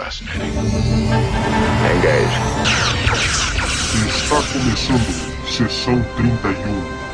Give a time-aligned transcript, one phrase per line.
[0.00, 0.56] fascinating.
[1.92, 2.36] Engage.
[4.08, 5.10] Está começando
[5.46, 7.09] sessão 31.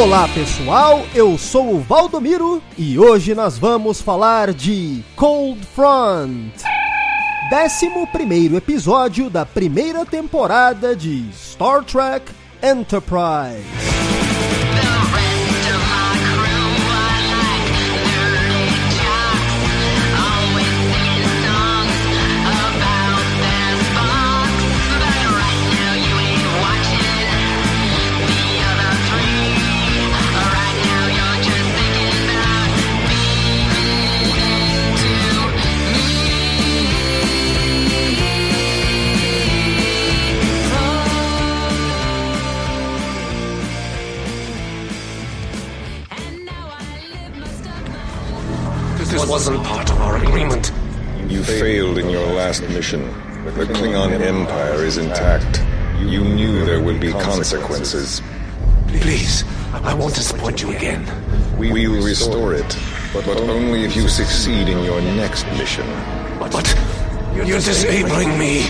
[0.00, 6.54] Olá pessoal, eu sou o Valdomiro e hoje nós vamos falar de Cold Front.
[7.50, 12.32] Décimo primeiro episódio da primeira temporada de Star Trek
[12.62, 13.89] Enterprise.
[49.28, 50.72] Wasn't part of our agreement.
[51.28, 53.02] You failed in your last mission.
[53.44, 55.62] The Klingon Empire is intact.
[56.00, 58.22] You knew there would be consequences.
[58.88, 61.04] Please, I won't disappoint you again.
[61.58, 62.78] We will restore it,
[63.12, 65.86] but only if you succeed in your next mission.
[66.38, 66.66] But
[67.34, 68.66] you're disabling me.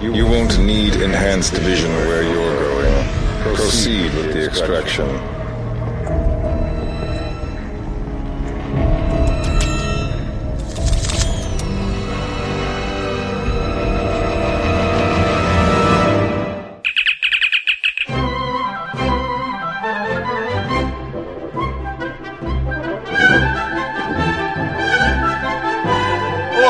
[0.00, 3.54] You won't need enhanced vision where you're going.
[3.56, 5.33] Proceed with the extraction.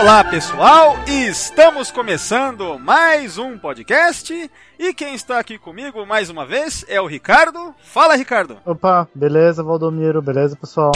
[0.04, 6.84] Olá pessoal, estamos começando mais um podcast e quem está aqui comigo mais uma vez
[6.88, 7.74] é o Ricardo.
[7.82, 8.58] Fala Ricardo!
[8.66, 10.92] Opa, beleza, Valdomiro, beleza, pessoal?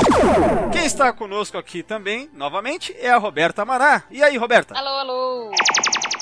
[0.70, 4.02] Quem está conosco aqui também, novamente, é a Roberta Amará.
[4.10, 4.76] E aí, Roberta?
[4.76, 5.52] Alô, alô!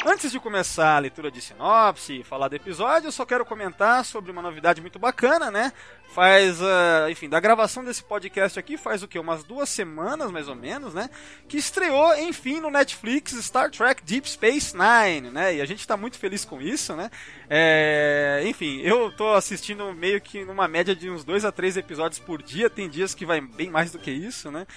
[0.09, 4.05] Antes de começar a leitura de sinopse e falar do episódio, eu só quero comentar
[4.05, 5.73] sobre uma novidade muito bacana, né?
[6.15, 9.19] Faz, ah, enfim, da gravação desse podcast aqui faz o que?
[9.19, 11.11] Umas duas semanas, mais ou menos, né?
[11.49, 15.57] Que estreou, enfim, no Netflix Star Trek Deep Space Nine, né?
[15.57, 17.11] E a gente tá muito feliz com isso, né?
[17.51, 22.21] É, enfim, eu tô assistindo meio que numa média de uns dois a três episódios
[22.21, 24.69] por dia, tem dias que vai bem mais do que isso, né?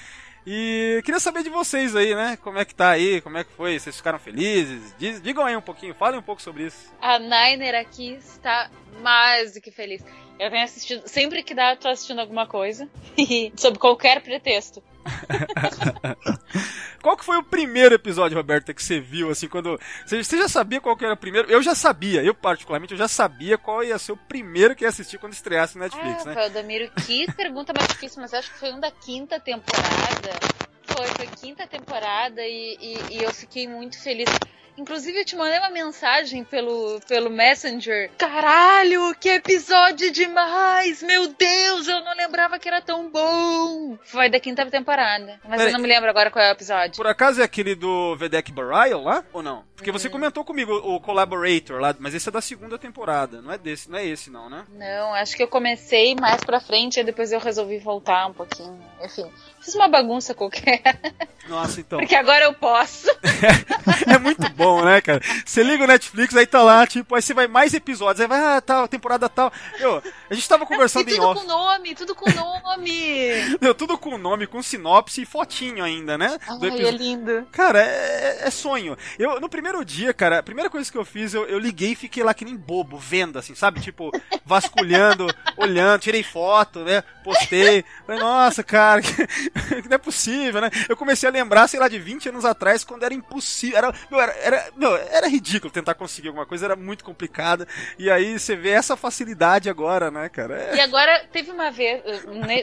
[0.51, 2.35] E queria saber de vocês aí, né?
[2.41, 3.77] Como é que tá aí, como é que foi?
[3.79, 4.95] Vocês ficaram felizes?
[4.97, 6.91] Diz- digam aí um pouquinho, falem um pouco sobre isso.
[6.99, 8.67] A Niner aqui está
[8.99, 10.03] mais do que feliz.
[10.39, 12.89] Eu venho assistindo, sempre que dá, eu tô assistindo alguma coisa.
[13.57, 14.81] sob qualquer pretexto.
[17.01, 19.79] Qual que foi o primeiro episódio, Roberta, que você viu, assim, quando...
[20.05, 21.49] Você, já sabia qual que era o primeiro?
[21.49, 24.89] Eu já sabia, eu particularmente, eu já sabia qual ia ser o primeiro que ia
[24.89, 26.35] assistir quando estreasse no Netflix, ah, né?
[26.35, 30.39] Valdomiro, que pergunta mais difícil, mas acho que foi um da quinta temporada.
[30.99, 34.27] Foi, foi quinta temporada e, e- e eu fiquei muito feliz.
[34.77, 38.09] Inclusive, eu te mandei uma mensagem pelo, pelo Messenger.
[38.17, 41.03] Caralho, que episódio demais!
[41.03, 43.97] Meu Deus, eu não lembrava que era tão bom!
[44.05, 45.37] Foi da quinta temporada.
[45.43, 45.67] Mas Peraí.
[45.67, 46.95] eu não me lembro agora qual é o episódio.
[46.95, 49.65] Por acaso é aquele do Vedek Burial lá, ou não?
[49.75, 53.57] Porque você comentou comigo o Collaborator lá, mas esse é da segunda temporada, não é
[53.57, 54.65] desse, não é esse não, né?
[54.69, 58.77] Não, acho que eu comecei mais pra frente e depois eu resolvi voltar um pouquinho.
[59.03, 59.29] Enfim,
[59.61, 60.81] fiz uma bagunça qualquer.
[61.47, 61.99] Nossa, então.
[61.99, 63.07] Porque agora eu posso.
[64.07, 65.19] é muito bom, né, cara?
[65.43, 68.39] Você liga o Netflix, aí tá lá, tipo, aí você vai mais episódios, aí vai,
[68.39, 69.51] ah, tal, temporada tal.
[69.79, 71.41] Eu, a gente tava conversando e em tudo off.
[71.41, 72.99] com nome, tudo com nome.
[73.79, 76.37] Tudo com nome, com sinopse e fotinho ainda, né?
[76.47, 77.47] Ai, é lindo.
[77.51, 78.97] Cara, é, é sonho.
[79.17, 81.95] Eu, no primeiro dia, cara, a primeira coisa que eu fiz, eu, eu liguei e
[81.95, 83.79] fiquei lá que nem bobo, vendo, assim, sabe?
[83.79, 84.11] Tipo,
[84.45, 87.03] vasculhando, olhando, tirei foto, né?
[87.23, 87.85] Postei.
[88.05, 89.01] Falei, nossa, cara,
[89.89, 90.69] não é possível, né?
[90.87, 93.77] Eu comecei a lembrar, sei lá, de 20 anos atrás, quando era impossível.
[93.77, 97.67] Era, meu, era, era, Não, era ridículo tentar conseguir alguma coisa, era muito complicado.
[97.97, 100.55] E aí você vê essa facilidade agora, né, cara?
[100.71, 102.01] É- E agora, teve uma vez,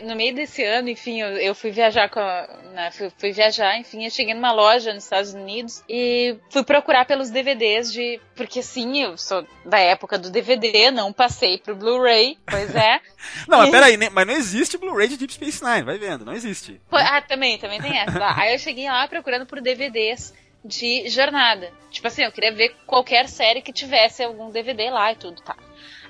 [0.04, 3.76] no meio desse ano, enfim, eu, eu fui viajar com a, né, fui, fui viajar,
[3.78, 8.20] enfim, eu cheguei numa loja nos Estados Unidos e fui procurar pelos DVDs de.
[8.34, 13.00] Porque sim, eu sou da época do DVD, não passei pro Blu-ray, pois é.
[13.48, 14.08] Não, mas peraí, né?
[14.12, 16.75] mas não existe Blu-ray de Deep Space Nine, vai vendo, não existe.
[16.88, 18.19] Pô, Ah, também, também tem essa.
[18.19, 18.34] Tá.
[18.37, 20.34] Aí eu cheguei lá procurando por DVDs
[20.64, 21.73] de jornada.
[21.90, 25.56] Tipo assim, eu queria ver qualquer série que tivesse algum DVD lá e tudo, tá.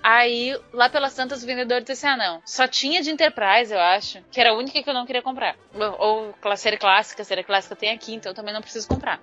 [0.03, 3.81] Aí, lá pelas tantas, o vendedor disse assim, ah, não, só tinha de Enterprise, eu
[3.81, 5.57] acho, que era a única que eu não queria comprar.
[5.75, 9.21] Ou, ou série clássica, série clássica tem aqui, então também não preciso comprar.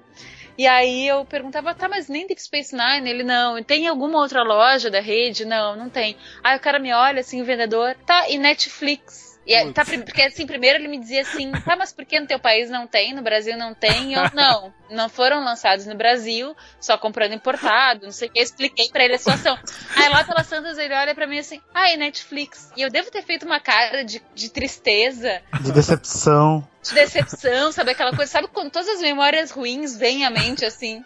[0.57, 3.09] E aí eu perguntava, tá, mas nem Deep Space Nine?
[3.09, 3.63] Ele, não.
[3.63, 5.45] Tem alguma outra loja da rede?
[5.45, 6.17] Não, não tem.
[6.43, 9.32] Aí o cara me olha, assim, o vendedor, tá, e Netflix?
[9.45, 12.25] E aí, tá, porque assim, primeiro ele me dizia assim, tá, mas por que no
[12.27, 14.11] teu país não tem, no Brasil não tem?
[14.11, 18.39] E eu, não, não foram lançados no Brasil, só comprando importado, não sei o que,
[18.39, 19.57] eu expliquei pra ele a situação.
[19.95, 22.71] Aí lá pelas Santas ele olha pra mim assim, ah, é Netflix.
[22.77, 26.67] E eu devo ter feito uma cara de, de tristeza, De decepção.
[26.81, 31.03] de decepção, sabe aquela coisa, sabe quando todas as memórias ruins vêm à mente, assim...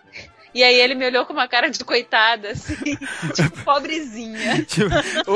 [0.53, 2.75] E aí ele me olhou com uma cara de coitada, assim,
[3.35, 4.63] tipo, pobrezinha.
[4.65, 4.89] Tipo,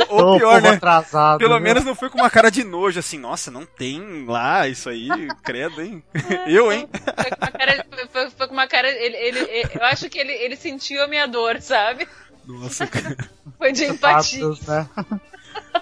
[0.10, 0.70] ou, pior, né?
[0.72, 1.40] atrasado.
[1.40, 4.90] Pelo menos não foi com uma cara de nojo, assim, nossa, não tem lá isso
[4.90, 5.10] aí,
[5.44, 6.04] credo, hein?
[6.48, 6.88] Eu, hein?
[6.92, 10.32] Foi com uma cara, foi, foi com uma cara ele, ele- eu acho que ele,
[10.32, 12.08] ele sentiu a minha dor, sabe?
[12.46, 13.16] Nossa, cara.
[13.58, 14.40] Foi de empatia.
[14.42, 14.90] Fatos, né?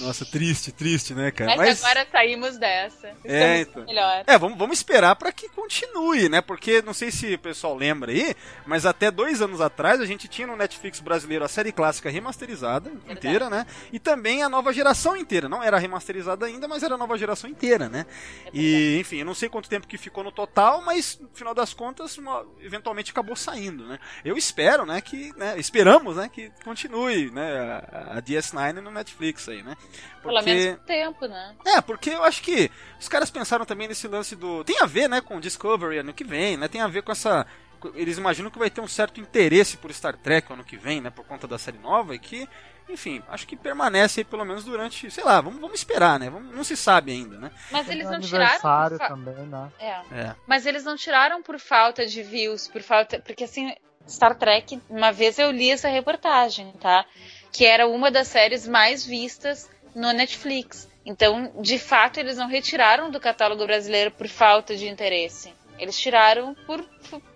[0.00, 1.56] Nossa, triste, triste, né, cara?
[1.56, 1.84] Mas, Mas.
[1.84, 3.08] agora saímos dessa.
[3.24, 3.84] É, Estamos então.
[3.86, 4.24] melhor.
[4.26, 6.40] É, vamos, vamos esperar pra que continue, né?
[6.40, 8.34] Porque não sei se o pessoal lembra aí,
[8.66, 12.92] mas até dois anos atrás a gente tinha no Netflix brasileiro a série clássica remasterizada
[13.08, 13.66] inteira, né?
[13.92, 15.48] E também a nova geração inteira.
[15.48, 18.04] Não era remasterizada ainda, mas era a nova geração inteira, né?
[18.52, 21.72] E, enfim, eu não sei quanto tempo que ficou no total, mas no final das
[21.72, 23.98] contas, uma- eventualmente acabou saindo, né?
[24.24, 27.60] Eu espero, né, que, né, esperamos, né, que continue, né,
[27.92, 29.76] a, a DS9 no Netflix aí, né?
[30.22, 31.54] Pelo menos um tempo, né?
[31.66, 32.70] É, porque eu acho que
[33.00, 34.62] os caras pensaram também nesse lance do.
[34.64, 36.68] Tem a ver, né, com Discovery ano que vem, né?
[36.68, 37.46] Tem a ver com essa.
[37.94, 41.10] Eles imaginam que vai ter um certo interesse por Star Trek ano que vem, né?
[41.10, 42.48] Por conta da série nova e que,
[42.88, 46.30] enfim, acho que permanece aí pelo menos durante, sei lá, vamos, vamos esperar, né?
[46.30, 47.50] Vamos- não se sabe ainda, né?
[47.72, 48.60] Mas eles não tiraram.
[48.60, 48.88] fa...
[49.08, 49.68] também, né?
[49.80, 49.90] é.
[50.12, 50.36] É.
[50.46, 53.18] Mas eles não tiraram por falta de views, por falta.
[53.18, 53.74] Porque assim,
[54.08, 57.04] Star Trek, uma vez eu li essa reportagem, tá?
[57.52, 60.88] Que era uma das séries mais vistas no Netflix.
[61.04, 65.52] Então, de fato, eles não retiraram do catálogo brasileiro por falta de interesse.
[65.78, 66.84] Eles tiraram por,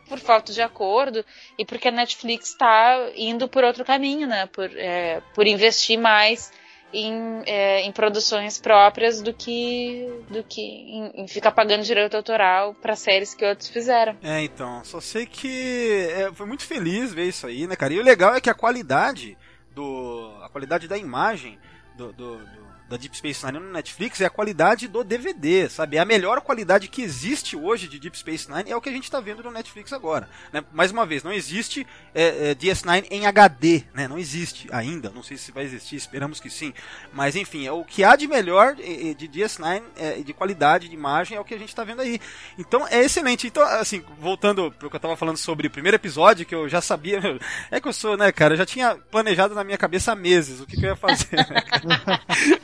[0.08, 1.24] por, falta de acordo
[1.58, 4.46] e porque a Netflix está indo por outro caminho, né?
[4.46, 6.52] Por, é, por investir mais
[6.92, 12.74] em, é, em produções próprias do que, do que em, em ficar pagando direito autoral
[12.74, 14.16] para séries que outros fizeram.
[14.22, 17.92] É, então, só sei que é, foi muito feliz ver isso aí, né, cara?
[17.92, 19.36] E o legal é que a qualidade
[19.76, 20.43] do.
[20.43, 21.58] a qualidade da imagem
[21.94, 22.12] do.
[22.12, 25.96] do- do- da Deep Space Nine no Netflix é a qualidade do DVD, sabe?
[25.96, 28.92] É a melhor qualidade que existe hoje de Deep Space Nine é o que a
[28.92, 30.28] gente tá vendo no Netflix agora.
[30.52, 30.62] Né?
[30.72, 34.06] Mais uma vez, não existe é, é, DS9 em HD, né?
[34.06, 35.10] Não existe ainda.
[35.10, 36.72] Não sei se vai existir, esperamos que sim.
[37.12, 41.36] Mas enfim, é o que há de melhor de DS9 é, de qualidade de imagem
[41.36, 42.20] é o que a gente tá vendo aí.
[42.58, 43.46] Então é excelente.
[43.46, 46.80] Então, assim, voltando pro que eu tava falando sobre o primeiro episódio, que eu já
[46.80, 47.20] sabia.
[47.20, 47.38] meu,
[47.70, 48.54] É que eu sou, né, cara?
[48.54, 51.36] Eu já tinha planejado na minha cabeça há meses o que, que eu ia fazer,
[51.36, 51.64] né?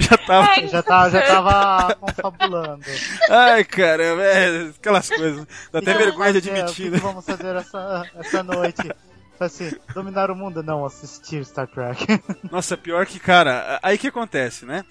[0.12, 0.49] Já tava.
[0.50, 2.85] Ai, Já, tá, já tava confabulando.
[3.31, 5.47] Ai, cara, é, aquelas coisas.
[5.73, 6.99] Dá até Então, vergonha de é, admitir, O né?
[6.99, 8.91] que vamos fazer essa, essa noite?
[9.41, 10.62] Assim, dominar o mundo?
[10.62, 12.06] Não, assistir Star Trek.
[12.50, 14.85] Nossa, pior que, cara, aí que acontece, né?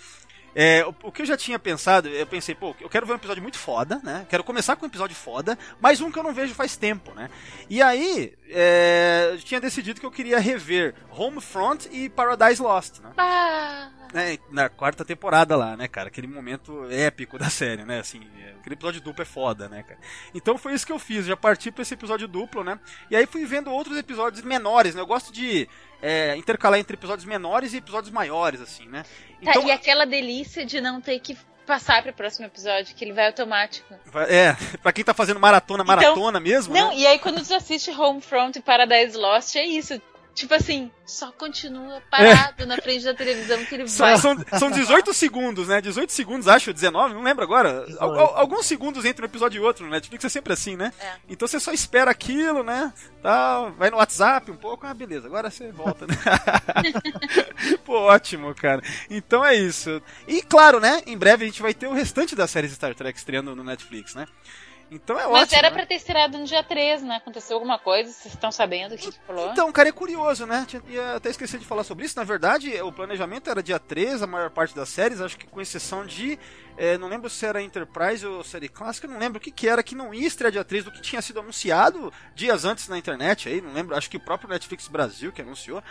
[0.54, 3.16] É, o, o que eu já tinha pensado, eu pensei, pô, eu quero ver um
[3.16, 4.26] episódio muito foda, né?
[4.28, 7.30] Quero começar com um episódio foda, mas um que eu não vejo faz tempo, né?
[7.70, 13.12] E aí, é, eu tinha decidido que eu queria rever Homefront e Paradise Lost, né?
[13.18, 16.08] Ah, né, na quarta temporada lá, né, cara?
[16.10, 18.00] Aquele momento épico da série, né?
[18.00, 20.00] Assim, é, aquele episódio duplo é foda, né, cara?
[20.34, 22.80] Então foi isso que eu fiz, já parti pra esse episódio duplo, né?
[23.10, 25.02] E aí fui vendo outros episódios menores, né?
[25.02, 25.68] Eu gosto de
[26.02, 29.04] é, intercalar entre episódios menores e episódios maiores, assim, né?
[29.04, 33.14] tá, Então, e aquela delícia de não ter que passar pro próximo episódio, que ele
[33.14, 33.94] vai automático.
[34.28, 36.98] é, pra quem tá fazendo maratona, maratona mesmo, Não, né?
[36.98, 40.02] e aí quando tu assiste Homefront e Paradise Lost, é isso.
[40.34, 44.18] Tipo assim, só continua parado na frente da televisão que ele vai.
[44.18, 45.82] São, são, são 18 segundos, né?
[45.82, 47.86] 18 segundos, acho, 19, não lembro agora.
[48.00, 50.94] Al- al- alguns segundos entre um episódio e outro no Netflix é sempre assim, né?
[51.00, 51.12] É.
[51.28, 52.94] Então você só espera aquilo, né?
[53.22, 56.16] Tá, vai no WhatsApp um pouco, ah, beleza, agora você volta, né?
[57.86, 58.82] Pô, ótimo, cara.
[59.10, 60.02] Então é isso.
[60.28, 61.02] E claro, né?
[61.06, 64.16] Em breve a gente vai ter o restante das séries Star Trek estreando no Netflix,
[64.16, 64.26] né?
[64.92, 65.58] Então é Mas ótimo.
[65.58, 65.76] era né?
[65.76, 67.16] pra ter estreado no dia 3, né?
[67.16, 68.12] Aconteceu alguma coisa?
[68.12, 69.50] Vocês estão sabendo o que, que falou?
[69.50, 70.66] Então, cara, é curioso, né?
[70.68, 72.18] Tinha- até esqueci de falar sobre isso.
[72.18, 75.62] Na verdade, o planejamento era dia 3, a maior parte das séries, acho que com
[75.62, 76.38] exceção de.
[76.78, 79.84] Eh, não lembro se era Enterprise ou série clássica, não lembro o que, que era
[79.84, 83.50] que não ia estrear dia 3 do que tinha sido anunciado dias antes na internet
[83.50, 85.84] aí, não lembro, acho que o próprio Netflix Brasil que anunciou.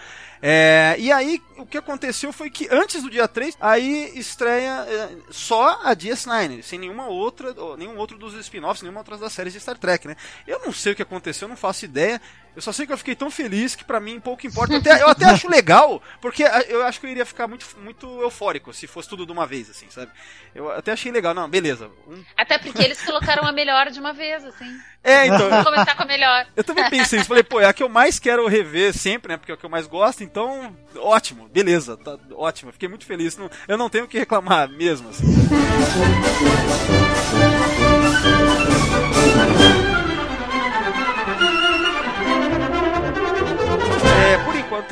[0.43, 5.17] Eh, e aí, o que aconteceu foi que antes do dia 3, aí estreia eh,
[5.31, 9.53] só a DS9, sem nenhuma outra, ou nenhum outro dos spin-offs, nenhuma outra das séries
[9.53, 10.17] de Star Trek, né?
[10.47, 12.21] Eu não sei o que aconteceu, não faço ideia.
[12.55, 14.73] Eu só sei que eu fiquei tão feliz que pra mim pouco importa.
[14.73, 18.21] Eu até, eu até acho legal, porque eu acho que eu iria ficar muito, muito
[18.21, 20.11] eufórico se fosse tudo de uma vez, assim, sabe?
[20.55, 21.35] Eu até achei legal.
[21.35, 21.91] Não, beleza.
[22.09, 24.67] Um- Até porque eles colocaram a melhor de uma vez, assim.
[25.03, 25.49] É, então.
[25.49, 26.47] Vamos começar com a melhor.
[26.57, 27.29] Eu também pensei isso.
[27.29, 29.37] Falei, pô, é a que eu mais quero rever sempre, né?
[29.39, 32.73] Porque é a que eu mais gosto, então, ótimo, beleza, tá ótimo.
[32.73, 33.37] Fiquei muito feliz.
[33.37, 35.25] Não- eu não tenho o que reclamar mesmo, assim.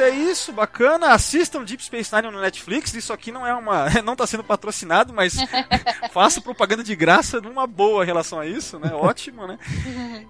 [0.09, 1.13] É isso, bacana.
[1.13, 2.95] Assistam Deep Space Nine no Netflix.
[2.95, 3.89] Isso aqui não é uma.
[4.03, 5.37] não tá sendo patrocinado, mas
[6.13, 8.93] faço propaganda de graça numa boa em relação a isso, né?
[8.93, 9.59] Ótimo, né?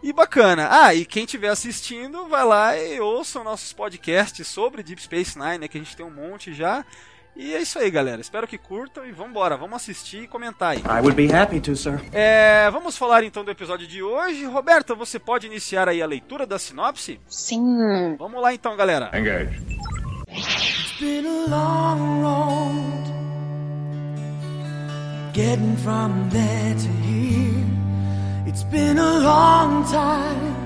[0.02, 0.68] E bacana.
[0.70, 5.58] Ah, e quem estiver assistindo, vai lá e ouça nossos podcasts sobre Deep Space Nine,
[5.58, 5.68] né?
[5.68, 6.85] Que a gente tem um monte já.
[7.38, 8.21] E é isso aí, galera.
[8.21, 9.57] Espero que curtam e vambora.
[9.57, 10.78] Vamos assistir e comentar aí.
[10.78, 12.00] I would be happy to, sir.
[12.12, 14.45] É, vamos falar então do episódio de hoje.
[14.45, 17.21] Roberta, você pode iniciar aí a leitura da sinopse?
[17.28, 18.16] Sim.
[18.18, 19.16] Vamos lá então, galera.
[19.16, 19.57] Engage.
[20.99, 23.04] been a long road
[25.33, 27.64] getting from there to here.
[28.47, 30.57] It's been a long time,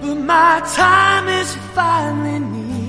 [0.00, 2.85] but my time is finally near.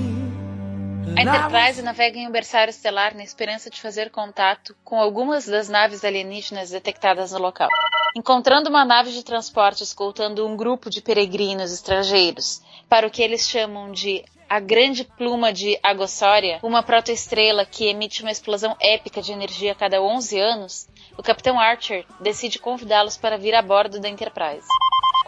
[1.16, 5.68] A Enterprise navega em um berçário estelar na esperança de fazer contato com algumas das
[5.68, 7.68] naves alienígenas detectadas no local.
[8.16, 13.48] Encontrando uma nave de transporte escoltando um grupo de peregrinos estrangeiros para o que eles
[13.48, 19.30] chamam de a Grande Pluma de Agossória, uma protoestrela que emite uma explosão épica de
[19.30, 20.88] energia a cada 11 anos,
[21.18, 24.66] o Capitão Archer decide convidá-los para vir a bordo da Enterprise.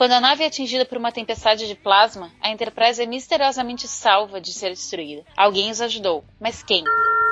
[0.01, 4.41] Quando a nave é atingida por uma tempestade de plasma, a Enterprise é misteriosamente salva
[4.41, 5.23] de ser destruída.
[5.37, 6.83] Alguém os ajudou, mas quem?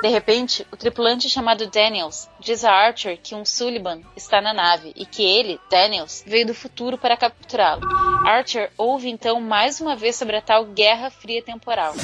[0.03, 4.93] De repente, o tripulante chamado Daniels diz a Archer que um Sullivan está na nave
[4.95, 7.81] e que ele, Daniels, veio do futuro para capturá-lo.
[8.23, 11.95] Archer ouve então mais uma vez sobre a tal Guerra Fria Temporal.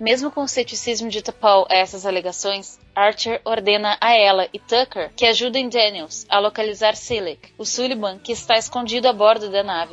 [0.00, 5.12] Mesmo com o ceticismo de T'Pol a essas alegações, Archer ordena a ela e Tucker
[5.14, 9.92] que ajudem Daniels a localizar Silik, o Sullivan que está escondido a bordo da nave.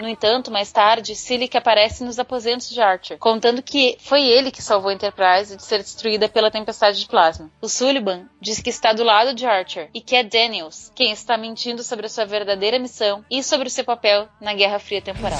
[0.00, 4.62] No entanto, mais tarde, Silik aparece nos aposentos de Archer, contando que foi ele que
[4.62, 7.50] salvou a Enterprise de ser destruída pela tempestade de plasma.
[7.60, 11.36] O Sullivan diz que está do lado de Archer e que é Daniels quem está
[11.36, 15.38] mentindo sobre a sua verdadeira missão e sobre o seu papel na Guerra Fria Temporal.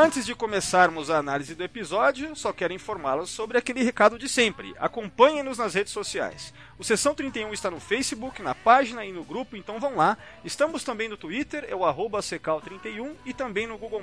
[0.00, 4.74] Antes de começarmos a análise do episódio, só quero informá-los sobre aquele recado de sempre.
[4.78, 6.54] Acompanhem-nos nas redes sociais.
[6.78, 10.16] O Sessão 31 está no Facebook, na página e no grupo, então vão lá.
[10.42, 14.00] Estamos também no Twitter, é o arroba secal31 e também no Google+.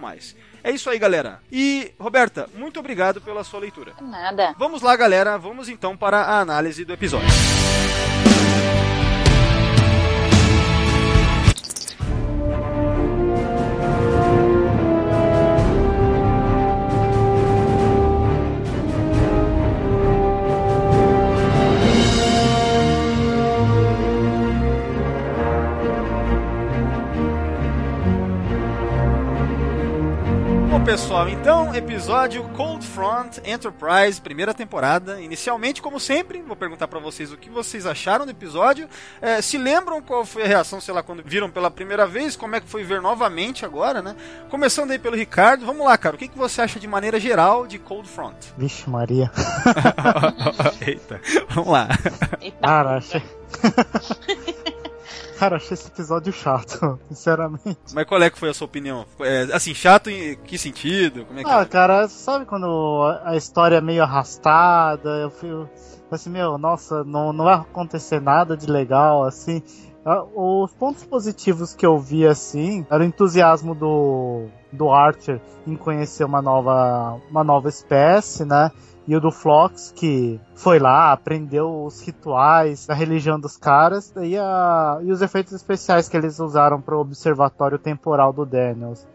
[0.64, 1.42] É isso aí, galera.
[1.52, 3.94] E, Roberta, muito obrigado pela sua leitura.
[4.00, 4.54] Nada.
[4.56, 5.36] Vamos lá, galera.
[5.38, 7.28] Vamos então para a análise do episódio.
[7.28, 8.87] Bom,
[30.88, 35.20] pessoal, então, episódio Cold Front Enterprise, primeira temporada.
[35.20, 38.88] Inicialmente, como sempre, vou perguntar pra vocês o que vocês acharam do episódio.
[39.22, 42.56] É, se lembram qual foi a reação, sei lá, quando viram pela primeira vez, como
[42.56, 44.16] é que foi ver novamente agora, né?
[44.50, 47.68] Começando aí pelo Ricardo, vamos lá, cara, o que, que você acha de maneira geral
[47.68, 48.38] de Cold Front?
[48.58, 49.30] Vixe, Maria.
[50.88, 51.90] Eita, vamos lá.
[52.62, 53.22] Cara, achei.
[55.38, 57.78] Cara, achei esse episódio chato, sinceramente.
[57.94, 59.06] Mas qual é que foi a sua opinião?
[59.20, 61.26] É, assim, chato em que sentido?
[61.26, 61.66] Como é que Ah, é?
[61.66, 65.10] cara, sabe quando a- história é meio arrastada?
[65.10, 65.50] Eu fui
[66.12, 69.62] assim, meu, nossa, não, não vai acontecer nada de legal, assim.
[70.06, 75.76] Ah, Os pontos positivos que eu vi, assim, era o entusiasmo do, do Archer em
[75.76, 78.72] conhecer uma nova, uma nova espécie, né?
[79.08, 84.38] E o do Flox, que foi lá, aprendeu os rituais da religião dos caras, e,
[84.38, 89.08] a, e os efeitos especiais que eles usaram para o observatório temporal do Daniels.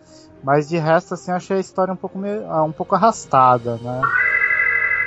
[0.42, 4.00] Mas de resto, assim, achei a história um pouco, meio, ah, um pouco arrastada, né?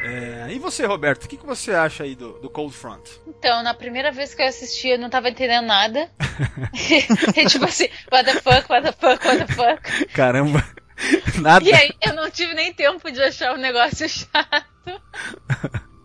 [0.04, 3.10] É, e você, Roberto, o que, que você acha aí do, do Cold Front?
[3.28, 6.12] Então, na primeira vez que eu assisti, eu não tava entendendo nada.
[7.36, 10.06] e tipo assim, what the fuck, what the fuck, what the fuck.
[10.14, 10.64] Caramba,
[11.42, 11.66] nada.
[11.66, 15.02] E aí eu não tive nem tempo de achar o negócio chato.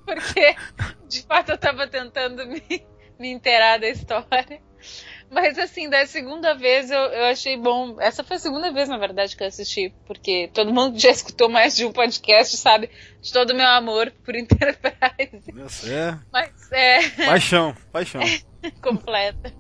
[0.04, 0.56] Porque,
[1.08, 2.62] de fato, eu tava tentando me,
[3.18, 4.60] me inteirar da história.
[5.30, 8.00] Mas assim, da segunda vez eu, eu achei bom.
[8.00, 11.48] Essa foi a segunda vez, na verdade, que eu assisti, porque todo mundo já escutou
[11.48, 12.90] mais de um podcast, sabe?
[13.22, 15.52] De todo o meu amor por Enterprise.
[15.52, 16.18] Nossa, é.
[16.32, 18.20] Mas é Paixão, paixão.
[18.82, 19.54] completa.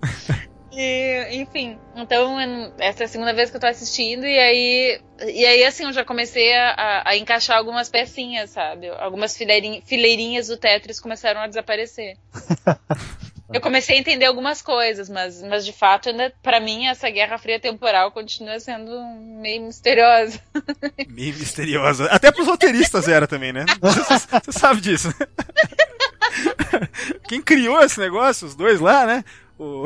[0.72, 2.38] E, enfim, então
[2.78, 5.92] essa é a segunda vez que eu tô assistindo e aí, e aí assim, eu
[5.92, 8.88] já comecei a, a- encaixar algumas pecinhas, sabe?
[8.88, 12.16] Algumas fileirinhas, fileirinhas do Tetris começaram a desaparecer.
[13.52, 17.36] Eu comecei a entender algumas coisas, mas, mas de fato, ainda, pra mim, essa Guerra
[17.36, 18.92] Fria temporal continua sendo
[19.42, 20.40] meio misteriosa.
[21.10, 22.04] Meio misteriosa.
[22.12, 23.64] Até pros roteiristas era também, né?
[23.82, 25.08] Você, você sabe disso.
[25.18, 25.26] né?
[27.28, 29.24] Quem criou esse negócio, os dois lá, né?
[29.58, 29.82] O-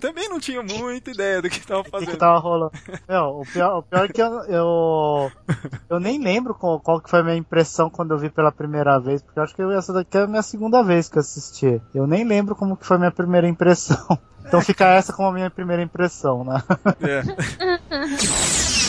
[0.00, 2.10] Também não tinha muita ideia do que tava O que, fazendo.
[2.10, 2.72] que tava rolando?
[3.08, 5.32] Meu, o pior, o pior é que eu, eu,
[5.90, 8.98] eu nem lembro qual, qual que foi a minha impressão quando eu vi pela primeira
[9.00, 11.80] vez, porque eu acho que essa daqui é a minha segunda vez que eu assisti.
[11.94, 14.18] Eu nem lembro como que foi a minha primeira impressão.
[14.48, 16.62] Então fica essa como a minha primeira impressão, né?
[17.02, 17.22] É.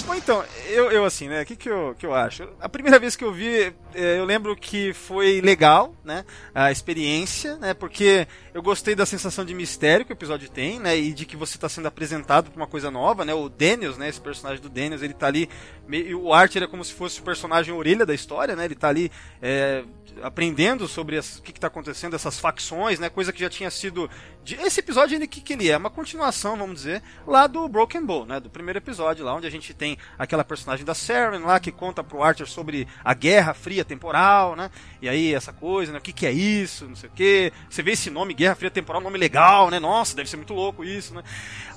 [0.05, 1.41] Bom, então, eu, eu assim, né?
[1.41, 2.47] O que, que, eu, que eu acho?
[2.61, 6.23] A primeira vez que eu vi, eh, eu lembro que foi legal, né?
[6.55, 7.73] A experiência, né?
[7.73, 10.95] Porque eu gostei da sensação de mistério que o episódio tem, né?
[10.99, 13.33] E de que você está sendo apresentado pra uma coisa nova, né?
[13.33, 14.09] O Daniels, né?
[14.09, 15.49] Esse personagem do Daniels, ele tá ali.
[15.87, 18.65] meio- O Archer é como se fosse o personagem orelha da história, né?
[18.65, 19.11] Ele tá ali.
[19.41, 19.83] eh,
[20.21, 23.09] aprendendo sobre as- o que está acontecendo, essas facções, né?
[23.09, 24.09] Coisa que já tinha sido.
[24.43, 25.77] de- esse episódio, ele que, que ele é?
[25.77, 28.39] Uma continuação, vamos dizer, lá do Broken Bow, né?
[28.39, 32.03] Do primeiro episódio, lá onde a gente tem aquela personagem da Saren lá que conta
[32.03, 34.71] pro Archer sobre a Guerra Fria Temporal, né?
[35.01, 35.99] E aí essa coisa, né?
[35.99, 36.87] O que, que é isso?
[36.87, 37.51] Não sei o quê.
[37.69, 39.79] Você vê esse nome, Guerra Fria Temporal, nome legal, né?
[39.79, 41.21] Nossa, deve ser muito louco isso, né?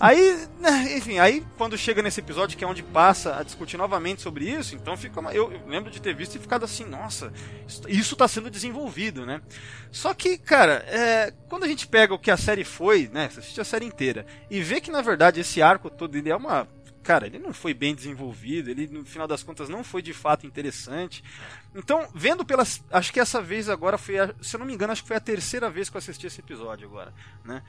[0.01, 4.23] Aí, né, enfim, aí quando chega nesse episódio que é onde passa a discutir novamente
[4.23, 7.33] sobre isso, então fica uma, eu, eu lembro de ter visto e ficado assim, nossa,
[7.69, 9.41] isso, isso tá sendo desenvolvido, né?
[9.91, 13.29] Só que, cara, é, quando a gente pega o que a série foi, né?
[13.29, 16.37] Você assiste a série inteira e vê que na verdade esse arco todo ele é
[16.37, 16.67] uma
[17.03, 20.47] Cara, ele não foi bem desenvolvido, ele no final das contas não foi de fato
[20.47, 21.25] interessante.
[21.75, 22.81] Então, vendo pelas.
[22.93, 24.21] Acho que essa vez agora foi.
[24.21, 26.29] a- se eu não me engano, acho que foi a terceira vez que eu assisti
[26.29, 27.13] esse episódio agora,
[27.45, 27.61] né?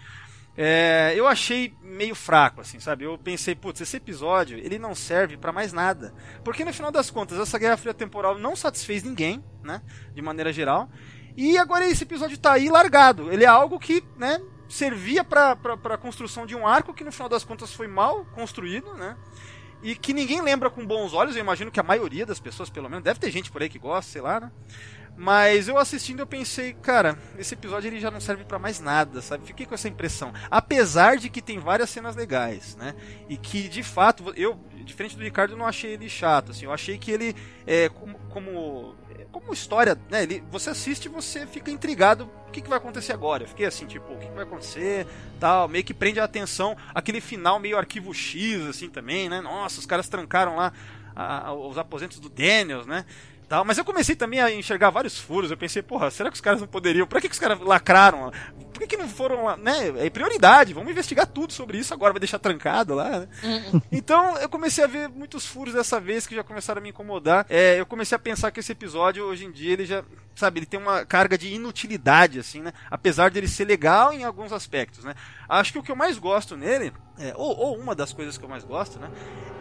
[0.56, 3.06] É, eu achei meio fraco, assim, sabe?
[3.06, 6.14] Eu pensei, putz, esse episódio ele não serve pra mais nada.
[6.44, 9.82] Porque no final das contas, essa Guerra Fria Temporal não satisfez ninguém, né?
[10.14, 10.90] De maneira geral.
[11.36, 13.32] E agora esse episódio tá aí largado.
[13.32, 14.40] Ele é algo que, né?
[14.70, 18.26] Servia pra, pra, pra construção de um arco que no final das contas foi mal
[18.26, 19.18] construído, né?
[19.82, 21.36] E que ninguém lembra com bons olhos.
[21.36, 23.80] Eu imagino que a maioria das pessoas, pelo menos, deve ter gente por aí que
[23.80, 24.52] gosta, sei lá, né?
[25.16, 29.22] Mas eu assistindo eu pensei, cara, esse episódio ele já não serve pra mais nada,
[29.22, 29.46] sabe?
[29.46, 30.34] Fiquei com essa impressão.
[30.50, 32.96] Apesar de que tem várias cenas legais, né?
[33.30, 36.66] E que de fato, eu, diferente do Ricardo, não achei ele chato, assim.
[36.66, 37.36] Eu achei que ele,
[37.68, 40.24] é, como, como, é, como história, né?
[40.24, 42.28] Ele, você assiste e você fica intrigado.
[42.48, 43.44] O que, que vai acontecer agora?
[43.44, 45.06] Eu fiquei assim, tipo, o que, que vai acontecer?
[45.40, 46.76] Tal, meio que prende a atenção.
[46.94, 49.42] Aquele final meio arquivo X, assim, também, né?
[49.42, 50.74] Nossa, os caras trancaram lá
[51.16, 53.06] a- a- os aposentos do Daniels, né?
[53.54, 55.52] Tal, mas eu comecei também a enxergar vários furos.
[55.52, 57.06] Eu pensei, porra, será que os caras não poderiam?
[57.06, 58.32] Pra que, que os caras lacraram?
[58.88, 59.58] Que, que não foram lá?
[59.58, 60.06] Né?
[60.06, 63.20] É prioridade, vamos investigar tudo sobre isso agora, vai deixar trancado lá.
[63.22, 63.28] Né?
[63.92, 67.46] Então eu comecei a ver muitos furos dessa vez que já começaram a me incomodar.
[67.50, 70.04] É, eu comecei a pensar que esse episódio, hoje em dia, ele já,
[70.36, 72.74] sabe, ele tem uma carga de inutilidade, assim, né?
[72.90, 75.14] Apesar dele ser legal em alguns aspectos, né?
[75.48, 78.44] Acho que o que eu mais gosto nele, é, ou, ou uma das coisas que
[78.44, 79.10] eu mais gosto, né?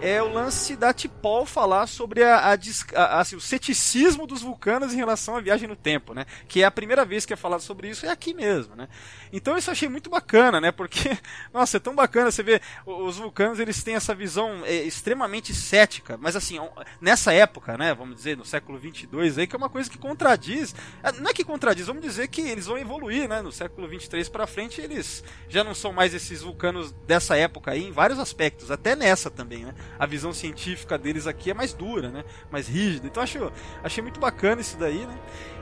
[0.00, 2.52] É o lance da Tipol falar sobre a, a
[2.94, 6.24] a- assim, o ceticismo dos vulcanos em relação à viagem no tempo, né?
[6.48, 8.88] Que é a primeira vez que é falado sobre isso, é aqui mesmo, né?
[9.32, 10.70] Então isso eu achei muito bacana, né?
[10.70, 11.16] Porque,
[11.52, 16.18] nossa, é tão bacana você ver os vulcanos, eles têm essa visão é, extremamente cética,
[16.20, 16.58] mas assim,
[17.00, 17.94] nessa época, né?
[17.94, 21.34] Vamos dizer, no século 22 aí, que é uma coisa que contradiz, é, não é
[21.34, 23.40] que contradiz, vamos dizer que eles vão evoluir, né?
[23.42, 27.84] No século 23 para frente, eles já não são mais esses vulcanos dessa época aí,
[27.84, 29.74] em vários aspectos, até nessa também, né?
[29.98, 32.24] A visão científica deles aqui é mais dura, né?
[32.50, 33.06] Mais rígida.
[33.06, 35.18] Então acho, achei muito bacana isso daí, né?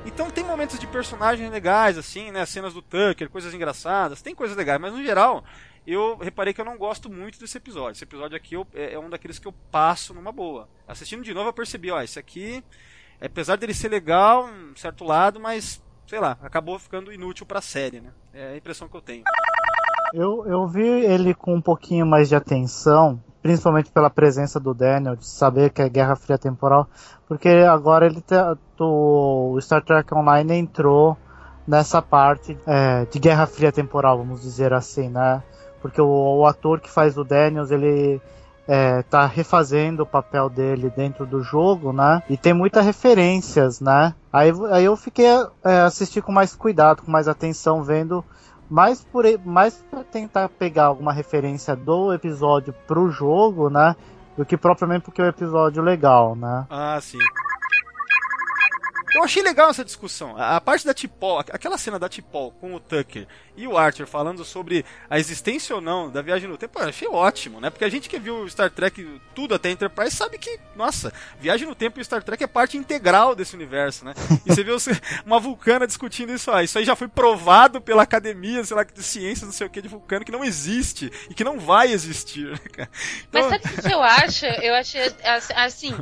[0.06, 2.44] Então tem momentos de personagens legais, assim, né?
[2.46, 5.44] Cenas do Tucker, coisas engraçadas, tem coisas legais, mas no geral,
[5.86, 7.92] eu reparei que eu não gosto muito desse episódio.
[7.92, 10.68] Esse episódio aqui eu- é é um daqueles que eu passo numa boa.
[10.88, 12.64] Assistindo de novo eu percebi, ó, esse aqui,
[13.20, 18.00] apesar dele ser legal, um certo lado, mas, sei lá, acabou ficando inútil pra série,
[18.00, 18.10] né?
[18.32, 19.24] É a impressão que eu tenho.
[20.14, 25.16] Eu, eu vi ele com um pouquinho mais de atenção, principalmente pela presença do Daniel,
[25.16, 26.88] de saber que é Guerra Fria Temporal,
[27.26, 31.16] porque agora ele tá- o Star Trek Online entrou
[31.66, 35.42] nessa parte é, de Guerra Fria Temporal, vamos dizer assim, né?
[35.81, 38.20] Porque o, o ator que faz o Daniels, ele
[38.66, 42.22] é, tá refazendo o papel dele dentro do jogo, né?
[42.29, 44.14] E tem muitas referências, né?
[44.33, 45.26] Aí, aí eu fiquei
[45.64, 48.24] é, assistir com mais cuidado, com mais atenção, vendo
[48.70, 53.96] mais por mais para tentar pegar alguma referência do episódio pro jogo, né?
[54.37, 56.66] Do que propriamente porque é um episódio legal, né?
[56.70, 57.18] Ah, sim.
[59.14, 60.36] Eu achei legal essa discussão.
[60.36, 64.44] A parte da Tipol, aquela cena da Tipol com o Tucker e o Archer falando
[64.44, 67.70] sobre a existência ou não da viagem no tempo, eu achei ótimo, né?
[67.70, 71.74] Porque a gente que viu Star Trek tudo até Enterprise sabe que, nossa, viagem no
[71.74, 74.14] tempo e Star Trek é parte integral desse universo, né?
[74.46, 74.70] E você vê
[75.26, 76.64] uma vulcana discutindo isso aí.
[76.66, 79.82] Isso aí já foi provado pela academia, sei lá, de ciências, não sei o que,
[79.82, 82.90] de vulcano, que não existe e que não vai existir, né, cara?
[83.32, 84.46] Mas Então- sabe o que eu acho?
[84.46, 85.98] Eu achei ass- assim.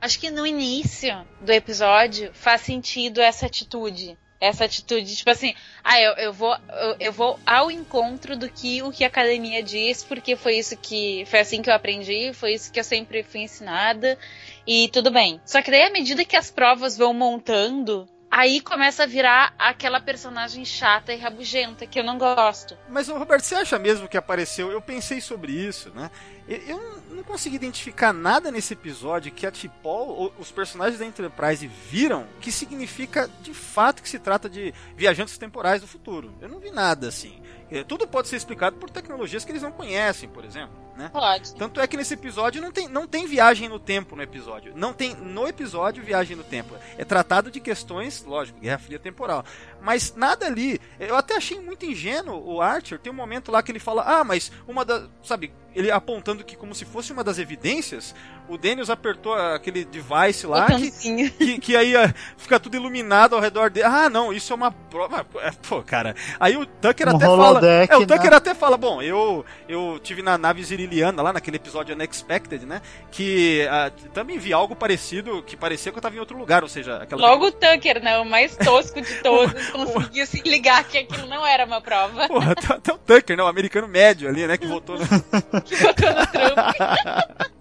[0.00, 4.16] Acho que no início do episódio faz sentido essa atitude.
[4.38, 8.82] Essa atitude, tipo assim, ah, eu, eu vou eu, eu vou ao encontro do que
[8.82, 12.52] o que a academia diz, porque foi isso que foi assim que eu aprendi, foi
[12.52, 14.18] isso que eu sempre fui ensinada
[14.66, 15.40] e tudo bem.
[15.46, 20.00] Só que daí à medida que as provas vão montando, aí começa a virar aquela
[20.00, 22.76] personagem chata e rabugenta que eu não gosto.
[22.88, 24.70] Mas, Roberto, você acha mesmo que apareceu?
[24.70, 26.10] Eu pensei sobre isso, né?
[26.46, 32.26] Eu, eu consegui identificar nada nesse episódio que a Tipol, os personagens da Enterprise viram
[32.40, 36.32] que significa de fato que se trata de viajantes temporais do futuro.
[36.40, 37.42] Eu não vi nada assim.
[37.70, 41.10] Eh, Tudo pode ser explicado por tecnologias que eles não conhecem, por exemplo, né?
[41.12, 41.54] Pode.
[41.54, 44.72] Tanto é que nesse episódio não tem, não tem viagem no tempo no episódio.
[44.76, 46.74] Não tem no episódio viagem no tempo.
[46.96, 49.44] É tratado de questões, lógico, Guerra Fria temporal.
[49.82, 50.80] Mas nada ali.
[50.98, 52.98] Eu até achei muito ingênuo o Archer.
[52.98, 55.08] Tem um momento lá que ele fala: Ah, mas uma das.
[55.22, 58.14] Sabe, ele apontando que como se fosse uma das evidências,
[58.48, 60.90] o Daniels apertou aquele device lá que,
[61.30, 63.86] que, que aí ah, fica tudo iluminado ao redor dele.
[63.86, 65.26] Ah, não, isso é uma prova.
[65.40, 66.14] É, Pô, cara.
[66.38, 67.48] Aí o Tucker Um até fala.
[67.50, 68.36] holodeck, É, o Tucker né?
[68.36, 72.80] até fala: Bom, eu, eu tive na nave ziriliana lá, naquele episódio Unexpected, né?
[73.10, 76.68] Que ah, também vi algo parecido, que parecia que eu tava em outro lugar, ou
[76.68, 77.20] seja, aquela.
[77.22, 78.18] Logo o Tucker, né?
[78.18, 82.28] O mais tosco de todos, conseguiu se ligar que aquilo não era uma prova.
[82.28, 83.42] Porra, até, até o Tucker, né?
[83.42, 84.56] O americano médio ali, né?
[84.56, 84.96] Que votou.
[84.98, 85.06] no-
[85.62, 87.46] Que botou no Trump.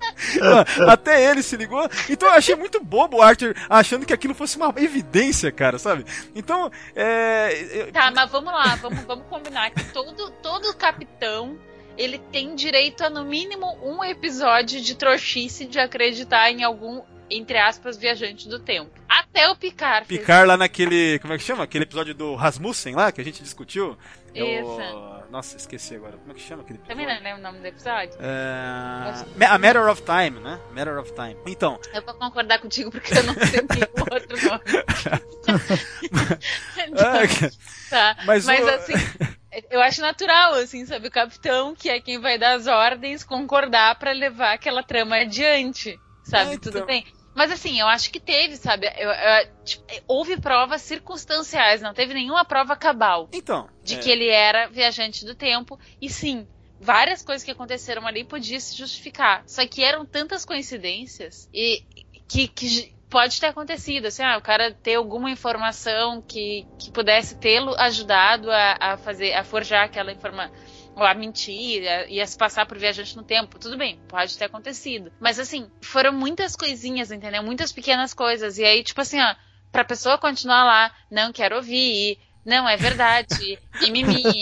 [0.88, 1.88] Até ele se ligou.
[2.10, 6.06] Então eu achei muito bobo o Archer achando que aquilo fosse uma evidência, cara, sabe?
[6.36, 7.68] Então, é.
[7.72, 11.58] eu- Tá, mas vamos lá, vamos, vamos combinar que todo, todo capitão
[11.98, 17.58] ele tem direito a no mínimo um episódio de trouxice de acreditar em algum, entre
[17.58, 18.92] aspas, viajante do tempo.
[19.08, 20.06] Até o Picard.
[20.06, 21.20] fez Picar lá naquele.
[21.20, 21.64] Como é que chama?
[21.64, 23.98] Aquele episódio do Rasmussen lá, que a gente discutiu.
[24.36, 25.16] O- Isso.
[25.32, 26.18] Nossa, esqueci agora.
[26.18, 27.02] Como é que chama aquele episódio?
[27.02, 28.14] Também não lembro o nome do episódio.
[28.20, 29.46] É...
[29.48, 30.60] A Matter of Time, né?
[30.72, 31.36] Matter of Time.
[31.48, 34.62] Então, Eu vou concordar contigo porque eu não sei nenhum outro nome.
[36.98, 37.50] Ah,
[37.90, 38.18] tá.
[38.26, 38.94] mas Mas, o- assim,
[39.70, 41.08] eu acho natural, assim, sabe?
[41.08, 46.00] O capitão, que é quem vai dar as ordens, concordar pra levar aquela trama adiante,
[46.24, 46.52] sabe?
[46.52, 46.72] É, então.
[46.72, 47.06] Tudo bem.
[47.36, 48.88] Mas assim, eu acho que teve, sabe?
[48.98, 53.70] Eu- eu- tipo, houve provas circunstanciais, não teve nenhuma prova cabal então.
[53.84, 55.78] de é, que ele era viajante do tempo.
[56.02, 56.48] E sim,
[56.80, 59.44] várias coisas que aconteceram ali podiam se justificar.
[59.46, 61.84] Só que eram tantas coincidências e
[62.28, 64.06] que, que pode ter acontecido.
[64.08, 69.34] Assim, ah, o cara ter alguma informação que, que pudesse tê-lo ajudado a, a fazer,
[69.34, 70.54] a forjar aquela informação.
[70.96, 73.60] Ou a mentir, a- e a se passar por viajante no tempo.
[73.60, 75.12] Tudo bem, pode ter acontecido.
[75.20, 77.44] Mas assim, foram muitas coisinhas, entendeu?
[77.44, 78.58] Muitas pequenas coisas.
[78.58, 79.36] E aí, tipo assim, ó,
[79.72, 84.42] pra pessoa continuar lá, não quero ouvir, não é verdade, mimimi.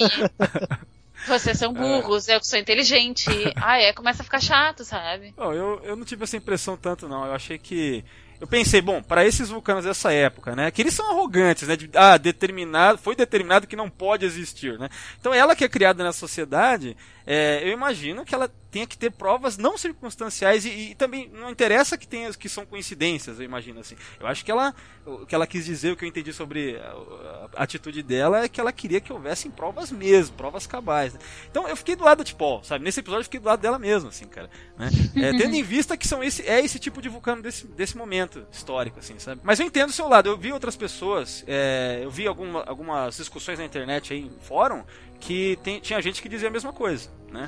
[1.28, 3.30] Vocês são burros, eu que sou inteligente.
[3.56, 5.34] Ah, é, começa a ficar chato, sabe?
[5.38, 7.26] Eu, eu não tive essa impressão tanto, não.
[7.26, 8.04] Eu achei que.
[8.44, 10.70] Eu pensei, bom, para esses vulcanos dessa época, né?
[10.70, 11.78] Que eles são arrogantes, né?
[11.78, 14.90] De, ah, determinado, foi determinado que não pode existir, né?
[15.18, 19.12] Então ela que é criada nessa sociedade, é, eu imagino que ela tenha que ter
[19.12, 23.80] provas não circunstanciais e, e também não interessa que tenha que são coincidências, eu imagino
[23.80, 23.96] assim.
[24.20, 24.74] Eu acho que ela,
[25.06, 28.50] o que ela quis dizer, o que eu entendi sobre a, a atitude dela é
[28.50, 31.14] que ela queria que houvessem provas mesmo, provas cabais.
[31.14, 31.20] Né?
[31.52, 32.84] Então eu fiquei do lado de Paul, sabe?
[32.84, 34.50] Nesse episódio eu fiquei do lado dela mesmo, assim, cara.
[34.76, 34.90] Né?
[35.18, 38.44] É, tendo em vista que são esse, é esse tipo de vulcano desse, desse momento
[38.52, 39.40] histórico, assim, sabe?
[39.44, 40.30] Mas eu entendo o seu lado.
[40.30, 44.84] Eu vi outras pessoas, é, eu vi alguma, algumas discussões na internet aí, em fórum,
[45.26, 47.46] que tem- tinha gente que dizia a mesma coisa, né?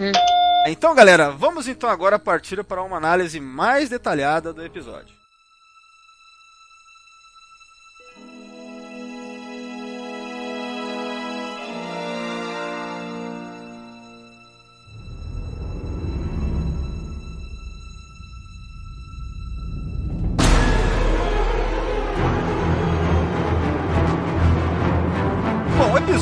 [0.67, 5.14] Então, galera, vamos então agora partir para uma análise mais detalhada do episódio.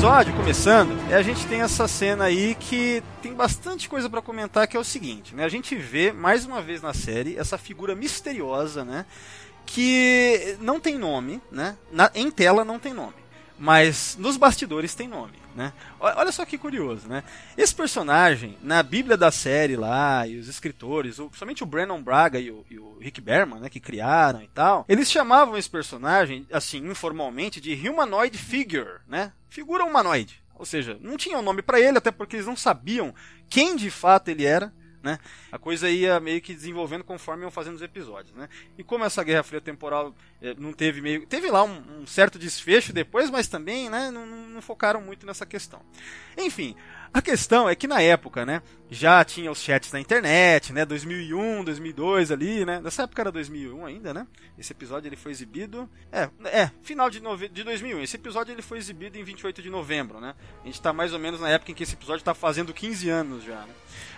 [0.04, 4.68] Episódio, começando, é, a gente tem essa cena aí que tem bastante coisa pra comentar,
[4.68, 5.42] que é o seguinte, né?
[5.46, 9.06] A gente vê, mais uma vez na série, essa figura misteriosa, né?
[9.64, 11.78] Que não tem nome, né?
[11.90, 13.14] Na- em tela não tem nome.
[13.56, 15.72] Mas nos bastidores tem nome, né?
[16.00, 17.22] Olha só que curioso, né?
[17.56, 22.38] Esse personagem, na Bíblia da série lá, e os escritores, o- principalmente o Brandon Braga
[22.40, 26.44] e o, e o Rick Berman, né, que criaram e tal, eles chamavam esse personagem,
[26.52, 29.32] assim, informalmente, de Humanoid Figure, né?
[29.48, 30.42] Figura humanoide.
[30.56, 33.14] Ou seja, não tinha um nome pra ele, até porque eles não sabiam
[33.48, 34.72] quem de fato ele era,
[35.04, 35.18] né?
[35.52, 38.48] A coisa ia meio que desenvolvendo conforme iam fazendo os episódios, né?
[38.78, 41.26] E como essa Guerra Fria temporal eh, não teve meio...
[41.26, 45.44] Teve lá um, um certo desfecho depois, mas também, né, não, não- focaram muito nessa
[45.44, 45.82] questão.
[46.38, 46.74] Enfim,
[47.14, 51.62] a questão é que na época, né, já tinha os chats na internet, né, 2001,
[51.62, 54.26] 2002 ali, né, nessa época era 2001 ainda, né,
[54.58, 58.62] esse episódio ele foi exibido, é, é, final de, nove, de 2001, esse episódio ele
[58.62, 61.70] foi exibido em 28 de novembro, né, a gente tá mais ou menos na época
[61.70, 63.72] em que esse episódio tá fazendo 15 anos já, né.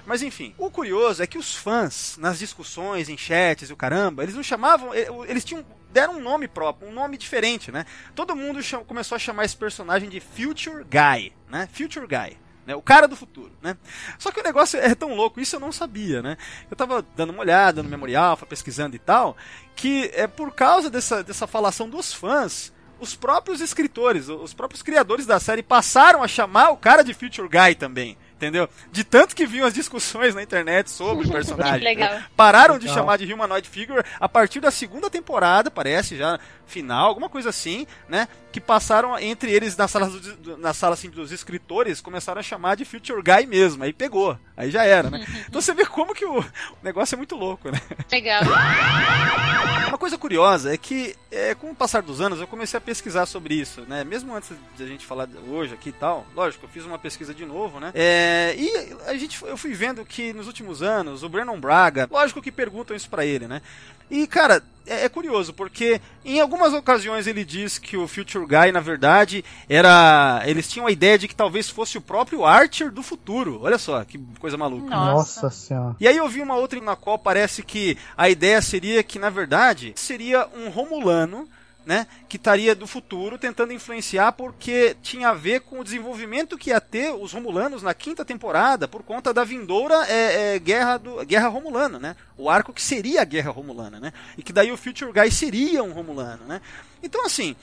[0.07, 4.23] Mas enfim, o curioso é que os fãs, nas discussões, em chats e o caramba,
[4.23, 7.85] eles não chamavam, eh, eles tinham deram um nome próprio, um nome diferente, né?
[8.15, 11.69] Todo mundo começou a chamar esse personagem de Future Guy, né?
[11.73, 12.46] Future Guy.
[12.67, 13.77] Né, o cara do futuro, né?
[14.19, 16.37] Só que o negócio é tão louco, isso eu não sabia, né?
[16.69, 19.37] Eu tava dando uma olhada no memorial, pesquisando e tal,
[19.77, 25.27] que é por causa dessa, dessa falação dos fãs, os próprios escritores, os próprios criadores
[25.27, 28.19] da série passaram a chamar o cara de Future Guy também.
[28.37, 28.69] Entendeu?
[28.93, 31.83] De tanto que vinham as discussões na internet sobre o personagem.
[31.83, 32.11] Legal.
[32.13, 32.25] né?
[32.37, 32.95] Pararam de Legal.
[33.03, 37.87] chamar de Humanoid Figure a partir da segunda temporada, parece, já final, alguma coisa assim,
[38.09, 38.29] né?
[38.53, 42.75] Que passaram entre eles na sala, do, na sala assim, dos escritores, começaram a chamar
[42.75, 43.85] de Future Guy mesmo.
[43.85, 45.25] Aí pegou, aí já era, né?
[45.49, 46.45] Então você vê como que o,
[46.83, 47.81] negócio é muito louco, né?
[48.13, 48.43] Legal.
[49.89, 53.25] Uma coisa curiosa é que, é, com o passar dos anos, eu comecei a pesquisar
[53.25, 54.03] sobre isso, né?
[54.03, 56.99] Mesmo antes de a gente falar de- hoje aqui e tal, lógico, eu fiz uma
[56.99, 57.93] pesquisa de novo, né?
[57.95, 58.26] É,
[58.57, 62.53] e a gente, eu fui vendo que nos últimos anos, o Brandon Braga, lógico que
[62.53, 63.61] perguntam isso pra ele, né?
[64.11, 68.71] E, cara, é, é curioso, porque em algumas ocasiões ele diz que o Future Guy,
[68.73, 70.43] na verdade, era.
[70.47, 73.61] Eles tinham a ideia de que talvez fosse o próprio Archer do futuro.
[73.63, 74.89] Olha só, que coisa maluca.
[74.89, 75.43] Nossa.
[75.43, 75.97] Nossa senhora.
[75.99, 79.31] E aí eu vi uma outra na qual parece que a ideia seria que, na
[79.31, 81.49] verdade, seria um Romulano,
[81.87, 82.09] né?
[82.29, 86.81] Que estaria do futuro tentando influenciar porque tinha a ver com o desenvolvimento que ia
[86.81, 91.47] ter os Romulanos na quinta temporada por conta da vindoura é, é, guerra, do, guerra
[91.47, 92.17] Romulana, né?
[92.37, 94.13] O arco que seria a Guerra Romulana, né?
[94.37, 96.61] E que daí o Future Guy seria um Romulano, né?
[97.01, 97.55] Então, assim,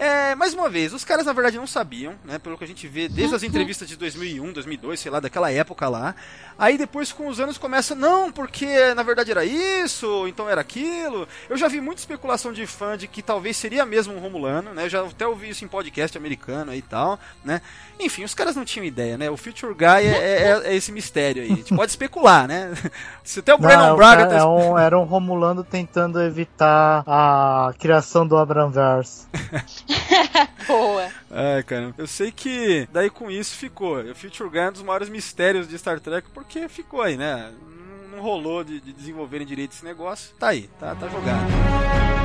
[0.00, 2.38] é, mais uma vez, os caras na verdade não sabiam, né?
[2.38, 5.88] Pelo que a gente vê desde as entrevistas de 2001, 2002, sei lá, daquela época
[5.90, 6.14] lá.
[6.58, 11.28] Aí depois com os anos começa, não, porque na verdade era isso, então era aquilo.
[11.50, 14.84] Eu já vi muita especulação de fã de que talvez seria mesmo um Romulano, né?
[14.86, 17.60] Eu já até ouvi isso em podcast americano aí e tal, né?
[17.98, 19.28] Enfim, os caras não tinham ideia, né?
[19.30, 21.52] O Future Guy é, é- é esse mistério aí.
[21.52, 22.72] A gente pode especular, né?
[23.22, 27.04] Se até o Brandon Não, Braga é, tá é um, era um Romulano tentando evitar
[27.06, 29.26] a criação do Abramverse.
[30.66, 31.08] Boa.
[31.30, 34.00] Ai, cara, eu sei que daí com isso ficou.
[34.00, 37.52] O Future Guy é um dos maiores mistérios de Star Trek, porque ficou aí, né?
[37.60, 40.34] Não- Não rolou de, de desenvolverem direito esse negócio.
[40.38, 42.19] Tá aí, tá, tá jogado.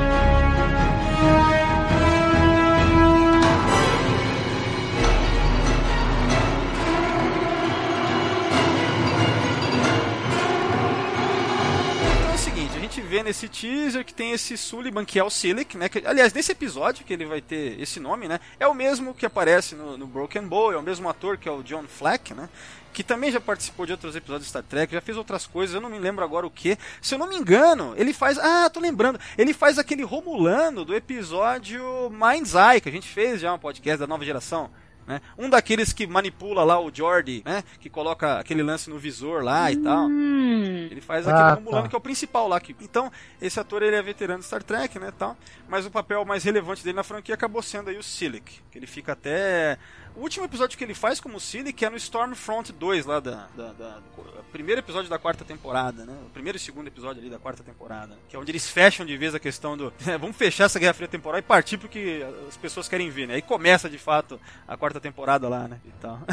[12.95, 15.89] Gente vê nesse teaser que tem esse Sullivan que é o Silic, né?
[15.89, 18.39] Que, aliás, nesse episódio que ele vai ter esse nome, né?
[18.57, 21.51] É o mesmo que aparece no, no Broken Bow, é o mesmo ator que é
[21.51, 22.47] o John Fleck, né?
[22.93, 25.81] Que também já participou de outros episódios de Star Trek, já fez outras coisas, eu
[25.81, 26.77] não me lembro agora o que.
[27.01, 28.37] Se eu não me engano, ele faz.
[28.37, 29.19] Ah, tô lembrando.
[29.37, 33.99] Ele faz aquele Romulano do episódio Mind's Eye, que a gente fez já um podcast
[33.99, 34.69] da nova geração.
[35.07, 35.21] Né?
[35.37, 37.63] Um daqueles que manipula lá o Jordi, né?
[37.79, 40.07] Que coloca aquele lance no visor lá e tal.
[40.07, 40.87] Hum.
[40.89, 41.53] Ele faz Ah, aquele tá.
[41.55, 42.59] Romulano que é o principal lá.
[42.59, 42.75] Que...
[42.81, 45.37] Então, esse ator ele é veterano de Star Trek, né, tal.
[45.69, 48.59] Mas o papel mais relevante dele na franquia acabou sendo aí o Silic.
[48.71, 49.77] Que ele fica até...
[50.15, 53.47] O último episódio que ele faz como Silic é no Stormfront 2, lá da...
[53.55, 56.13] da, da- do primeiro episódio da quarta temporada, né?
[56.25, 58.15] O primeiro e segundo episódio ali da quarta temporada.
[58.29, 59.91] Que é onde eles fecham de vez a questão do...
[60.19, 63.33] vamos fechar essa Guerra Fria temporal e partir pro que as pessoas querem ver, né?
[63.35, 65.79] Aí começa, de fato, a quarta temporada lá, né?
[65.85, 66.19] E tal.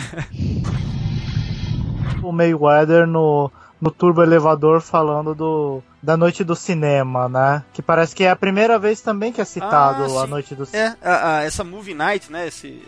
[2.22, 7.64] O Mayweather no, no turbo elevador falando do, da noite do cinema, né?
[7.72, 10.64] Que parece que é a primeira vez também que é citado Ah, a noite do
[10.64, 10.96] cinema.
[11.02, 12.46] É, a- a- essa Movie Night, né?
[12.46, 12.80] Esse,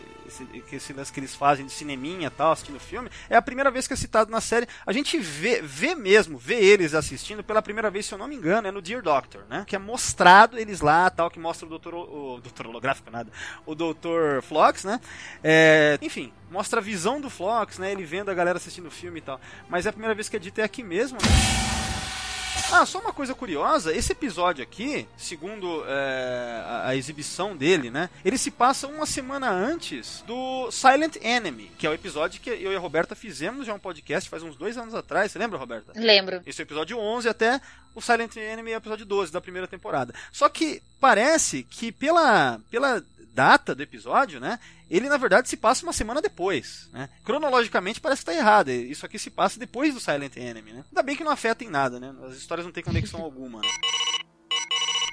[0.69, 3.87] que esse lance que eles fazem de cineminha tal, assistindo filme, é a primeira vez
[3.87, 4.67] que é citado na série.
[4.87, 8.35] A gente vê, vê mesmo, vê eles assistindo pela primeira vez, se eu não me
[8.35, 9.65] engano, é no Dear Doctor, né?
[9.67, 13.31] Que é mostrado eles lá, tal, que mostra o doutor, o, o doutor holográfico, nada,
[13.67, 15.01] o doutor Flox, né?
[15.43, 17.93] É, enfim, mostra a visão do Flox, né?
[17.93, 19.41] Ele vendo a galera assistindo o filme e tal.
[19.69, 21.84] Mas é a primeira vez que é dito é aqui mesmo, né?
[22.73, 28.11] Ah, só uma coisa curiosa, esse episódio aqui, segundo é, a, a exibição dele, né?
[28.25, 32.73] Ele se passa uma semana antes do Silent Enemy, que é o episódio que eu
[32.73, 35.31] e a Roberta fizemos já um podcast faz uns dois anos atrás.
[35.31, 35.93] Você lembra, Roberta?
[35.95, 36.43] Lembro.
[36.47, 37.61] Esse é o episódio 11 até
[37.95, 40.13] o Silent Enemy é o episódio 12 da primeira temporada.
[40.33, 43.03] Só que parece que pela, pela
[43.35, 44.59] data do episódio, né?
[44.89, 47.09] Ele na verdade se passa uma semana depois, né?
[47.25, 48.71] Cronologicamente parece que tá errado.
[48.71, 50.85] Isso aqui se passa depois do Silent Enemy, né?
[50.89, 52.15] Ainda bem que não afeta em nada, né?
[52.27, 53.61] As histórias não têm conexão alguma.
[53.61, 53.69] Né?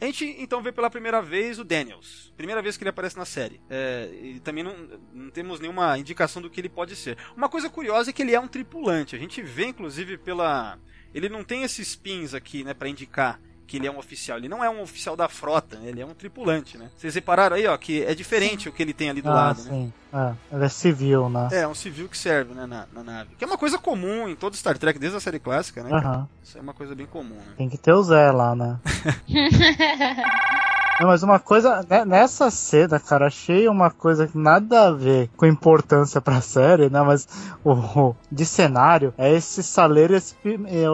[0.02, 2.32] A gente então vê pela primeira vez o Daniels.
[2.38, 3.62] Primeira vez que ele aparece na série.
[3.70, 4.76] É, e também não,
[5.14, 7.18] não temos nenhuma indicação do que ele pode ser.
[7.36, 9.16] Uma coisa curiosa é que ele é um tripulante.
[9.16, 10.80] A gente vê, inclusive, pela.
[11.14, 14.38] Ele não tem esses pins aqui, né, para indicar que ele é um oficial.
[14.38, 15.90] Ele não é um oficial da frota, né?
[15.90, 16.90] ele é um tripulante, né?
[16.98, 19.64] Vocês repararam aí, ó, que é diferente o que ele tem ali do ah, lado,
[19.64, 19.70] né?
[19.70, 19.94] sim.
[20.14, 21.48] É, ele é civil, né?
[21.52, 23.36] É, um civil que serve, né, na, na nave.
[23.38, 25.90] Que é uma coisa comum em todo Star Trek, desde a série clássica, né?
[25.92, 26.28] Aham.
[26.44, 27.54] Isso é uma coisa bem comum, né?
[27.58, 28.80] Tem que ter o Zé lá, né?
[31.02, 35.30] Não, mas uma coisa, né, nessa cena, cara, achei uma coisa que nada a ver
[35.36, 37.02] com importância pra série, né?
[37.02, 37.28] Mas
[37.64, 40.36] o, o- de cenário é esse saleiro e esse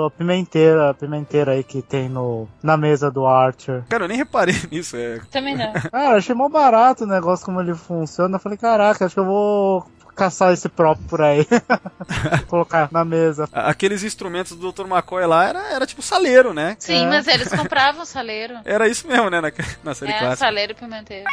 [0.06, 3.84] a pimenteira, a pimenteira aí que tem no, na mesa do Archer.
[3.90, 4.96] Cara, eu nem reparei nisso.
[4.96, 5.20] É...
[5.32, 5.74] Também não.
[5.74, 8.36] Cara, achei mó barato o negócio como ele funciona.
[8.36, 9.86] Eu falei, caraca, acho que eu vou
[10.18, 11.46] caçar esse próprio por aí.
[12.48, 13.48] Colocar na mesa.
[13.54, 14.86] Aqueles instrumentos do Dr.
[14.88, 16.76] McCoy lá era, era tipo saleiro, né?
[16.80, 17.08] Sim, É.
[17.08, 18.56] mas eles compravam saleiro.
[18.66, 19.52] Era isso mesmo, né, na,
[19.84, 20.36] na série É, clássica.
[20.38, 21.26] saleiro e pimenteiro.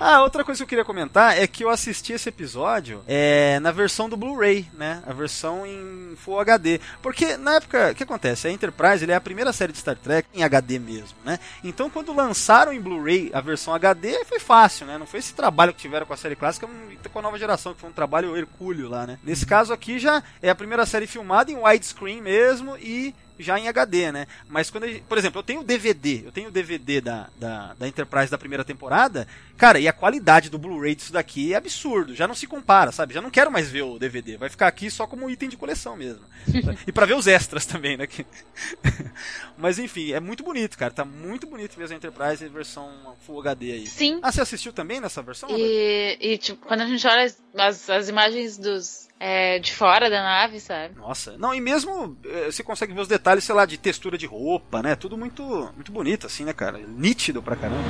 [0.00, 3.70] Ah, outra coisa que eu queria comentar é que eu assisti esse episódio é, na
[3.70, 5.02] versão do Blu-ray, né?
[5.06, 6.80] A versão em Full HD.
[7.00, 8.48] Porque na época, o que acontece?
[8.48, 11.38] A Enterprise é a primeira série de Star Trek em HD mesmo, né?
[11.62, 14.98] Então quando lançaram em Blu-ray a versão HD, foi fácil, né?
[14.98, 17.74] Não foi esse trabalho que tiveram com a série clássica hum, com a nova geração,
[17.74, 19.18] que foi um trabalho hercúleo lá, né?
[19.22, 23.68] Nesse caso aqui já é a primeira série filmada em widescreen mesmo e já em
[23.68, 24.26] HD, né?
[24.48, 27.74] Mas quando, gente- por exemplo, eu tenho o DVD, eu tenho o DVD da, da,
[27.74, 32.14] da Enterprise da primeira temporada, cara, e a qualidade do Blu-ray disso daqui é absurdo,
[32.14, 33.14] já não se compara, sabe?
[33.14, 35.96] Já não quero mais ver o DVD, vai ficar aqui só como item de coleção
[35.96, 36.22] mesmo.
[36.86, 38.06] e pra ver os extras também, né?
[39.56, 42.90] Mas enfim, é muito bonito, cara, tá muito bonito mesmo a Enterprise em versão
[43.26, 43.86] Full HD aí.
[43.86, 44.18] Sim.
[44.22, 45.48] Ah, você assistiu também nessa versão?
[45.50, 50.22] E, e, tipo, quando a gente olha as, as imagens dos, é, de fora da
[50.22, 50.94] nave, sabe?
[50.96, 54.26] Nossa, não, e mesmo eh, você consegue ver os detalhes, sei lá, de textura de
[54.26, 54.94] roupa, né?
[54.96, 55.42] Tudo muito,
[55.74, 56.78] muito bonito, assim, né, cara?
[56.78, 57.82] Nítido pra caramba.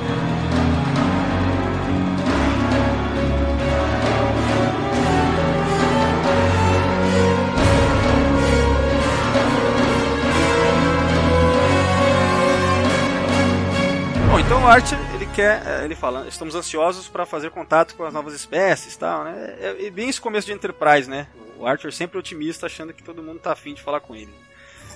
[14.29, 14.99] Bom, então o Archer,
[15.35, 19.25] quer, eh, ele fala, estamos ansiosos para fazer contato com as novas espécies e tal,
[19.25, 19.55] né?
[19.59, 21.27] É, é bem esse começo de Enterprise, né?
[21.59, 24.33] O Archer sempre otimista, achando que todo mundo tá afim de falar com ele.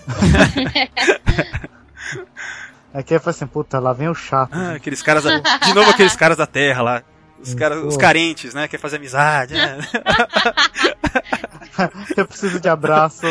[2.93, 4.51] Aqui eu falei assim, puta, lá vem o chato.
[4.53, 7.03] Ah, aqueles caras da, de novo aqueles caras da Terra lá.
[7.39, 8.67] Os, caras, os carentes, né?
[8.67, 9.53] Quer fazer amizade.
[9.53, 9.77] né?
[12.17, 13.25] Eu preciso de abraço.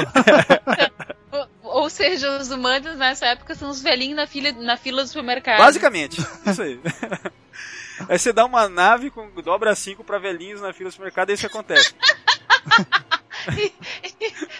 [1.79, 5.59] Ou, seja, os humanos nessa época são os velhinhos na fila, na fila do supermercado.
[5.59, 6.79] Basicamente, isso aí.
[8.09, 11.35] Aí você dá uma nave com dobra 5 pra velhinhos na fila do supermercado e
[11.35, 11.93] isso acontece.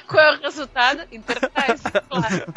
[0.09, 1.03] Qual é o resultado?
[1.13, 2.55] Enterprise, claro.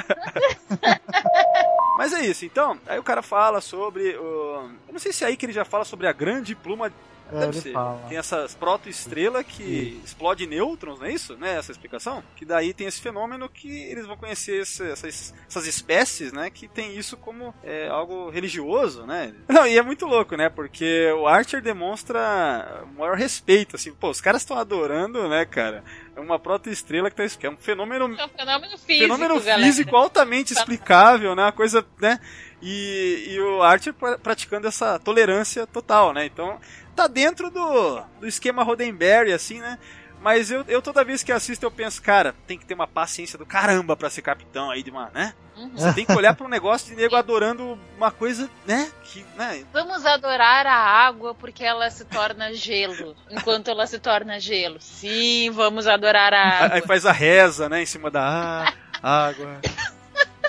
[1.97, 4.15] Mas é isso, então, aí o cara fala sobre.
[4.17, 6.91] o- Eu não sei se é aí que ele já fala sobre a grande pluma.
[7.33, 7.71] É, Deve ser.
[7.73, 8.01] fala.
[8.09, 11.35] Tem essas protoestrela que explode nêutrons, não é isso?
[11.37, 11.57] Né?
[11.57, 12.23] Essa explicação?
[12.35, 16.49] Que daí tem esse fenômeno que eles vão conhecer esse- essas, essas espécies, né?
[16.49, 19.33] Que tem isso como é, algo religioso, né?
[19.47, 20.49] Não, e é muito louco, né?
[20.49, 23.93] Porque o Archer demonstra o maior respeito, assim.
[23.93, 25.83] Pô, os caras estão adorando, né, cara?
[26.15, 29.61] É uma protoestrela que, tá, que é um fenômeno É um fenômeno físico, fenômeno galera.
[29.63, 31.43] físico altamente explicável, né?
[31.43, 32.19] Uma coisa, né?
[32.61, 36.25] E, e o Archer pra- praticando essa tolerância total, né?
[36.25, 36.59] Então,
[36.95, 39.77] tá dentro do, do esquema Roddenberry, assim, né?
[40.21, 43.39] Mas eu, eu toda vez que assisto eu penso, cara, tem que ter uma paciência
[43.39, 45.33] do caramba pra ser capitão aí de uma, né?
[45.57, 45.71] Uhum.
[45.75, 48.91] Você tem que olhar pra um negócio de nego adorando uma coisa, né?
[49.03, 49.65] Que, né?
[49.73, 53.15] Vamos adorar a água porque ela se torna gelo.
[53.31, 54.79] Enquanto ela se torna gelo.
[54.79, 56.87] Sim, vamos adorar a Aí água.
[56.87, 57.81] faz a reza, né?
[57.81, 59.59] Em cima da água.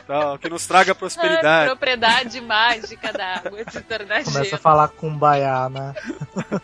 [0.07, 1.71] Tal, que nos traga A prosperidade.
[1.71, 5.95] propriedade mágica da água se tornar Começa a falar com baiá, né?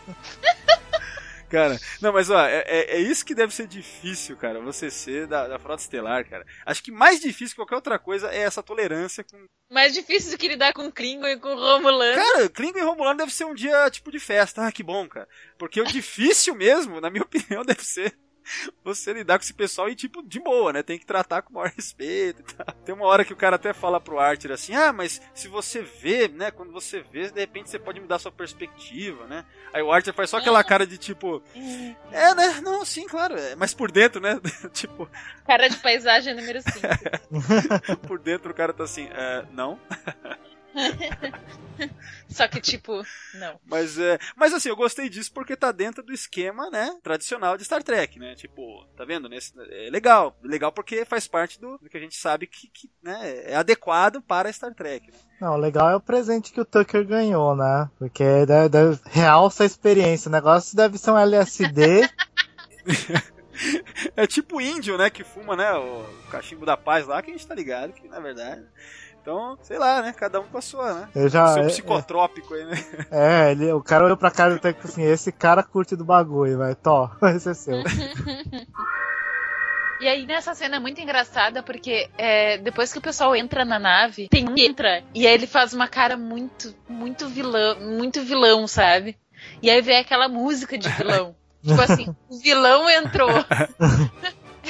[1.49, 5.25] Cara, não, mas ó, é, é- é isso que deve ser difícil, cara, você ser
[5.25, 6.45] da, da Frota Estelar, cara.
[6.63, 9.45] Acho que mais difícil que qualquer outra coisa é essa tolerância com.
[9.71, 12.15] Mais difícil do que lidar com Klingon e com Romulano.
[12.15, 14.67] Cara, Klingon e Romulano deve ser um dia tipo de festa.
[14.67, 15.27] Ah, que bom, cara.
[15.57, 18.15] Porque o difícil mesmo, na minha opinião, deve ser
[18.83, 20.83] você lidar com esse pessoal e, tipo, de boa, né?
[20.83, 22.75] Tem que tratar com o maior respeito e tal.
[22.85, 25.81] Tem uma hora que o cara até fala pro Archer assim: ah, mas se você
[25.81, 26.51] vê, né?
[26.51, 29.45] Quando você vê, de repente você pode mudar sua perspectiva, né?
[29.73, 31.41] Aí o Archer faz só aquela cara de tipo:
[32.11, 32.61] é, né?
[32.61, 33.37] Não, sim, claro.
[33.37, 34.39] É, mas por dentro, né?
[34.73, 35.09] tipo,
[35.45, 37.97] Cara de paisagem número 5.
[38.07, 39.79] por dentro o cara tá assim: é, não.
[42.27, 43.01] Só que, tipo,
[43.33, 43.59] não.
[43.65, 47.65] Mas, é, mas assim, eu gostei disso porque tá dentro do esquema, né, tradicional de
[47.65, 48.35] Star Trek, né?
[48.35, 49.27] Tipo, tá vendo?
[49.29, 50.37] Nesse, é legal.
[50.43, 54.21] Legal porque faz parte do, do que a gente sabe que, que né, é adequado
[54.21, 55.11] para Star Trek.
[55.11, 55.17] Né?
[55.41, 57.89] Não, o legal é o presente que o Tucker ganhou, né?
[57.97, 60.29] Porque deve, deve, realça a experiência.
[60.29, 62.07] O negócio deve ser um LSD.
[64.15, 67.45] É tipo índio, né, que fuma, né, o cachimbo da paz lá, que a gente
[67.45, 68.65] tá ligado que, na verdade...
[69.29, 71.09] Então, sei lá, né, cada um com a sua, né?
[71.13, 72.83] Eu já- Seu é- psicotrópico aí, né?
[73.11, 76.57] é, ele, o cara olhou pra cara do Tucker assim: esse cara curte do bagulho,
[76.57, 77.83] vai, tó, esse é seu.
[80.01, 83.77] E aí nessa cena é muito engraçada porque é, depois que o pessoal entra na
[83.77, 88.21] nave, tem um que entra e aí ele faz uma cara muito, muito vilão, muito
[88.21, 89.17] vilão, sabe?
[89.61, 91.35] E aí vem aquela música de vilão.
[91.67, 93.29] tipo assim, o vilão entrou.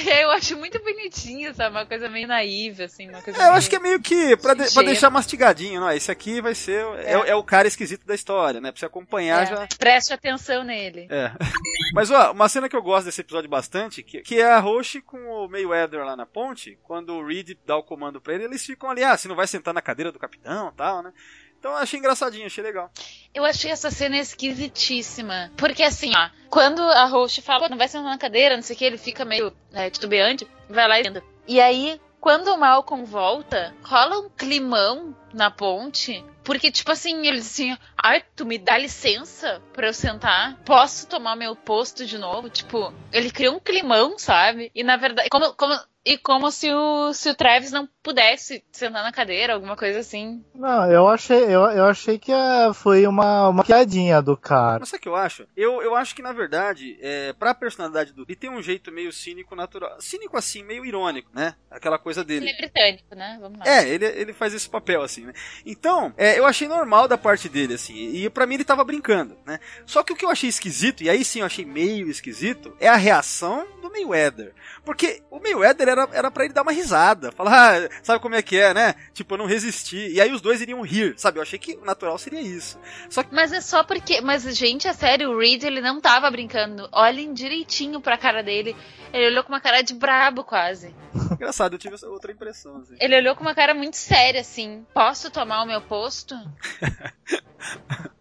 [0.06, 1.70] Eu acho muito bonitinho, sabe?
[1.76, 4.54] Uma coisa meio naiva, assim, uma coisa É, eu acho que é meio que pra,
[4.54, 8.14] de- pra deixar mastigadinho, não, esse aqui vai ser, é, é o cara esquisito da
[8.14, 9.66] história, né, pra você acompanhar já...
[9.78, 11.06] Preste atenção nele.
[11.10, 11.32] É.
[11.94, 15.00] Mas, ó, uma cena que eu gosto desse episódio bastante, que, que é a Roche
[15.00, 18.64] com o Mayweather lá na ponte, quando o Reed dá o comando pra ele, eles
[18.64, 21.12] ficam ali, ah, você não vai sentar na cadeira do capitão e tal, né?
[21.60, 22.90] Então eu achei engraçadinho, achei legal.
[23.34, 25.52] Eu achei essa cena esquisitíssima.
[25.56, 28.74] Porque assim, ó, quando a host fala, "Pô, não vai sentar na cadeira, não sei
[28.74, 31.22] o que, ele fica meio é, titubeante, vai lá e senta.
[31.46, 36.24] E aí, quando o Malcolm volta, rola um climão na ponte.
[36.42, 40.56] Porque, tipo assim, ele diz assim, ai, tu me dá licença pra eu sentar?
[40.64, 42.48] Posso tomar meu posto de novo?
[42.48, 44.70] Tipo, ele criou um climão, sabe?
[44.74, 49.02] E na verdade, como, como, e como se o, se o Travis não pudesse sentar
[49.02, 50.42] na cadeira, alguma coisa assim.
[50.54, 54.80] Não, eu achei, eu, eu achei que é, foi uma, uma piadinha do cara.
[54.80, 55.46] Mas sabe o que eu acho?
[55.56, 59.12] Eu, eu acho que, na verdade, é, pra personalidade do ele tem um jeito meio
[59.12, 60.00] cínico natural.
[60.00, 61.54] Cínico assim, meio irônico, né?
[61.70, 62.46] Aquela coisa dele.
[62.46, 63.38] Ele é britânico, né?
[63.40, 63.66] Vamos lá.
[63.66, 65.32] É, ele, ele faz esse papel, assim, né?
[65.66, 69.36] Então, é, eu achei normal da parte dele, assim, e pra mim ele tava brincando,
[69.44, 69.58] né?
[69.84, 72.88] Só que o que eu achei esquisito, e aí sim eu achei meio esquisito, é
[72.88, 74.54] a reação do Mayweather.
[74.84, 78.42] Porque o Mayweather era, era pra ele dar uma risada, falar, ah, sabe como é
[78.42, 78.94] que é, né?
[79.12, 80.08] Tipo, eu não resisti.
[80.08, 81.38] E aí os dois iriam rir, sabe?
[81.38, 82.78] Eu achei que o natural seria isso.
[83.08, 84.20] Só que Mas é só porque.
[84.20, 86.88] Mas, gente, é sério, o Reed ele não tava brincando.
[86.92, 88.76] Olhem direitinho pra cara dele.
[89.12, 90.94] Ele olhou com uma cara de brabo, quase.
[91.32, 92.96] engraçado, eu tive essa outra impressão, assim.
[93.00, 94.86] Ele olhou com uma cara muito séria, assim.
[94.94, 96.34] Posso tomar o meu posto?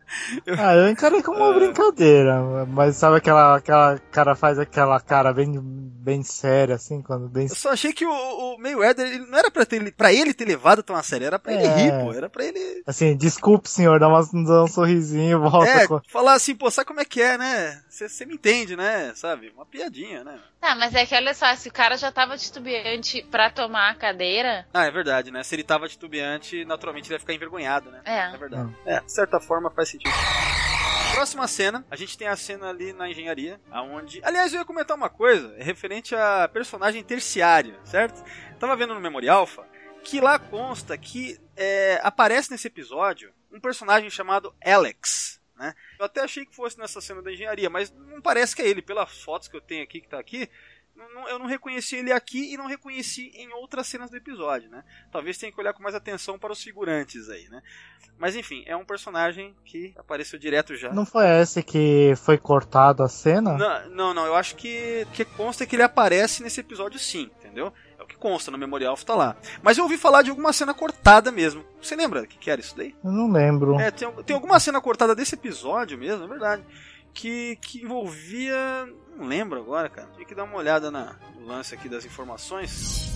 [0.58, 5.60] Ah, eu encarei como uma brincadeira, mas sabe aquela, aquela cara faz aquela cara bem,
[5.62, 7.48] bem séria, assim, quando bem.
[7.48, 10.46] Eu só achei que o, o Mayweather, ele não era pra, ter, pra ele ter
[10.46, 11.76] levado tão a sério, era pra ele É.
[11.76, 12.14] rir, pô.
[12.14, 16.02] Era pra ele Assim, desculpe, senhor, dá, uma, dá um sorrisinho, volta É, com.
[16.08, 17.82] falar assim, pô, sabe como é que é, né?
[17.90, 19.12] Você me entende, né?
[19.16, 19.52] Sabe?
[19.56, 20.40] Uma piadinha, né?
[20.60, 23.96] Tá, mas é que olha só, se o cara já tava titubeante pra tomar a
[23.96, 24.66] cadeira.
[24.74, 25.42] Ah, é verdade, né?
[25.44, 28.02] Se ele tava titubeante, naturalmente ele ia ficar envergonhado, né?
[28.06, 28.34] É.
[28.34, 28.76] É verdade.
[28.86, 29.99] É, de certa forma faz sentido.
[31.14, 34.22] Próxima cena, a gente tem a cena ali na engenharia, aonde.
[34.24, 38.24] Aliás, eu ia comentar uma coisa é referente a personagem terciário, certo?
[38.58, 39.68] Tava vendo no Memorial Alpha
[40.04, 45.42] que lá consta que é, aparece nesse episódio um personagem chamado Alex.
[45.56, 45.74] Né?
[46.00, 48.82] Eu até achei que fosse nessa cena da engenharia, mas não parece que é ele.
[48.82, 50.50] Pelas fotos que eu tenho aqui, que tá aqui,
[51.14, 54.84] não- eu não reconheci ele aqui e não reconheci em outras cenas do episódio, né?
[55.12, 57.62] Talvez tenha que olhar com mais atenção para os figurantes aí, né?
[58.18, 60.92] Mas enfim, é um personagem que apareceu direto já.
[60.92, 63.58] Não foi esse que foi cortado a cena?
[63.58, 67.72] Não, não, não, eu acho que que consta que ele aparece nesse episódio sim, entendeu?
[67.98, 69.38] É o que consta no Memorial tá lá.
[69.64, 71.64] Mas eu ouvi falar de alguma cena cortada mesmo.
[71.82, 72.94] Você lembra o que, que era isso daí?
[73.04, 73.80] Eu não lembro.
[73.80, 76.64] É, tem, tem alguma cena cortada desse episódio mesmo, é verdade.
[77.14, 78.88] Que, que envolvia.
[79.16, 80.08] Não lembro agora, cara.
[80.16, 83.10] Tinha que dar uma olhada na, no lance aqui das informações.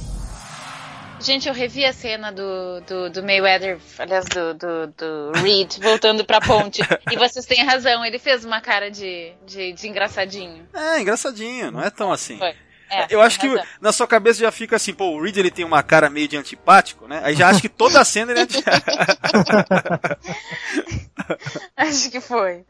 [1.24, 6.26] Gente, eu revi a cena do, do, do Mayweather, aliás, do, do, do Reed, voltando
[6.26, 6.82] pra ponte.
[7.10, 10.68] e vocês têm razão, ele fez uma cara de, de, de engraçadinho.
[10.74, 12.38] É, engraçadinho, não é tão assim.
[12.38, 12.54] Foi.
[12.89, 13.64] É, Eu acho que razão.
[13.80, 16.36] na sua cabeça já fica assim, pô, o Reed ele tem uma cara meio de
[16.36, 17.22] antipático, né?
[17.24, 18.46] Aí já acha que toda a cena ele é.
[21.76, 22.66] Acho que foi.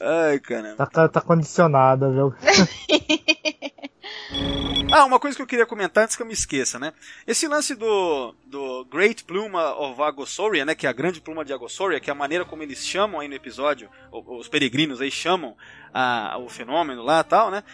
[0.00, 0.86] Ai, caramba.
[0.86, 2.34] Tá, tá condicionada, viu?
[4.92, 6.92] Ah, uma coisa que eu queria comentar antes que eu me esqueça, né?
[7.26, 10.76] Esse lance do, do Great Pluma of Agosauria, né?
[10.76, 13.26] Que é a grande pluma de Agosauria, que é a maneira como eles chamam aí
[13.26, 15.56] no episódio, os peregrinos aí chamam
[15.92, 17.64] a, o fenômeno lá e tal, né?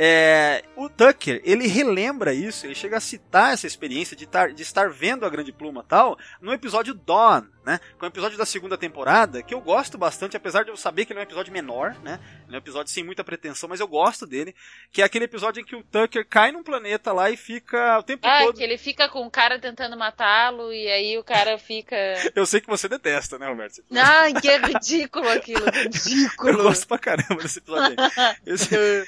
[0.00, 4.62] É, o Tucker, ele relembra isso, ele chega a citar essa experiência de, tar, de
[4.62, 7.78] estar vendo a grande pluma tal no episódio Dawn, né?
[7.98, 11.04] Que é um episódio da segunda temporada que eu gosto bastante, apesar de eu saber
[11.04, 12.18] que ele é um episódio menor, né?
[12.46, 14.54] Ele é um episódio sem muita pretensão, mas eu gosto dele.
[14.90, 18.02] Que é aquele episódio em que o Tucker cai num planeta lá e fica o
[18.02, 18.56] tempo Ah, todo.
[18.56, 21.94] que ele fica com o cara tentando matá-lo e aí o cara fica.
[22.34, 23.82] Eu sei que você detesta, né, Roberto?
[23.94, 26.62] Ai, que é ridículo aquilo, Eu ridículo.
[26.62, 28.36] gosto pra caramba desse episódio aí.
[28.46, 29.06] Esse,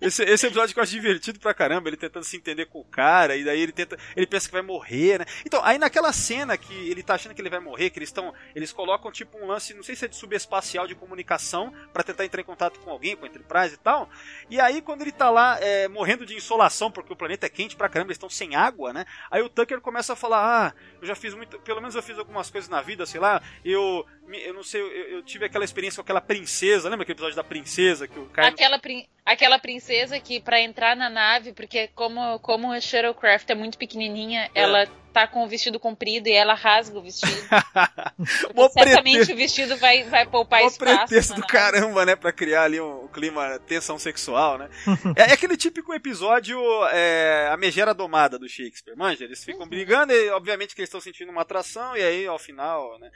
[0.00, 2.84] esse, esse episódio que eu acho divertido pra caramba, ele tentando se entender com o
[2.84, 3.96] cara, e daí ele tenta.
[4.16, 5.24] Ele pensa que vai morrer, né?
[5.46, 8.32] Então, aí naquela cena que ele tá achando que ele vai morrer, que eles estão.
[8.54, 12.24] Eles colocam tipo um lance, não sei se é de subespacial de comunicação, pra tentar
[12.24, 14.08] entrar em contato com alguém, com a Enterprise e tal.
[14.50, 17.76] E aí, quando ele tá lá é, morrendo de insolação, porque o planeta é quente
[17.76, 19.04] pra caramba, eles estão sem água, né?
[19.30, 21.58] Aí o Tucker começa a falar: Ah, eu já fiz muito.
[21.60, 23.42] Pelo menos eu fiz algumas coisas na vida, sei lá.
[23.64, 24.04] Eu.
[24.26, 26.88] Eu não sei, eu, eu tive aquela experiência com aquela princesa.
[26.88, 28.48] Lembra aquele episódio da princesa que o cara.
[28.48, 33.54] Aquela, prin- aquela princesa que pra entrar na nave, porque como, como a Shuttlecraft é
[33.54, 34.60] muito pequenininha, É.
[34.62, 37.30] ela tá com o vestido comprido e ela rasga o vestido.
[38.72, 39.32] Certamente pretexto.
[39.32, 40.98] o vestido vai, vai poupar Mó espaço.
[41.06, 41.52] pretexto do nave.
[41.52, 42.16] caramba, né?
[42.16, 44.68] Pra criar ali um clima, tensão sexual, né?
[45.16, 46.58] é, é aquele típico episódio
[46.88, 49.24] é, A Megera Domada do Shakespeare, manja?
[49.24, 49.44] Eles Uhum.
[49.52, 53.10] ficam brigando e, obviamente, que eles estão sentindo uma atração e aí, ao final, né?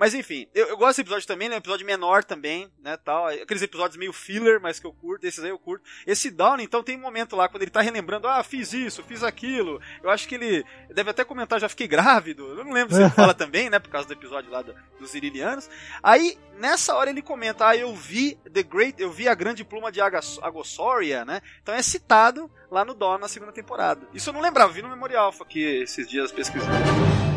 [0.00, 1.56] Mas enfim, eu, eu gosto desse episódio também, né?
[1.56, 2.96] Um episódio menor também, né?
[2.96, 3.26] Tal.
[3.26, 5.84] Aqueles episódios meio filler, mas que eu curto, esses aí eu curto.
[6.06, 9.22] Esse Down, então, tem um momento lá quando ele tá relembrando, ah, fiz isso, fiz
[9.22, 9.78] aquilo.
[10.02, 12.46] Eu acho que ele deve até comentar, já fiquei grávido.
[12.58, 13.78] Eu não lembro se ele fala também, né?
[13.78, 15.68] Por causa do episódio lá do- dos Irilianos.
[16.02, 19.92] Aí, nessa hora ele comenta, ah, eu vi The Great, eu vi a grande pluma
[19.92, 21.42] de Agas- Agosauria, né?
[21.62, 24.08] Então é citado lá no Dawn na segunda temporada.
[24.14, 27.29] Isso eu não lembrava, vi no Memorial aqui esses dias pesquisando.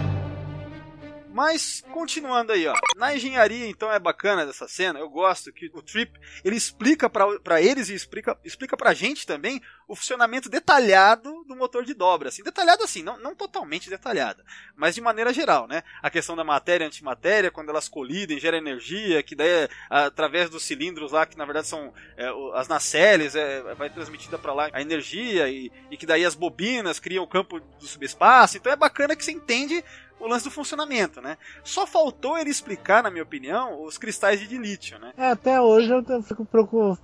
[1.33, 2.75] Mas, continuando aí, ó.
[2.95, 4.99] Na engenharia, então, é bacana dessa cena.
[4.99, 6.11] Eu gosto que o Trip,
[6.45, 11.83] ele explica pra eles e explica, explica pra gente também o funcionamento detalhado do motor
[11.83, 12.29] de dobra.
[12.29, 14.43] Assim, detalhado assim, não, não totalmente detalhado,
[14.75, 15.83] mas de maneira geral, né?
[16.01, 20.63] A questão da matéria e antimatéria, quando elas colidem, gera energia, que daí através dos
[20.63, 24.81] cilindros lá, que na verdade são é, as nacelles, é, vai transmitida pra lá a
[24.81, 28.57] energia, e, e que daí as bobinas criam o campo do subespaço.
[28.57, 29.83] Então é bacana que você entende
[30.23, 31.37] o lance do funcionamento, né?
[31.63, 35.11] Só faltou ele explicar, na minha opinião, os cristais de lítio, né?
[35.17, 36.47] É, até hoje eu fico,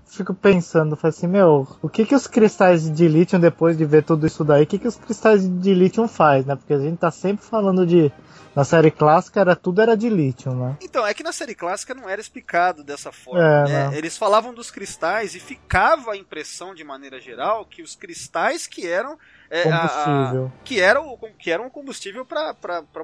[0.06, 4.04] fico pensando, falo assim, meu, o que que os cristais de lítio, depois de ver
[4.04, 6.56] tudo isso daí, o que que os cristais de lítio faz, né?
[6.56, 8.12] Porque a gente tá sempre falando de.
[8.56, 10.76] Na série clássica era tudo era de lítio, né?
[10.82, 13.40] Então, é que na série clássica não era explicado dessa forma.
[13.40, 13.86] É, né?
[13.86, 13.94] não.
[13.94, 18.88] Eles falavam dos cristais e ficava a impressão, de maneira geral, que os cristais que
[18.88, 19.18] eram.
[19.50, 20.52] É, a- a- Combustível.
[20.64, 22.56] que era o que era um combustível para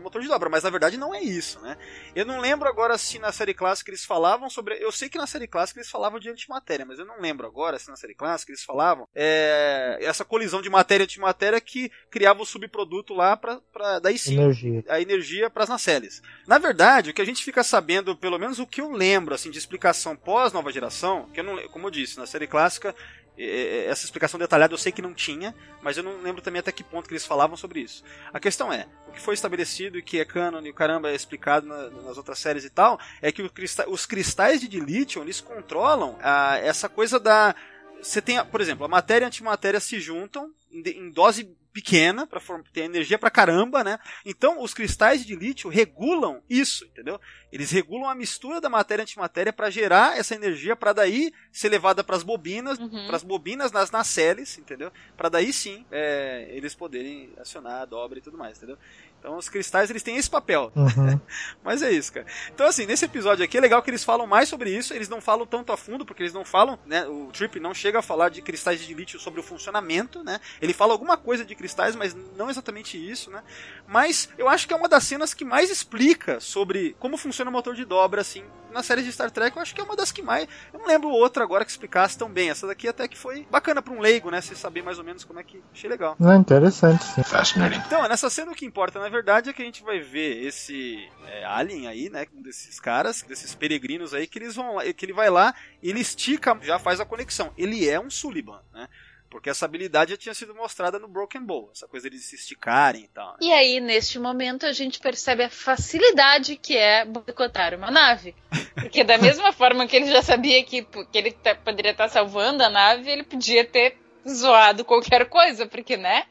[0.02, 1.78] motor de dobra, mas na verdade não é isso, né?
[2.16, 5.28] Eu não lembro agora se na série clássica eles falavam sobre, eu sei que na
[5.28, 8.52] série clássica eles falavam de antimatéria, mas eu não lembro agora se na série clássica
[8.52, 14.00] eles falavam é, essa colisão de matéria e antimatéria que criava o subproduto lá para
[14.00, 14.84] daí sim Energia.
[14.88, 16.22] a energia para as nacelles.
[16.48, 19.50] Na verdade, o que a gente fica sabendo, pelo menos o que eu lembro assim
[19.52, 22.94] de explicação pós nova geração, que eu não, como eu disse, na série clássica
[23.38, 26.84] essa explicação detalhada eu sei que não tinha, mas eu não lembro também até que
[26.84, 28.04] ponto que eles falavam sobre isso.
[28.34, 31.16] A questão é, o que foi estabelecido e que é cânone e o caramba é
[31.16, 33.42] explicado na- nas outras séries e tal, é que
[33.88, 37.56] os cristais de dilítio, eles controlam ah, essa coisa da
[38.02, 42.26] você tem, por exemplo, a matéria e a antimatéria se juntam em, em dose pequena
[42.26, 42.40] para
[42.72, 44.00] ter energia pra caramba, né?
[44.26, 47.20] Então, os cristais de lítio regulam isso, entendeu?
[47.52, 51.68] Eles regulam a mistura da matéria e antimatéria para gerar essa energia para daí ser
[51.68, 53.08] levada para as bobinas, Uhum.
[53.08, 54.90] para as bobinas nas nacelles, entendeu?
[55.18, 58.78] Para daí sim é, eles poderem acionar a dobra e tudo mais, entendeu?
[59.26, 60.72] Então, os cristais eles têm esse papel.
[60.76, 61.20] Uhum.
[61.66, 62.28] Mas é isso, cara.
[62.54, 64.94] Então, assim, nesse episódio aqui é legal que eles falam mais sobre isso.
[64.94, 67.08] Eles não falam tanto a fundo, porque eles não falam, né?
[67.08, 70.40] O Trip não chega a falar de cristais de lítio sobre o funcionamento, né?
[70.62, 73.42] Ele fala alguma coisa de cristais, mas não exatamente isso, né?
[73.88, 77.54] Mas eu acho que é uma das cenas que mais explica sobre como funciona o
[77.54, 78.44] motor de dobra, assim.
[78.72, 80.48] Na série de Star Trek, eu acho que é uma das que mais.
[80.74, 82.50] Eu não lembro outra agora que explicasse tão bem.
[82.50, 84.42] Essa daqui até que foi bacana pra um leigo, né?
[84.42, 85.64] Você saber mais ou menos como é que.
[85.74, 86.18] Achei legal.
[86.22, 87.24] É interessante, sim.
[87.24, 87.82] Fascinating.
[87.88, 91.10] Então, nessa cena o que importa, na verdade, é que a gente vai ver esse
[91.28, 92.26] é, alien aí, né?
[92.36, 95.90] Um desses caras, desses peregrinos aí, que eles vão lá, que ele vai lá e
[95.90, 97.52] ele estica, já faz a conexão.
[97.58, 98.88] Ele é um Sullivan, né?
[99.30, 103.04] Porque essa habilidade já tinha sido mostrada no Broken Bowl, essa coisa de se esticarem
[103.04, 103.32] e tal.
[103.32, 103.38] né?
[103.42, 108.34] E aí, neste momento, a gente percebe a facilidade que é boicotar uma nave.
[108.76, 112.64] Porque da mesma forma que ele já sabia que, que ele tá- poderia estar salvando
[112.64, 113.98] a nave, ele podia ter
[114.28, 116.26] zoado qualquer coisa, porque, né?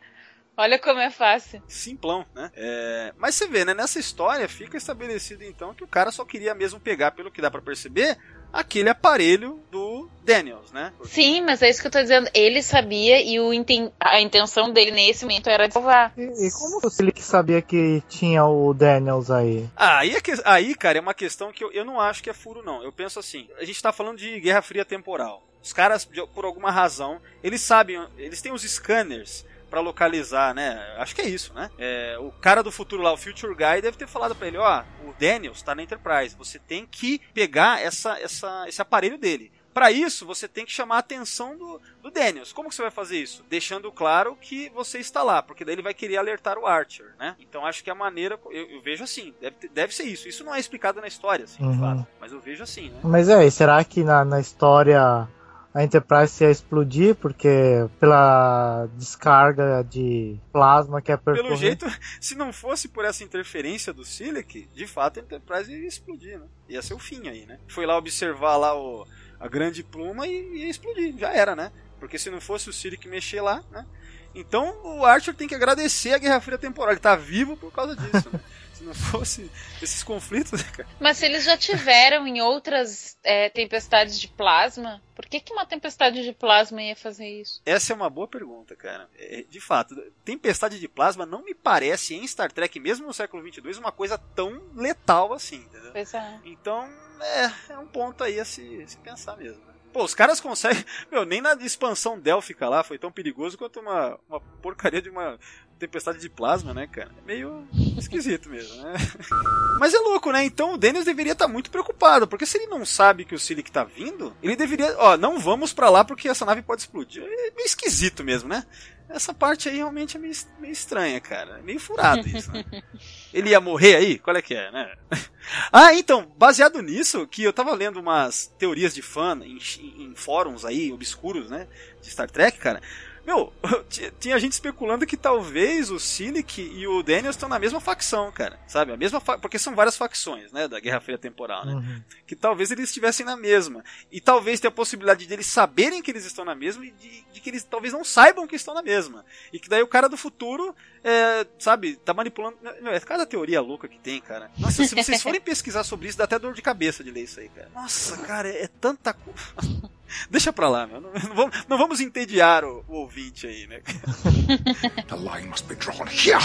[0.56, 1.62] Olha como é fácil.
[1.66, 2.50] Simplão, né?
[2.54, 3.74] É, Mas você vê, né?
[3.74, 7.50] Nessa história fica estabelecido então que o cara só queria mesmo pegar, pelo que dá
[7.50, 8.16] pra perceber,
[8.52, 10.92] aquele aparelho do Daniels, né?
[11.04, 12.30] Sim, mas é isso que eu tô dizendo.
[12.32, 16.12] Ele sabia e o inten- a intenção dele nesse momento era salvar.
[16.16, 19.68] E, e como o Silic sabia que tinha o Daniels aí?
[19.74, 22.30] Ah, aí, é que- aí, cara, é uma questão que eu, eu não acho que
[22.30, 22.80] é furo, não.
[22.82, 25.42] Eu penso assim, a gente tá falando de Guerra Fria temporal.
[25.60, 29.44] Os caras, por alguma razão, eles sabem, eles têm os scanners
[29.74, 30.80] pra localizar, né?
[30.98, 31.68] Acho que é isso, né?
[31.76, 34.84] É, o cara do futuro lá, o Future Guy, deve ter falado pra ele, ó,
[35.04, 39.50] o Daniels tá na Enterprise, você tem que pegar essa, essa, esse aparelho dele.
[39.72, 42.52] Pra isso, você tem que chamar a atenção do, do Daniels.
[42.52, 43.44] Como que você vai fazer isso?
[43.50, 47.34] Deixando claro que você está lá, porque daí ele vai querer alertar o Archer, né?
[47.40, 48.38] Então acho que a maneira.
[48.52, 50.28] Eu, eu vejo assim, deve, deve ser isso.
[50.28, 51.80] Isso não é explicado na história, assim, de Uhum.
[51.80, 52.06] fato.
[52.20, 53.00] Mas eu vejo assim, né?
[53.02, 55.26] Mas é, será que na, na história
[55.74, 57.16] a Enterprise ia explodir?
[57.16, 61.16] Porque pela descarga de plasma que é.
[61.16, 61.84] Pelo jeito,
[62.20, 66.46] se não fosse por essa interferência do Silic, de fato a Enterprise ia explodir, né?
[66.68, 67.58] Ia ser o fim aí, né?
[67.66, 69.04] Foi lá observar lá o,
[69.40, 71.72] a grande pluma e ia explodir, já era, né?
[71.98, 73.84] Porque se não fosse o Silic mexer lá, né?
[74.32, 76.92] Então o Archer tem que agradecer a Guerra Fria Temporal.
[76.92, 78.40] Ele tá vivo por causa disso, né?
[78.74, 79.50] Se não fosse
[79.80, 80.88] esses conflitos, né, cara?
[81.00, 85.64] Mas se eles já tiveram em outras é, tempestades de plasma, por que, que uma
[85.64, 87.62] tempestade de plasma ia fazer isso?
[87.64, 89.08] Essa é uma boa pergunta, cara.
[89.16, 89.94] É, de fato,
[90.24, 94.18] tempestade de plasma não me parece em Star Trek, mesmo no século 22, uma coisa
[94.18, 95.92] tão letal assim, entendeu?
[95.92, 96.40] Pois é.
[96.44, 99.64] Então, é, é um ponto aí a se, se pensar mesmo.
[99.64, 99.74] né?
[99.94, 100.84] Pô, os caras conseguem.
[101.08, 105.38] Meu, nem na expansão Delphica lá foi tão perigoso quanto uma, uma porcaria de uma
[105.84, 107.10] tempestade de plasma, né, cara?
[107.18, 107.66] É meio
[107.98, 108.94] esquisito mesmo, né?
[109.78, 110.44] Mas é louco, né?
[110.44, 113.70] Então o Daniels deveria estar muito preocupado, porque se ele não sabe que o Silic
[113.70, 114.96] tá vindo, ele deveria.
[114.98, 117.22] Ó, não vamos pra lá porque essa nave pode explodir.
[117.22, 118.64] É meio esquisito mesmo, né?
[119.08, 121.58] Essa parte aí realmente é meio, meio estranha, cara.
[121.58, 122.64] É meio furado isso, né?
[123.32, 124.18] Ele ia morrer aí?
[124.18, 124.92] Qual é que é, né?
[125.70, 129.58] Ah, então, baseado nisso, que eu tava lendo umas teorias de fã em,
[130.02, 131.68] em fóruns aí, obscuros, né?
[132.00, 132.80] De Star Trek, cara.
[133.26, 133.52] Meu,
[134.20, 138.58] tinha gente especulando que talvez o Silic e o Daniels estão na mesma facção, cara.
[138.66, 138.92] Sabe?
[138.92, 140.68] A mesma fa- Porque são várias facções, né?
[140.68, 141.72] Da Guerra Fria Temporal, né?
[141.74, 142.02] Uhum.
[142.26, 143.82] que talvez eles estivessem na mesma.
[144.12, 147.24] E talvez tenha a possibilidade de eles saberem que eles estão na mesma e de,
[147.32, 149.24] de que eles talvez não saibam que estão na mesma.
[149.52, 152.56] E que daí o cara do futuro, é, sabe, tá manipulando.
[152.82, 154.50] Meu, é cada teoria louca que tem, cara.
[154.58, 157.40] Nossa, se vocês forem pesquisar sobre isso, dá até dor de cabeça de ler isso
[157.40, 157.70] aí, cara.
[157.74, 159.38] Nossa, cara, é, é tanta coisa.
[160.30, 161.00] Deixa pra lá, meu.
[161.00, 163.80] Não, não vamos, não vamos entediar o, o ouvinte aí, né?
[165.08, 166.38] The line must be drawn here.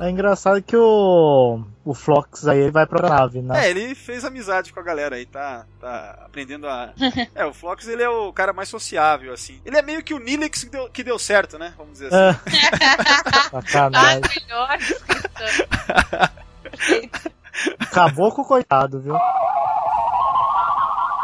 [0.00, 3.66] É engraçado que o, o Flox aí ele vai pra nave, né?
[3.66, 6.92] É, ele fez amizade com a galera aí, tá, tá aprendendo a.
[7.34, 9.60] É, o Flox ele é o cara mais sociável, assim.
[9.64, 11.72] Ele é meio que o Nilix que deu, que deu certo, né?
[11.76, 12.16] Vamos dizer assim.
[12.16, 13.50] É.
[13.50, 14.22] Sacanagem.
[14.24, 15.24] Ah, melhor descrição.
[17.78, 19.16] Acabou com o coitado, viu?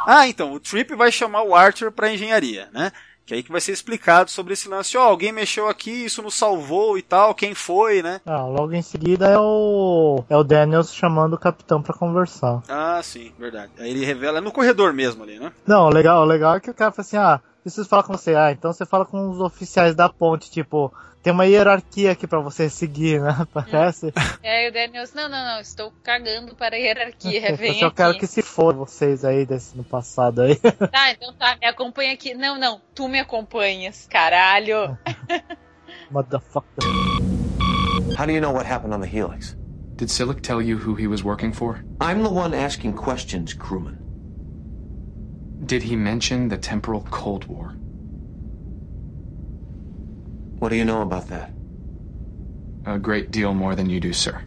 [0.06, 2.92] Ah, então, o Trip vai chamar o Archer pra engenharia, né?
[3.26, 6.34] Que aí que vai ser explicado sobre esse lance, ó, alguém mexeu aqui, isso nos
[6.34, 8.20] salvou e tal, quem foi, né?
[8.26, 12.60] Ah, logo em seguida é o é o Daniels chamando o capitão pra conversar.
[12.68, 13.70] Ah, sim, verdade.
[13.78, 15.52] Aí ele revela, é no corredor mesmo ali, né?
[15.64, 18.34] Não, legal, o legal é que o cara fala assim, ah, preciso falar com você.
[18.34, 20.92] Ah, então você fala com os oficiais da ponte, tipo,
[21.22, 23.46] tem uma hierarquia aqui pra você seguir, né?
[23.52, 24.12] Parece.
[24.42, 28.10] É, e o Daniels, não, não, não, estou cagando para a hierarquia, vem eu quero
[28.10, 28.20] aqui.
[28.20, 30.56] que se for vocês aí desse no passado aí.
[30.90, 32.34] Tá, então tá, me acompanha aqui.
[32.34, 34.96] Não, não, tu me acompanhas, caralho.
[36.10, 36.84] Motherfucker.
[38.18, 39.56] How do you know what happened on the Helix?
[39.96, 41.84] Did Silic tell you who he was working for?
[42.00, 43.99] I'm the one asking questions, crewman.
[45.64, 47.74] Did he mention the temporal Cold War?
[50.58, 51.52] What do you know about that?
[52.86, 54.42] A great deal more than you do, sir.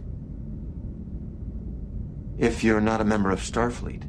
[2.37, 4.03] If you're not a member of Starfleet,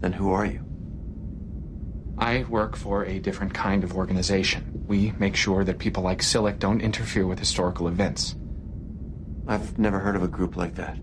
[0.00, 0.64] then who are you?
[2.18, 4.84] I work for a different kind of organization.
[4.86, 8.34] We make sure that people like Silic don't interfere with historical events.
[9.46, 10.98] I've never heard of a group like that.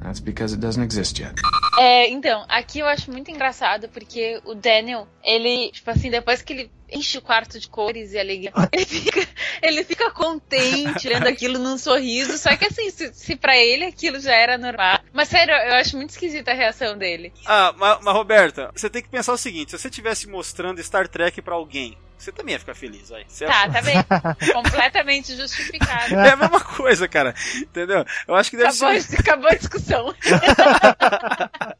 [0.00, 1.38] That's because it doesn't exist yet.
[1.78, 6.52] É, então, aqui eu acho muito engraçado porque o Daniel, ele, tipo assim, depois que
[6.52, 9.28] ele enche o quarto de cores e alegria, ele fica,
[9.62, 14.18] ele fica contente lendo aquilo num sorriso, só que assim, se, se pra ele aquilo
[14.18, 14.98] já era normal.
[15.12, 17.32] Mas sério, eu acho muito esquisita a reação dele.
[17.46, 21.06] Ah, mas, mas Roberta, você tem que pensar o seguinte: se você estivesse mostrando Star
[21.06, 23.24] Trek pra alguém, você também ia ficar feliz, vai.
[23.28, 23.96] Você Tá, tá bem.
[24.52, 26.14] Completamente justificado.
[26.14, 27.34] É a mesma coisa, cara.
[27.56, 28.04] Entendeu?
[28.26, 29.20] Eu acho que deve Acabou, ser.
[29.20, 30.14] acabou a discussão.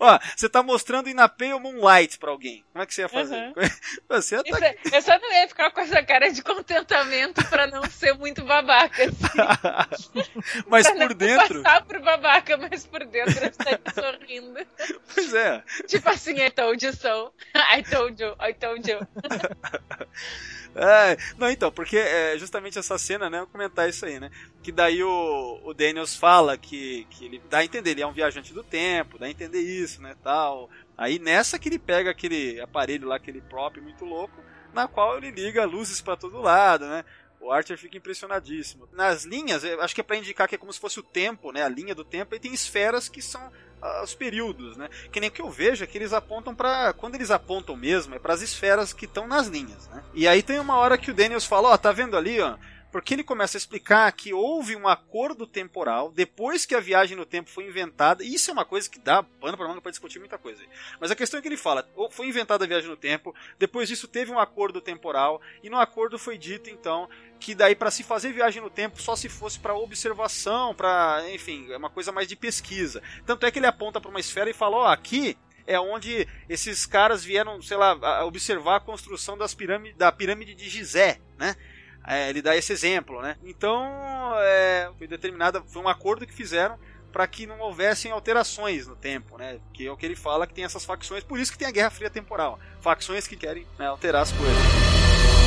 [0.00, 2.64] Ó, você tá mostrando Inapei ou Moonlight pra alguém.
[2.72, 3.36] Como é que você ia fazer?
[3.36, 3.52] Uhum.
[4.08, 4.50] Você ia tá...
[4.50, 8.12] Isso é- eu só não ia ficar com essa cara de contentamento pra não ser
[8.14, 9.02] muito babaca.
[9.04, 10.22] Assim.
[10.68, 11.62] Mas pra por não dentro.
[11.62, 14.58] passar por babaca, mas por dentro eu estaria sorrindo.
[15.14, 15.62] Pois é.
[15.86, 17.32] Tipo assim, I told you so.
[17.54, 18.98] I told you, I told you.
[20.74, 23.40] É, não, então, porque é justamente essa cena, né?
[23.40, 24.30] Eu comentar isso aí, né?
[24.62, 28.12] Que daí o, o Daniels fala que, que ele dá a entender, ele é um
[28.12, 30.16] viajante do tempo, dá a entender isso, né?
[30.22, 30.70] Tal.
[30.96, 34.42] Aí nessa que ele pega aquele aparelho lá, aquele prop muito louco,
[34.72, 37.04] na qual ele liga luzes pra todo lado, né?
[37.38, 38.88] O Archer fica impressionadíssimo.
[38.92, 41.64] Nas linhas, acho que é pra indicar que é como se fosse o tempo, né?
[41.64, 43.52] A linha do tempo, e tem esferas que são
[43.82, 44.88] ah, os períodos, né?
[45.10, 48.14] Que nem o que eu vejo é que eles apontam para quando eles apontam mesmo
[48.14, 50.02] é para as esferas que estão nas linhas, né?
[50.14, 52.56] E aí tem uma hora que o Daniels fala, ó, tá vendo ali, ó?
[52.92, 57.24] Porque ele começa a explicar que houve um acordo temporal depois que a viagem no
[57.24, 58.22] tempo foi inventada.
[58.22, 60.62] E isso é uma coisa que dá pano para manga para discutir muita coisa.
[61.00, 63.88] Mas a questão é que ele fala: ou foi inventada a viagem no tempo, depois
[63.88, 67.08] disso teve um acordo temporal, e no acordo foi dito então
[67.40, 71.72] que daí para se fazer viagem no tempo só se fosse para observação, para, enfim,
[71.72, 73.02] é uma coisa mais de pesquisa.
[73.26, 75.36] Tanto é que ele aponta para uma esfera e fala: ó, aqui
[75.66, 80.68] é onde esses caras vieram, sei lá, observar a construção das pirâmides, da pirâmide de
[80.68, 81.56] Gizé, né?
[82.06, 83.36] É, ele dá esse exemplo, né?
[83.44, 83.84] Então,
[84.38, 86.78] é, foi determinada, foi um acordo que fizeram
[87.12, 89.60] para que não houvessem alterações no tempo, né?
[89.72, 91.72] Que é o que ele fala que tem essas facções, por isso que tem a
[91.72, 95.41] Guerra Fria temporal, facções que querem né, alterar as coisas.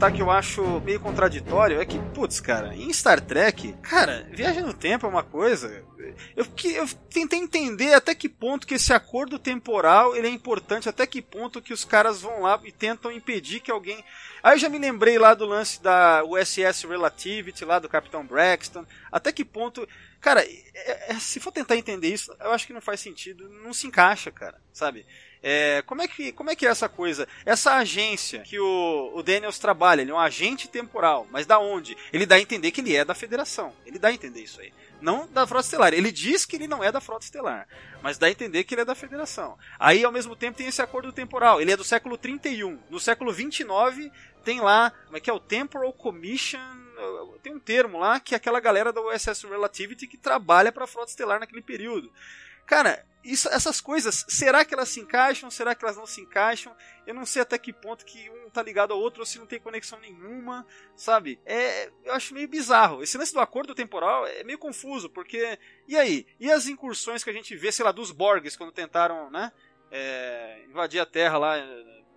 [0.00, 4.62] Comentar que eu acho meio contraditório é que, putz, cara, em Star Trek, cara, viagem
[4.62, 5.84] no tempo é uma coisa.
[6.34, 11.06] Eu, eu tentei entender até que ponto que esse acordo temporal ele é importante, até
[11.06, 14.02] que ponto que os caras vão lá e tentam impedir que alguém.
[14.42, 18.86] Aí eu já me lembrei lá do lance da USS Relativity, lá do Capitão Braxton.
[19.12, 19.86] Até que ponto.
[20.18, 23.74] Cara, é- é- se for tentar entender isso, eu acho que não faz sentido, não
[23.74, 25.04] se encaixa, cara, sabe?
[25.42, 27.26] É, como, é que, como é que é essa coisa?
[27.46, 31.96] Essa agência que o, o Daniels trabalha, ele é um agente temporal, mas da onde?
[32.12, 33.72] Ele dá a entender que ele é da Federação.
[33.86, 34.72] Ele dá a entender isso aí.
[35.00, 35.94] Não da Frota Estelar.
[35.94, 37.66] Ele diz que ele não é da Frota Estelar,
[38.02, 39.58] mas dá a entender que ele é da Federação.
[39.78, 41.60] Aí, ao mesmo tempo, tem esse acordo temporal.
[41.60, 42.78] Ele é do século 31.
[42.90, 44.12] No século 29,
[44.44, 45.32] tem lá, como é que é?
[45.32, 46.60] O Temporal Commission.
[47.42, 50.86] Tem um termo lá que é aquela galera da USS Relativity que trabalha para a
[50.86, 52.12] Frota Estelar naquele período.
[52.70, 55.50] Cara, isso- essas coisas, será que elas se encaixam?
[55.50, 56.72] Será que elas não se encaixam?
[57.04, 59.46] Eu não sei até que ponto que um tá ligado ao outro ou se não
[59.46, 60.64] tem conexão nenhuma,
[60.94, 61.40] sabe?
[61.44, 63.02] É, eu acho meio bizarro.
[63.02, 65.58] Esse lance do acordo temporal é meio confuso, porque.
[65.88, 66.24] E aí?
[66.38, 69.50] E as incursões que a gente vê, sei lá, dos Borgs quando tentaram, né?
[69.90, 71.56] é, invadir a Terra lá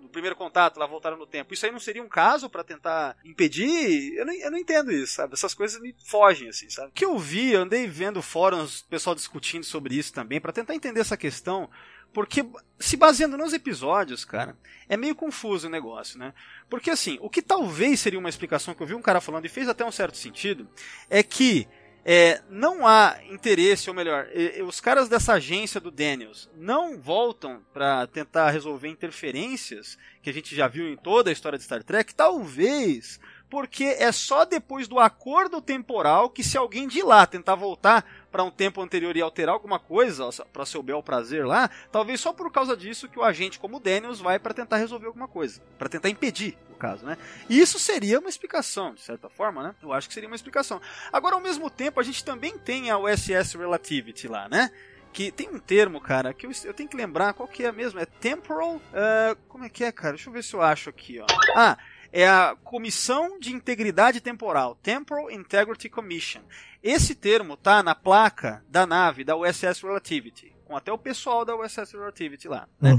[0.03, 1.53] no primeiro contato, lá voltaram no tempo.
[1.53, 4.13] Isso aí não seria um caso pra tentar impedir?
[4.15, 5.33] Eu não, eu não entendo isso, sabe?
[5.33, 6.89] Essas coisas me fogem, assim, sabe?
[6.89, 10.75] O que eu vi, eu andei vendo fóruns, pessoal discutindo sobre isso também, pra tentar
[10.75, 11.69] entender essa questão.
[12.13, 12.45] Porque,
[12.77, 14.55] se baseando nos episódios, cara,
[14.87, 16.33] é meio confuso o negócio, né?
[16.69, 19.49] Porque, assim, o que talvez seria uma explicação que eu vi um cara falando e
[19.49, 20.69] fez até um certo sentido,
[21.09, 21.67] é que
[22.05, 24.27] é, não há interesse, ou melhor,
[24.67, 30.55] os caras dessa agência do Daniels não voltam para tentar resolver interferências que a gente
[30.55, 34.99] já viu em toda a história de Star Trek, talvez porque é só depois do
[34.99, 39.53] acordo temporal que se alguém de lá tentar voltar para um tempo anterior e alterar
[39.53, 43.59] alguma coisa para seu bel prazer lá, talvez só por causa disso que o agente
[43.59, 47.15] como o Daniels vai para tentar resolver alguma coisa, para tentar impedir o caso, né?
[47.47, 49.75] E isso seria uma explicação, de certa forma, né?
[49.83, 50.81] Eu acho que seria uma explicação.
[51.11, 54.71] Agora, ao mesmo tempo, a gente também tem a USS Relativity lá, né?
[55.13, 57.99] Que tem um termo, cara, que eu, eu tenho que lembrar qual que é mesmo.
[57.99, 58.81] É temporal.
[58.91, 60.15] ah, como é que é, cara?
[60.15, 61.27] Deixa eu ver se eu acho aqui, ó.
[61.55, 61.77] Ah,
[62.13, 66.41] é a Comissão de Integridade Temporal, Temporal Integrity Commission.
[66.83, 71.55] Esse termo tá na placa da nave da USS Relativity, com até o pessoal da
[71.55, 72.69] USS Relativity lá.
[72.79, 72.91] Né?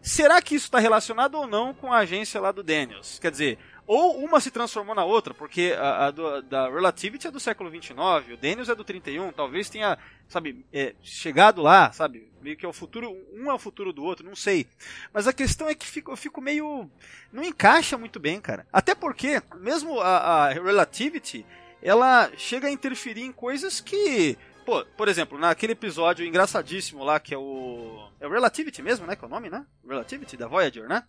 [0.00, 3.18] Será que isso está relacionado ou não com a agência lá do Daniels?
[3.18, 7.30] Quer dizer, ou uma se transformou na outra, porque a, a do- da Relativity é
[7.30, 12.30] do século 29, o Daniels é do 31, talvez tenha, sabe, é, chegado lá, sabe,
[12.40, 14.66] meio que é o futuro, um é o futuro do outro, não sei.
[15.12, 16.90] Mas a questão é que fico, eu fico meio,
[17.32, 18.66] não encaixa muito bem, cara.
[18.72, 21.44] Até porque, mesmo a, a Relativity,
[21.82, 27.34] ela chega a interferir em coisas que Pô, por exemplo, naquele episódio engraçadíssimo lá, que
[27.34, 28.08] é o.
[28.20, 29.16] É o Relativity mesmo, né?
[29.16, 29.66] Que é o nome, né?
[29.84, 31.02] Relativity da Voyager, né?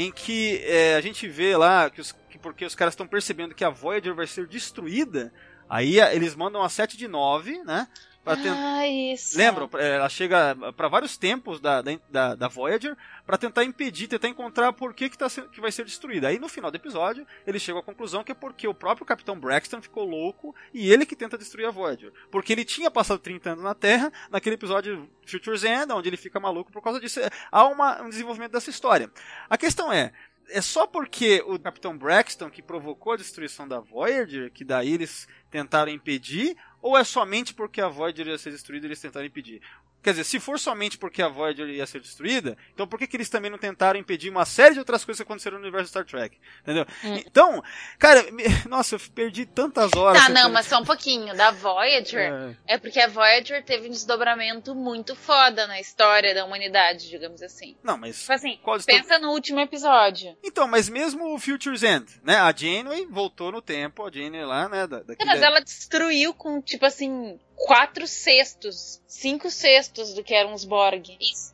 [0.00, 3.54] Em que é, a gente vê lá que, os, que porque os caras estão percebendo
[3.54, 5.30] que a Voyager vai ser destruída,
[5.68, 7.86] aí eles mandam a 7 de 9, né?
[8.22, 8.54] Pra tentar.
[8.80, 9.38] Ah, isso.
[9.38, 9.68] Lembram?
[9.74, 12.94] É, Ela chega para vários tempos da, da, da- Voyager
[13.24, 16.28] para tentar impedir, tentar encontrar por que, que, tá, que vai ser destruída.
[16.28, 19.38] Aí no final do episódio, eles chegam à conclusão que é porque o próprio Capitão
[19.40, 22.12] Braxton ficou louco e ele que tenta destruir a Voyager.
[22.30, 26.38] Porque ele tinha passado 30 anos na Terra, naquele episódio Future's End, onde ele fica
[26.38, 27.20] maluco por causa disso.
[27.50, 29.10] Há uma, um desenvolvimento dessa história.
[29.48, 30.12] A questão é.
[30.52, 35.28] É só porque o Capitão Braxton que provocou a destruição da Voyager que daí eles
[35.48, 39.60] tentaram impedir, ou é somente porque a Voyager ia ser destruída e eles tentaram impedir?
[40.02, 43.16] Quer dizer, se for somente porque a Voyager ia ser destruída, então por que, que
[43.16, 46.06] eles também não tentaram impedir uma série de outras coisas que aconteceram no universo Star
[46.06, 46.38] Trek?
[46.62, 46.86] Entendeu?
[47.04, 47.62] Então,
[47.98, 50.22] cara, me- nossa, eu perdi tantas horas.
[50.22, 51.36] Tá, não, mas só um pouquinho.
[51.36, 52.78] Da Voyager, é.
[52.78, 57.76] porque a Voyager teve um desdobramento muito foda na história da humanidade, digamos assim.
[57.82, 58.20] Não, mas.
[58.20, 60.36] Tipo assim, pensa no último episódio.
[60.42, 62.36] Então, mas mesmo o Future's End, né?
[62.36, 64.86] A Janeway voltou no tempo, a Janeway lá, né?
[64.86, 70.64] Da, mas ela destruiu com, tipo assim, quatro sextos, cinco sextos do que eram os
[70.64, 71.04] Borg.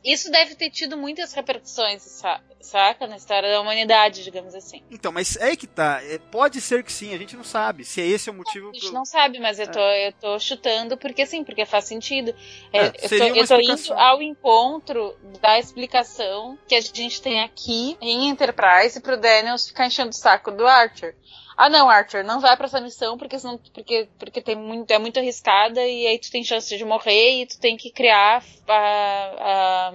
[0.03, 3.05] Isso, deve ter tido muitas repercussões, sa- saca?
[3.07, 4.83] Na história da humanidade, digamos assim.
[4.89, 6.01] Então, mas é que tá.
[6.03, 8.69] É, pode ser que sim, a gente não sabe se é esse o motivo.
[8.69, 11.85] A gente pro- não sabe, mas eu tô, eu tô chutando porque sim, porque faz
[11.85, 12.33] sentido.
[12.71, 17.41] É, É, eu tô, eu tô indo ao encontro da explicação que a gente tem
[17.43, 21.15] aqui em Enterprise pro Daniels ficar enchendo o saco do Archer.
[21.57, 24.99] Ah não, Archer, não vai pra essa missão porque senão, porque, porque tem muito, é
[24.99, 29.89] muito arriscada e aí tu tem chance de morrer e tu tem que criar a,
[29.89, 29.93] a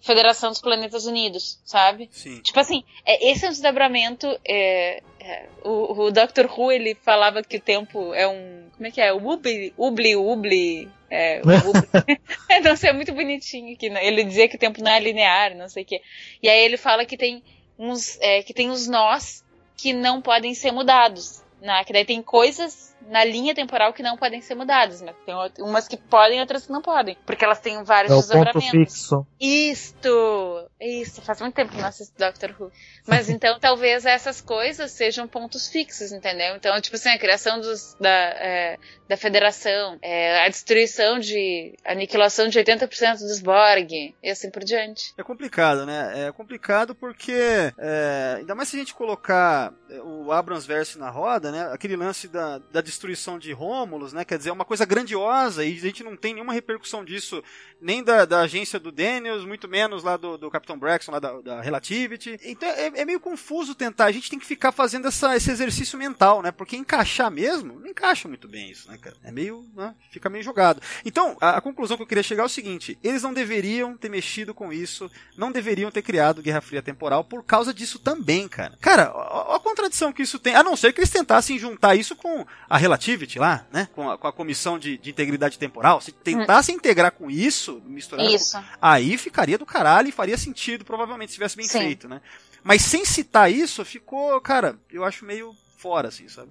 [0.00, 2.08] Federação dos Planetas Unidos, sabe?
[2.12, 2.40] Sim.
[2.42, 4.26] Tipo assim, é, esse é um desdobramento.
[4.46, 6.46] É, é, o, o Dr.
[6.48, 8.68] Who ele falava que o tempo é um.
[8.74, 9.12] Como é que é?
[9.12, 10.88] O Ubli, Ubli, Ubli.
[11.10, 12.20] É, o Ubli.
[12.62, 15.68] Não sei, é muito bonitinho que ele dizia que o tempo não é linear, não
[15.68, 16.00] sei o quê.
[16.40, 17.42] E aí ele fala que tem
[17.76, 19.44] uns, é, que tem uns nós
[19.78, 21.42] que não podem ser mudados.
[21.62, 21.82] Né?
[21.84, 25.14] Que daí tem coisas na linha temporal que não podem ser mudadas, né?
[25.24, 27.16] Tem umas que podem, outras que não podem.
[27.26, 28.70] Porque elas têm vários É o ponto desdobramentos.
[28.70, 29.26] fixo.
[29.40, 30.68] Isto!
[30.80, 32.70] Isso, faz muito tempo que eu não assisto Doctor Who.
[33.06, 36.56] Mas então talvez essas coisas sejam pontos fixos, entendeu?
[36.56, 38.78] Então, tipo assim, a criação dos, da, é,
[39.08, 41.74] da federação, é, a destruição de.
[41.84, 43.90] aniquilação de 80% dos Borg,
[44.22, 45.12] e assim por diante.
[45.16, 46.26] É complicado, né?
[46.28, 51.10] É complicado porque, é, ainda mais se a gente colocar é, o Abrams Verse na
[51.10, 51.70] roda, né?
[51.72, 54.24] Aquele lance da, da destruição de Rômulus, né?
[54.24, 57.42] Quer dizer, é uma coisa grandiosa e a gente não tem nenhuma repercussão disso,
[57.80, 61.40] nem da, da agência do Daniels, muito menos lá do, do Capitão Braxton, lá da,
[61.40, 62.38] da Relativity.
[62.42, 65.98] Então é, é meio confuso tentar, a gente tem que ficar fazendo essa, esse exercício
[65.98, 66.50] mental, né?
[66.50, 69.16] Porque encaixar mesmo, não encaixa muito bem isso, né, cara?
[69.22, 69.94] É meio, né?
[70.10, 70.80] Fica meio jogado.
[71.04, 74.08] Então, a, a conclusão que eu queria chegar é o seguinte: eles não deveriam ter
[74.08, 78.76] mexido com isso, não deveriam ter criado Guerra Fria Temporal por causa disso também, cara.
[78.80, 80.54] Cara, ó a contradição que isso tem.
[80.54, 83.88] A não ser que eles tentassem juntar isso com a Relativity lá, né?
[83.94, 86.00] Com a, com a Comissão de, de Integridade Temporal.
[86.00, 88.58] Se tentassem integrar com isso, misturar com- Isso.
[88.80, 91.78] aí ficaria do caralho e faria sentido, provavelmente, se tivesse bem Sim.
[91.80, 92.20] feito, né?
[92.62, 96.48] Mas sem citar isso, ficou, cara, eu acho meio fora, assim, sabe?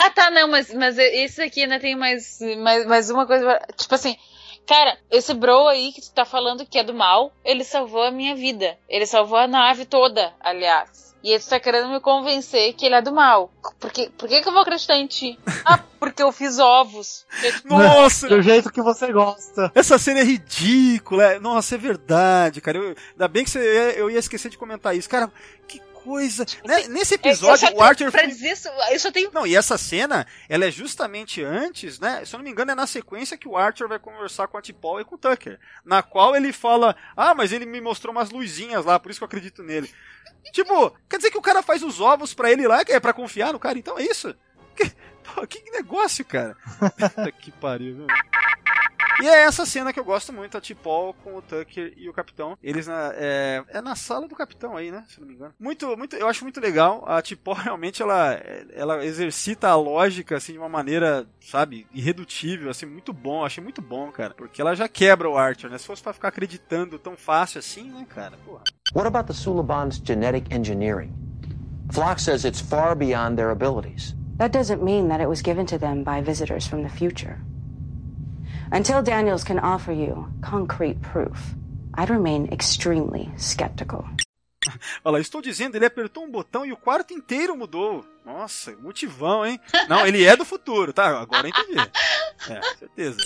[0.00, 3.58] Ah, tá, não, mas, mas esse aqui ainda tem mais, mais, mais uma coisa.
[3.76, 4.14] Tipo assim,
[4.66, 8.10] cara, esse bro aí que tu tá falando que é do mal, ele salvou a
[8.10, 8.78] minha vida.
[8.88, 11.07] Ele salvou a nave toda, aliás.
[11.22, 13.50] E ele tá querendo me convencer que ele é do mal.
[13.80, 15.38] Por que, por que, que eu vou acreditar em ti?
[15.64, 17.26] Ah, porque eu fiz ovos.
[17.64, 18.28] Nossa!
[18.28, 19.72] Do jeito que você gosta.
[19.74, 21.24] Essa cena é ridícula.
[21.32, 22.78] é- Nossa, é verdade, cara.
[22.78, 25.08] Eu, ainda bem que você, eu ia esquecer de comentar isso.
[25.08, 25.30] Cara,
[25.66, 26.46] que coisa.
[26.64, 28.10] Né, Nesse episódio, Eu só o Archer.
[28.10, 29.30] Pra dizer isso, eu só tenho.
[29.32, 32.24] Não, e essa cena, ela é justamente antes, né?
[32.24, 34.62] Se eu não me engano, é na sequência que o Archer vai conversar com a
[34.62, 35.58] T'Pol e com o Tucker.
[35.84, 39.24] Na qual ele fala: Ah, mas ele me mostrou umas luzinhas lá, por isso que
[39.24, 39.92] eu acredito nele.
[40.52, 43.52] Tipo, quer dizer que o cara faz os ovos pra ele lá, é pra confiar
[43.52, 44.34] no cara, então é isso?
[44.78, 44.92] Que,
[45.34, 46.56] pô, que negócio, cara.
[47.40, 48.06] Que pariu, viu?
[49.20, 52.12] E é essa cena que eu gosto muito, a T'Pol com o Tucker e o
[52.12, 52.56] Capitão.
[52.62, 55.04] Eles na, é, é na sala do Capitão aí, né?
[55.08, 55.52] Se não me engano.
[55.58, 57.04] Muito, muito, eu acho muito legal.
[57.06, 58.32] A T'Pol realmente ela,
[58.72, 63.44] ela exercita a lógica assim de uma maneira, sabe, irredutível, assim, muito bom.
[63.44, 65.78] Achei muito bom, cara, porque ela já quebra o Archer, né?
[65.78, 68.36] Se fosse pra ficar acreditando tão fácil assim, né, cara?
[68.44, 68.62] Porra.
[68.94, 71.12] What about the Suliban's genetic engineering?
[71.90, 74.14] Flock says it's far beyond their abilities.
[74.38, 77.40] That doesn't mean that it was given to them by visitors from the future.
[78.70, 81.54] Until Daniels can offer you concrete proof,
[81.96, 84.04] I'd remain extremely skeptical.
[85.02, 88.04] Olha lá, estou dizendo, ele apertou um botão e o quarto inteiro mudou.
[88.26, 89.58] Nossa, motivão, hein?
[89.88, 91.18] Não, ele é do futuro, tá?
[91.18, 91.78] Agora entendi.
[92.50, 93.18] É, certeza.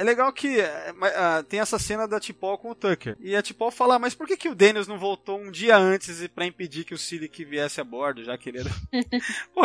[0.00, 3.18] É legal que ah, tem essa cena da Tipol com o Tucker.
[3.20, 5.76] E a Tipol fala, "Ah, mas por que, que o Daniels não voltou um dia
[5.76, 8.70] antes e pra impedir que o Silic viesse a bordo, já que ele era...
[9.54, 9.60] Pô,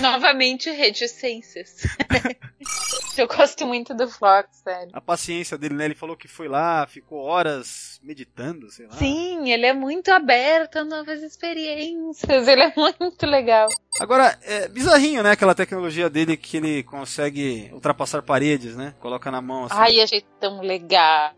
[0.00, 1.82] Novamente, reticências.
[3.18, 4.90] eu gosto muito do Fox, sério.
[4.94, 5.84] a paciência dele, né?
[5.84, 8.92] Ele falou que foi lá, ficou horas meditando, sei lá.
[8.92, 12.48] Sim, ele é muito aberto a novas experiências.
[12.48, 13.68] Ele é muito legal.
[14.00, 15.32] Agora, é bizarrinho, né?
[15.32, 18.94] Aquela tecnologia dele que ele consegue ultrapassar paredes, né?
[19.00, 19.76] Coloca na mão assim.
[19.78, 21.32] Ai, achei tão legal.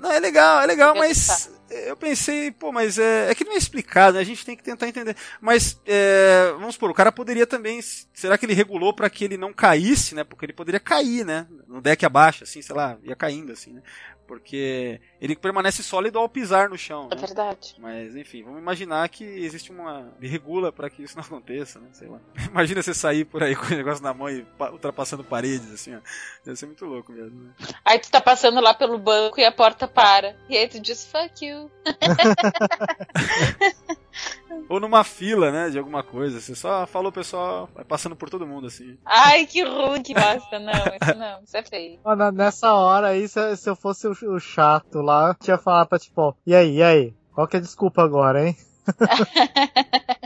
[0.00, 3.56] Não, é legal, é legal, mas eu pensei, pô, mas é, é que não é
[3.56, 4.20] explicado, né?
[4.20, 5.16] A gente tem que tentar entender.
[5.40, 7.80] Mas, é, vamos supor, o cara poderia também.
[7.82, 10.24] Será que ele regulou pra que ele não caísse, né?
[10.24, 11.46] Porque ele poderia cair, né?
[11.66, 13.82] No deck abaixo, assim, sei lá, ia caindo, assim, né?
[14.26, 17.08] Porque ele permanece sólido ao pisar no chão.
[17.10, 17.20] É né?
[17.20, 17.74] verdade.
[17.80, 20.12] Mas, enfim, vamos imaginar que existe uma.
[20.20, 21.88] Ele regula pra que isso não aconteça, né?
[21.92, 22.20] Sei lá.
[22.48, 25.96] Imagina você sair por aí com o negócio na mão e pa- ultrapassando paredes, assim,
[25.96, 26.00] ó.
[26.44, 27.50] Deve ser muito louco mesmo, né?
[27.84, 30.36] Aí tu tá passando lá pelo banco e a porta para.
[30.48, 31.59] E aí tu diz, fuck you.
[34.68, 35.70] Ou numa fila, né?
[35.70, 36.40] De alguma coisa.
[36.40, 38.96] Você só falou, pessoal, vai passando por todo mundo, assim.
[39.04, 40.58] Ai, que ruim que bosta.
[40.58, 41.98] Não, isso não, isso é feio.
[42.04, 45.86] Mano, nessa hora aí, se, se eu fosse o, o chato lá, eu tinha falar
[45.86, 47.14] pra tipo, e aí, e aí?
[47.34, 48.56] Qual que é a desculpa agora, hein?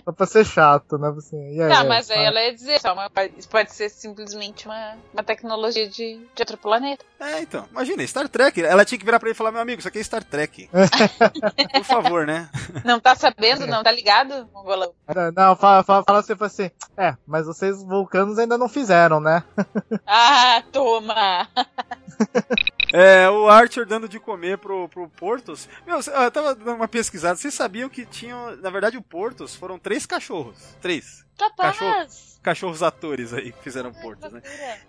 [0.04, 1.12] Só pra ser chato, né?
[1.16, 4.66] Assim, e aí, Tá, mas aí ela ia dizer, só uma, isso pode ser simplesmente
[4.66, 7.04] uma, uma tecnologia de, de outro planeta.
[7.18, 7.66] É, então.
[7.70, 8.62] Imagina, Star Trek.
[8.62, 10.68] Ela tinha que virar pra ele e falar, meu amigo, isso aqui é Star Trek.
[11.72, 12.48] Por favor, né?
[12.84, 14.92] Não tá sabendo, não tá ligado, mongolão?
[15.34, 19.42] Não, fala, fala, fala assim, fala assim, é, mas vocês vulcanos ainda não fizeram, né?
[20.06, 21.48] Ah, toma!
[22.96, 25.68] É, o Archer dando de comer pro, pro Portos.
[25.84, 27.34] Meu, eu tava dando uma pesquisada.
[27.34, 28.53] Vocês sabiam que tinham.
[28.56, 30.56] Na verdade, o Portos foram três cachorros.
[30.80, 31.24] Três.
[31.38, 31.76] Capaz!
[31.78, 34.42] Cachorro- cachorros atores aí que fizeram Portos, né?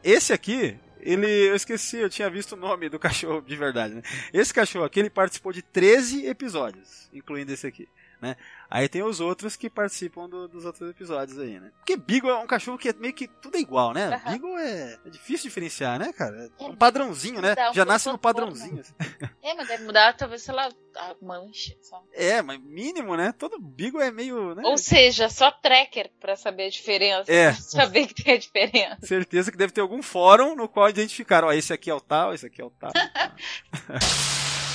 [0.04, 1.28] Esse aqui, ele.
[1.28, 4.02] Eu esqueci, eu tinha visto o nome do cachorro de verdade, né?
[4.34, 7.88] Esse cachorro aqui, ele participou de 13 episódios, incluindo esse aqui,
[8.26, 8.36] né?
[8.70, 11.72] Aí tem os outros que participam do- dos outros episódios aí, né?
[11.78, 14.20] Porque Beagle é um cachorro que é meio que tudo é igual, né?
[14.26, 16.50] Beagle é, é difícil diferenciar, né, cara?
[16.60, 17.54] É um padrãozinho, né?
[17.70, 18.80] Um Já nasce no padrãozinho.
[18.82, 18.94] assim.
[19.44, 21.76] É, mas deve mudar, talvez, sei lá, a mancha.
[21.82, 22.04] Só.
[22.14, 23.32] É, mas mínimo, né?
[23.38, 24.64] Todo Beagle é meio, né?
[24.66, 27.32] Ou seja, só tracker pra saber a diferença.
[27.32, 27.54] É.
[27.76, 28.98] Saber que tem a diferença.
[29.06, 32.34] Certeza que deve ter algum fórum no qual identificaram, ó, esse aqui é o tal,
[32.34, 32.92] esse aqui é o tal.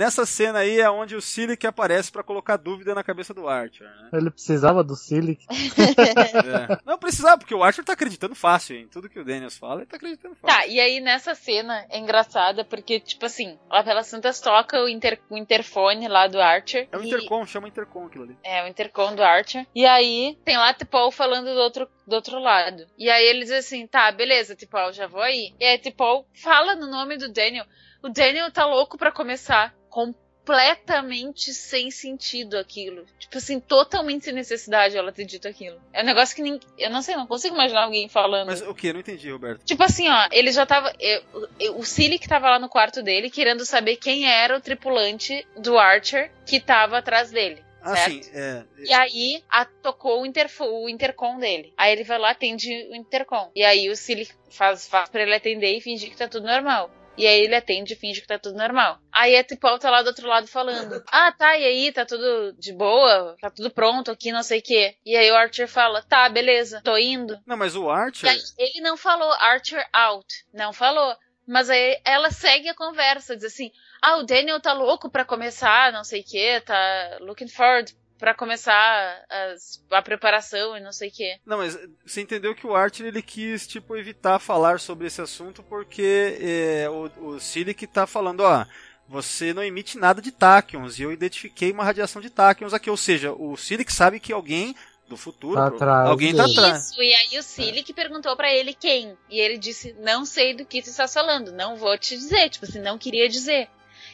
[0.00, 3.86] Nessa cena aí é onde o Silic aparece pra colocar dúvida na cabeça do Archer,
[3.86, 4.08] né?
[4.14, 5.44] Ele precisava do Silic.
[6.00, 6.78] É.
[6.86, 9.86] Não precisava, porque o Archer tá acreditando fácil em tudo que o Daniels fala, ele
[9.86, 10.58] tá acreditando fácil.
[10.58, 14.88] Tá, e aí nessa cena é engraçada porque, tipo assim, lá pelas Santas toca o,
[14.88, 16.88] inter, o interfone lá do Archer.
[16.90, 18.38] É o e- intercom, chama intercom aquilo ali.
[18.42, 19.66] É, o intercom do Archer.
[19.74, 22.86] E aí tem lá Tipol falando do outro, do outro lado.
[22.96, 25.52] E aí eles assim, tá, beleza, Tipol, já vou aí.
[25.60, 27.66] E aí Tipol fala no nome do Daniel.
[28.02, 29.74] O Daniel tá louco pra começar.
[29.90, 33.04] Completamente sem sentido aquilo.
[33.18, 35.80] Tipo assim, totalmente sem necessidade ela ter dito aquilo.
[35.92, 36.58] É um negócio que nem.
[36.78, 38.48] Eu não sei, não consigo imaginar alguém falando.
[38.48, 38.92] Mas o que?
[38.92, 39.64] Não entendi, Roberto.
[39.64, 40.92] Tipo assim, ó, ele já tava.
[40.98, 41.22] eu-
[41.60, 45.78] eu- o Silic tava lá no quarto dele querendo saber quem era o tripulante do
[45.78, 47.62] Archer que tava atrás dele.
[47.82, 48.10] Ah, certo?
[48.24, 48.64] sim, é.
[48.78, 51.72] E aí a, tocou o, interfo, o intercom dele.
[51.78, 53.50] Aí ele vai lá, atende o intercom.
[53.54, 56.90] E aí o Silic faz, faz pra ele atender e fingir que tá tudo normal.
[57.16, 58.98] E aí ele atende e finge que tá tudo normal.
[59.12, 62.54] Aí a Tipol tá lá do outro lado falando: Ah, tá, e aí, tá tudo
[62.58, 63.36] de boa?
[63.40, 64.96] Tá tudo pronto aqui, não sei o quê.
[65.04, 67.38] E aí o Archer fala: Tá, beleza, tô indo.
[67.46, 68.30] Não, mas o Archer.
[68.30, 70.26] aí, ele não falou Archer out.
[70.52, 71.14] Não falou.
[71.46, 75.92] Mas aí ela segue a conversa, diz assim: Ah, o Daniel tá louco pra começar,
[75.92, 81.08] não sei o que, tá looking forward pra começar as- a preparação e não sei
[81.08, 81.38] o que.
[81.44, 85.62] Não, mas você entendeu que o Archer ele quis, tipo, evitar falar sobre esse assunto
[85.62, 88.64] porque é, o, o Silic tá falando, ó,
[89.08, 92.96] você não emite nada de táquions e eu identifiquei uma radiação de táquions aqui, ou
[92.96, 94.76] seja, o Silic sabe que alguém
[95.08, 96.90] do futuro, Tá atrás alguém tá atrás.
[96.90, 99.18] Isso, e aí o Silic perguntou pra ele quem.
[99.28, 102.48] E ele disse: Não sei do que tu estás falando, não vou te dizer.
[102.48, 103.68] Tipo assim, não queria dizer.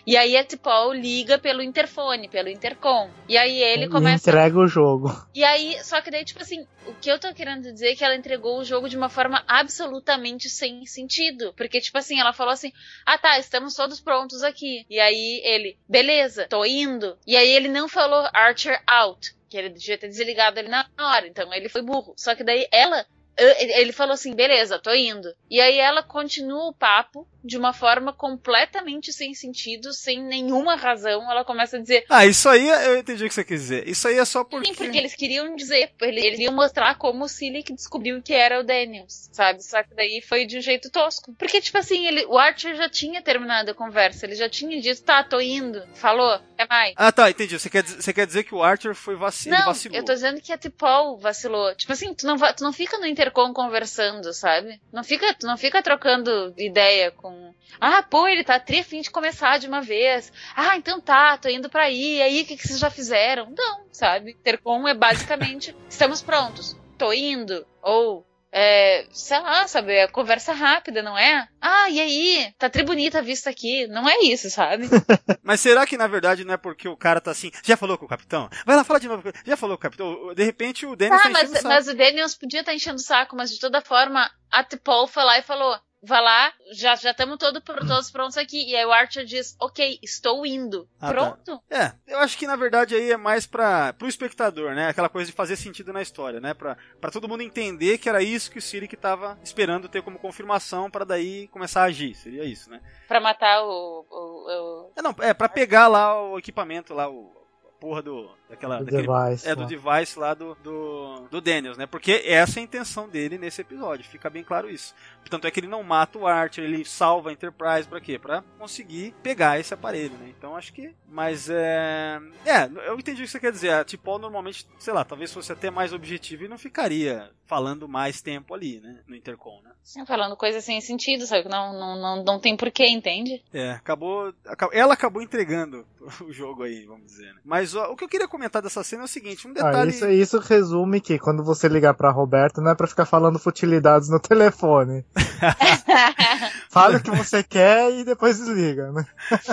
[0.07, 3.11] E aí a Tipol liga pelo interfone, pelo intercom.
[3.29, 5.11] E aí ele começa entrega o jogo.
[5.35, 8.05] E aí, só que daí, tipo assim, o que eu tô querendo dizer é que
[8.05, 11.53] ela entregou o jogo de uma forma absolutamente sem sentido.
[11.57, 12.73] Porque, tipo assim, ela falou assim:
[13.05, 14.87] ah tá, estamos todos prontos aqui.
[14.89, 17.19] E aí ele, beleza, tô indo.
[17.27, 19.35] E aí ele não falou Archer out.
[19.49, 21.27] Que ele devia ter desligado ali na hora.
[21.27, 22.15] Então ele foi burro.
[22.17, 23.05] Só que daí ela.
[23.39, 25.29] Ele falou assim, beleza, tô indo.
[25.51, 31.31] E aí ela continua o papo, de uma forma completamente sem sentido, sem nenhuma razão.
[31.31, 32.05] Ela começa a dizer.
[32.09, 33.89] Ah, isso aí eu entendi o que você quis dizer.
[33.89, 34.69] Isso aí é só porque.
[34.69, 38.61] Sim, porque eles queriam dizer, eles eles queriam mostrar como o Silic descobriu que era
[38.61, 39.63] o Daniels, sabe?
[39.63, 41.33] Só que daí foi de um jeito tosco.
[41.39, 45.03] Porque, tipo assim, ele, o Archer já tinha terminado a conversa, ele já tinha dito,
[45.03, 46.95] tá, tô indo, falou, até mais.
[46.97, 47.59] Ah, tá, entendi.
[47.59, 49.97] Você quer, dizer- você quer dizer que o Archer foi vaci Não, vacilou.
[49.99, 51.75] eu tô dizendo que a Tipol vacilou.
[51.75, 54.81] Tipo assim, tu não, tu não fica no intercom conversando, sabe?
[54.93, 57.36] Não fica, tu não fica trocando ideia com.
[57.81, 60.33] Ah, pô, ele tá tri fim de começar de uma vez.
[60.55, 62.17] Ah, então tá, tô indo pra aí.
[62.17, 63.53] E aí, o que, que vocês já fizeram?
[63.57, 64.33] Não, sabe?
[64.33, 67.67] Intercom é basicamente, estamos prontos, tô indo.
[67.83, 68.27] Ou.
[68.59, 71.47] É, sei lá, sabe, é conversa rápida, não é?
[71.61, 72.55] Ah, e aí?
[72.57, 73.87] Tá tri bonita a vista aqui.
[73.89, 74.87] Não é isso, sabe?
[75.43, 78.07] Mas será que na verdade não é porque o cara tá assim, já falou com
[78.07, 78.49] o capitão?
[78.65, 79.23] Vai lá, fala de novo.
[79.45, 80.33] Já falou com o capitão?
[80.35, 81.69] De repente o Dennis Tá, tá mas, enchendo o saco.
[81.75, 85.25] mas o Daniels podia estar enchendo o saco, mas de toda forma, a T'Pol foi
[85.25, 88.71] lá e falou: vai lá, já estamos todo, todos prontos aqui.
[88.71, 90.89] E aí o Archer diz: ok, estou indo.
[91.01, 91.13] Ah, tá.
[91.13, 91.63] Pronto?
[91.71, 94.89] É, eu acho que na verdade aí é mais para pro espectador, né?
[94.89, 96.55] Aquela coisa de fazer sentido na história, né?
[96.55, 100.19] Pra, pra todo mundo entender que era isso que o Siric tava esperando ter como
[100.19, 102.15] confirmação pra daí começar a agir.
[102.15, 102.81] Seria isso, né?
[103.09, 104.07] Pra matar o.
[104.11, 107.35] o, o- É, não, é pra pegar lá o equipamento lá, o
[107.67, 108.31] a porra do.
[108.49, 109.67] Daquela, Do daquele- device é, do lá.
[109.67, 111.85] device lá do, do, do Daniels, né?
[111.87, 114.95] Porque essa é a intenção dele nesse episódio, fica bem claro isso.
[115.21, 118.19] Portanto, é que ele não mata o Archer, ele salva a Enterprise pra quê?
[118.21, 120.33] Pra conseguir pegar esse aparelho, né?
[120.39, 120.95] Então acho que.
[121.09, 122.21] Mas é.
[122.45, 123.71] É, eu entendi o que você quer dizer.
[123.73, 128.21] A Tipol normalmente, sei lá, talvez fosse até mais objetivo e não ficaria falando mais
[128.23, 129.01] tempo ali, né?
[129.09, 129.71] No Intercom, né?
[129.83, 131.45] Sim, falando coisa sem sentido, sabe?
[131.45, 133.43] que Não, não, não, não tem porquê, entende?
[133.53, 135.87] É, acabou, aca- Ela acabou entregando
[136.23, 137.33] o jogo aí, vamos dizer.
[137.35, 137.41] Né?
[137.45, 139.91] Mas ó, o que eu queria comentar dessa cena é o seguinte: um Ah, detalhe.
[139.91, 144.09] isso, isso resume que quando você ligar pra Roberto não é pra ficar falando futilidades
[144.09, 145.05] no telefone.
[146.71, 149.05] Fala o que você quer e depois desliga, né?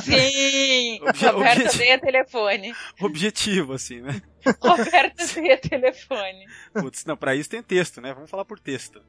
[0.01, 0.99] Sim!
[1.07, 2.73] Obje- Roberto obje- odeia telefone.
[3.01, 4.21] objetivo, assim, né?
[4.59, 5.23] Roberto
[5.53, 6.47] odeia telefone.
[6.73, 8.13] Putz, não, pra isso tem texto, né?
[8.13, 9.01] Vamos falar por texto.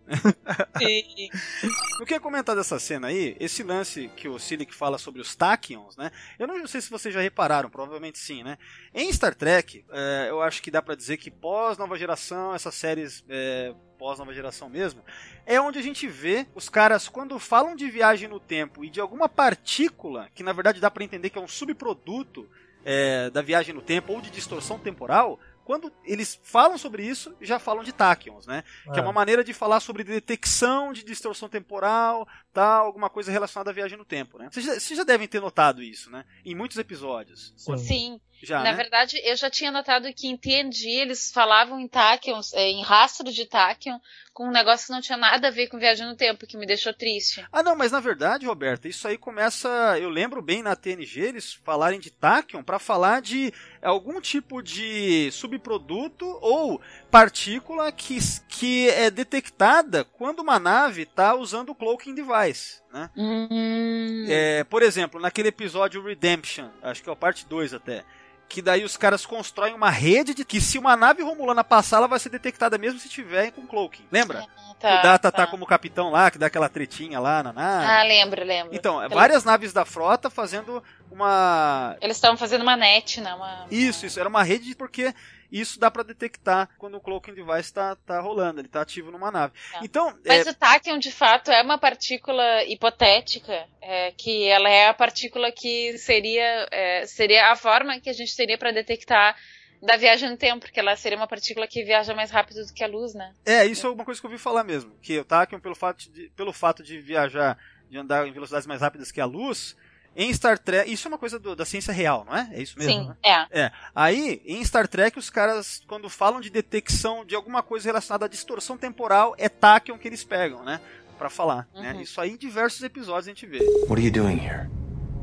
[0.78, 1.30] Sim.
[2.01, 5.97] Eu queria comentar dessa cena aí, esse lance que o Silic fala sobre os Tachyons,
[5.97, 6.11] né?
[6.39, 8.59] Eu não sei se vocês já repararam, provavelmente sim, né?
[8.93, 13.24] Em Star Trek, é, eu acho que dá pra dizer que pós-nova geração, essas séries
[13.28, 15.03] é, pós-nova geração mesmo,
[15.47, 19.01] é onde a gente vê os caras, quando falam de viagem no tempo e de
[19.01, 22.49] alguma partícula, que na verdade dá pra entender que é um subproduto
[22.85, 27.59] é, da viagem no tempo ou de distorção temporal, quando eles falam sobre isso, já
[27.59, 28.62] falam de tachyons, né?
[28.93, 29.03] Que é É.
[29.03, 33.97] uma maneira de falar sobre detecção de distorção temporal, tal, alguma coisa relacionada à viagem
[33.99, 34.49] no tempo, né?
[34.51, 36.25] Vocês já, vocês já devem ter notado isso, né?
[36.45, 37.53] Em muitos episódios.
[37.79, 38.21] Sim.
[38.43, 38.75] Já, Na né?
[38.75, 43.33] verdade, eu já tinha notado que em TNG eles falavam em tachyons, eh, em rastro
[43.33, 43.99] de tachyon,
[44.35, 46.67] com um negócio que não tinha nada a ver com viagem no tempo, que me
[46.67, 47.47] deixou triste.
[47.51, 49.69] Ah, não, mas na verdade, Roberta, isso aí começa.
[49.99, 53.51] Eu lembro bem na TNG eles falarem de Tachyon para falar de
[53.81, 56.81] algum tipo de subproduto ou
[57.11, 63.11] partícula que, que é detectada quando uma nave está usando o cloaking device, né?
[63.17, 64.27] Hum.
[64.29, 68.05] É, por exemplo, naquele episódio Redemption, acho que é a parte 2 até.
[68.47, 72.07] Que daí os caras constroem uma rede de que se uma nave romulana passar, ela
[72.07, 74.07] vai ser detectada mesmo se tiver com cloaking.
[74.13, 74.47] Lembra?
[74.79, 75.45] Tá, que o Data tá.
[75.45, 75.47] tá.
[75.47, 77.87] como capitão lá, que dá aquela tretinha lá na nave.
[77.87, 78.75] Ah, lembro, lembro.
[78.75, 81.97] Então, várias naves da frota fazendo uma.
[82.03, 83.35] Eles estavam fazendo uma net, né?
[83.35, 83.67] Uma...
[83.71, 84.21] Isso, isso.
[84.21, 85.15] Era uma rede porque
[85.51, 89.31] isso dá pra detectar quando o cloaking device tá, tá rolando, ele tá ativo numa
[89.31, 89.53] nave.
[89.83, 94.89] Então, Mas é, o tachyon, de fato, é uma partícula hipotética, é, que ela é
[94.89, 99.37] a partícula que seria, é, seria a forma que a gente teria para detectar
[99.85, 102.83] da viagem no tempo, porque ela seria uma partícula que viaja mais rápido do que
[102.83, 103.35] a luz, né?
[103.45, 104.93] é, isso é uma coisa que eu ouvi falar mesmo.
[105.03, 107.59] Que o Tachyon, pelo fato de, pelo fato de viajar,
[107.91, 109.77] de andar em velocidades mais rápidas que a luz,
[110.17, 110.91] em Star Trek.
[110.93, 112.49] Isso é uma coisa do- da ciência real, não é?
[112.53, 112.93] É isso mesmo?
[112.93, 113.17] Sim, né?
[113.51, 113.61] é.
[113.62, 113.73] É.
[113.95, 118.29] Aí, em Star Trek, os caras, quando falam de detecção de alguma coisa relacionada à
[118.29, 120.81] distorção temporal, é Tachyon que eles pegam, né?
[121.19, 121.69] Pra falar.
[121.75, 121.97] Né?
[122.03, 123.59] Isso aí em diversos episódios a gente vê.
[123.89, 124.69] What are you doing here?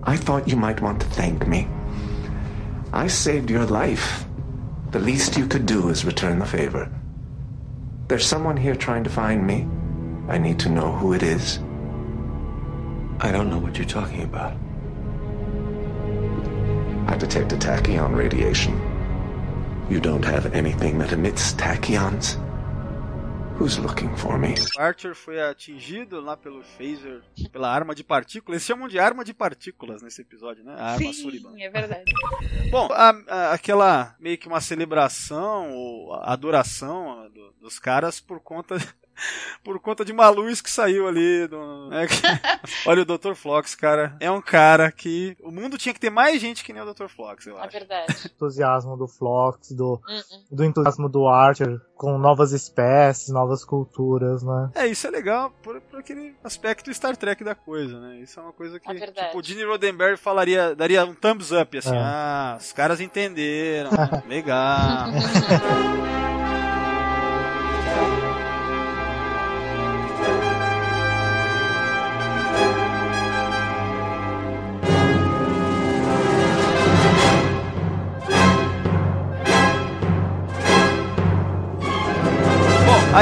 [0.07, 1.67] I thought you might want to thank me.
[2.93, 4.25] I saved your life.
[4.91, 6.89] The least you could do is return the favor.
[8.07, 9.67] There's someone here trying to find me.
[10.27, 11.59] I need to know who it is.
[13.19, 14.53] I don't know what you're talking about.
[17.11, 18.73] I detect a tachyon radiation.
[19.89, 22.37] You don't have anything that emits tachyons?
[23.59, 24.55] Who's looking for me?
[24.77, 27.21] O Archer foi atingido lá pelo phaser,
[27.51, 28.55] pela arma de partículas.
[28.55, 30.73] Eles chamam de arma de partículas nesse episódio, né?
[30.79, 31.51] A arma Sullivan.
[31.53, 32.05] Sim, é verdade.
[32.71, 38.77] Bom, a- a- aquela meio que uma celebração ou adoração do- dos caras por conta
[39.63, 41.47] Por conta de uma luz que saiu ali.
[41.47, 42.07] Do, né?
[42.85, 43.33] Olha, o Dr.
[43.35, 45.35] Flox, cara, é um cara que.
[45.41, 47.07] O mundo tinha que ter mais gente que nem o Dr.
[47.07, 47.71] Flox, eu É acho.
[47.71, 48.13] verdade.
[48.33, 50.43] entusiasmo do Flox, do, Uhum.
[50.51, 54.71] do entusiasmo do Archer com novas espécies, novas culturas, né?
[54.73, 58.19] É, isso é legal por, por aquele aspecto Star Trek da coisa, né?
[58.21, 58.91] Isso é uma coisa que.
[58.91, 61.95] É tipo, o Gene Roddenberry falaria, daria um thumbs up, assim.
[61.95, 61.99] É.
[61.99, 64.23] Ah, os caras entenderam, né?
[64.27, 65.11] Legal.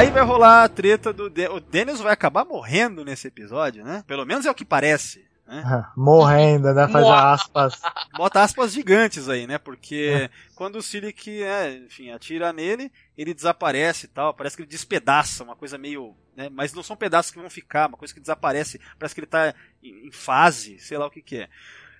[0.00, 1.28] Aí vai rolar a treta do.
[1.28, 1.46] De...
[1.48, 4.02] O Daniels vai acabar morrendo nesse episódio, né?
[4.06, 5.28] Pelo menos é o que parece.
[5.46, 5.62] Né?
[5.96, 6.88] Morrendo, né?
[6.88, 7.32] Faz Moa.
[7.32, 7.82] aspas.
[8.16, 9.58] Bota aspas gigantes aí, né?
[9.58, 14.32] Porque quando o Silic, é, enfim, atira nele, ele desaparece e tal.
[14.32, 16.14] Parece que ele despedaça, uma coisa meio.
[16.36, 16.48] Né?
[16.50, 18.80] Mas não são pedaços que vão ficar, uma coisa que desaparece.
[18.98, 21.48] Parece que ele tá em, em fase, sei lá o que, que é.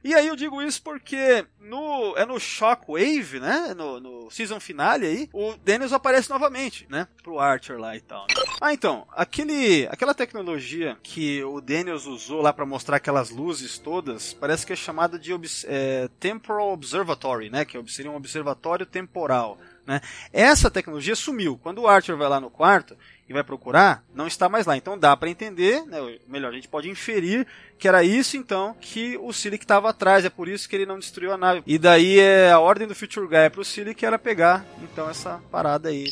[0.03, 3.75] E aí eu digo isso porque no, é no Shockwave, né?
[3.75, 7.07] No, no season finale aí, o Daniels aparece novamente, né?
[7.23, 8.27] Pro Archer lá e tal.
[8.61, 14.33] Ah, então, aquele, aquela tecnologia que o Daniels usou lá pra mostrar aquelas luzes todas,
[14.33, 15.33] parece que é chamada de
[15.67, 17.65] é, Temporal Observatory, né?
[17.65, 19.59] Que seria um observatório temporal.
[19.87, 20.01] Né?
[20.33, 21.59] Essa tecnologia sumiu.
[21.61, 22.97] Quando o Archer vai lá no quarto
[23.31, 24.77] e vai procurar, não está mais lá.
[24.77, 25.99] Então dá para entender, né?
[26.27, 27.47] melhor, a gente pode inferir
[27.79, 30.25] que era isso então que o Silic estava atrás.
[30.25, 31.63] É por isso que ele não destruiu a nave.
[31.65, 35.41] E daí é a ordem do Future Guy para o Silic era pegar então essa
[35.49, 36.09] parada aí.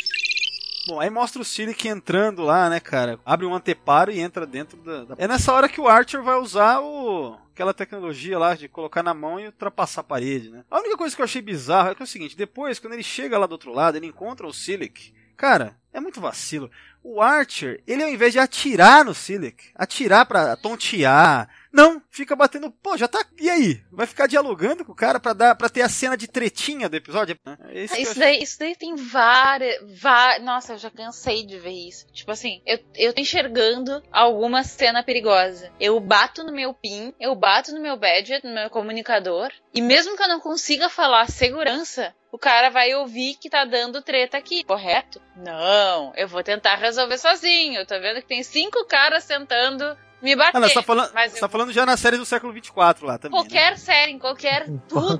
[0.86, 3.18] Bom, aí mostra o Silic entrando lá, né, cara?
[3.26, 6.36] Abre um anteparo e entra dentro da, da- É nessa hora que o Archer vai
[6.36, 7.36] usar o...
[7.52, 10.64] aquela tecnologia lá de colocar na mão e ultrapassar a parede, né?
[10.70, 13.02] A única coisa que eu achei bizarro é que é o seguinte, depois, quando ele
[13.02, 15.12] chega lá do outro lado, ele encontra o Silic.
[15.36, 16.70] Cara, é muito vacilo.
[17.10, 22.70] O Archer, ele ao invés de atirar no Silic, atirar pra tontear, não, fica batendo,
[22.70, 23.80] pô, já tá, e aí?
[23.90, 26.96] Vai ficar dialogando com o cara pra dar, para ter a cena de tretinha do
[26.96, 27.38] episódio?
[27.70, 31.46] É isso que eu Isso daí, isso daí tem várias, vá- Nossa, eu já cansei
[31.46, 32.06] de ver isso.
[32.12, 35.70] Tipo assim, eu, eu tô enxergando alguma cena perigosa.
[35.80, 40.14] Eu bato no meu PIN, eu bato no meu badge, no meu comunicador, e mesmo
[40.16, 44.62] que eu não consiga falar segurança, o cara vai ouvir que tá dando treta aqui,
[44.64, 45.20] correto?
[45.36, 47.80] Não, eu vou tentar resolver sozinho.
[47.80, 50.56] Eu tô vendo que tem cinco caras tentando me bater.
[50.56, 52.52] Ah, não, você tá falando, mas você eu- tá falando já na série do século
[52.52, 53.38] 24 lá também.
[53.38, 53.44] né?
[53.44, 55.18] Qualquer série, em qualquer tudo,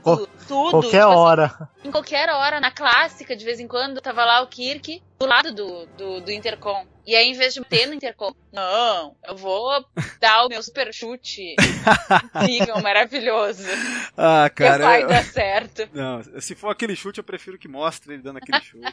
[0.48, 0.70] tudo.
[0.70, 1.68] Qualquer tipo assim, hora.
[1.84, 5.52] em qualquer hora, na clássica, de vez em quando, tava lá o Kirk do lado
[5.52, 6.86] do, do, do intercom.
[7.04, 9.84] E aí, em vez de bater no intercom, não, eu vou
[10.20, 11.56] dar o meu super chute
[12.36, 13.64] incrível, maravilhoso.
[14.16, 14.84] Ah, que cara.
[14.84, 15.88] vai eu- dar certo.
[15.92, 18.84] Não, se for aquele chute, eu prefiro que mostre ele dando aquele chute.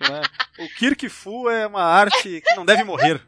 [0.00, 0.22] Né?
[0.60, 3.20] O Kirk Fu é uma arte que não deve morrer.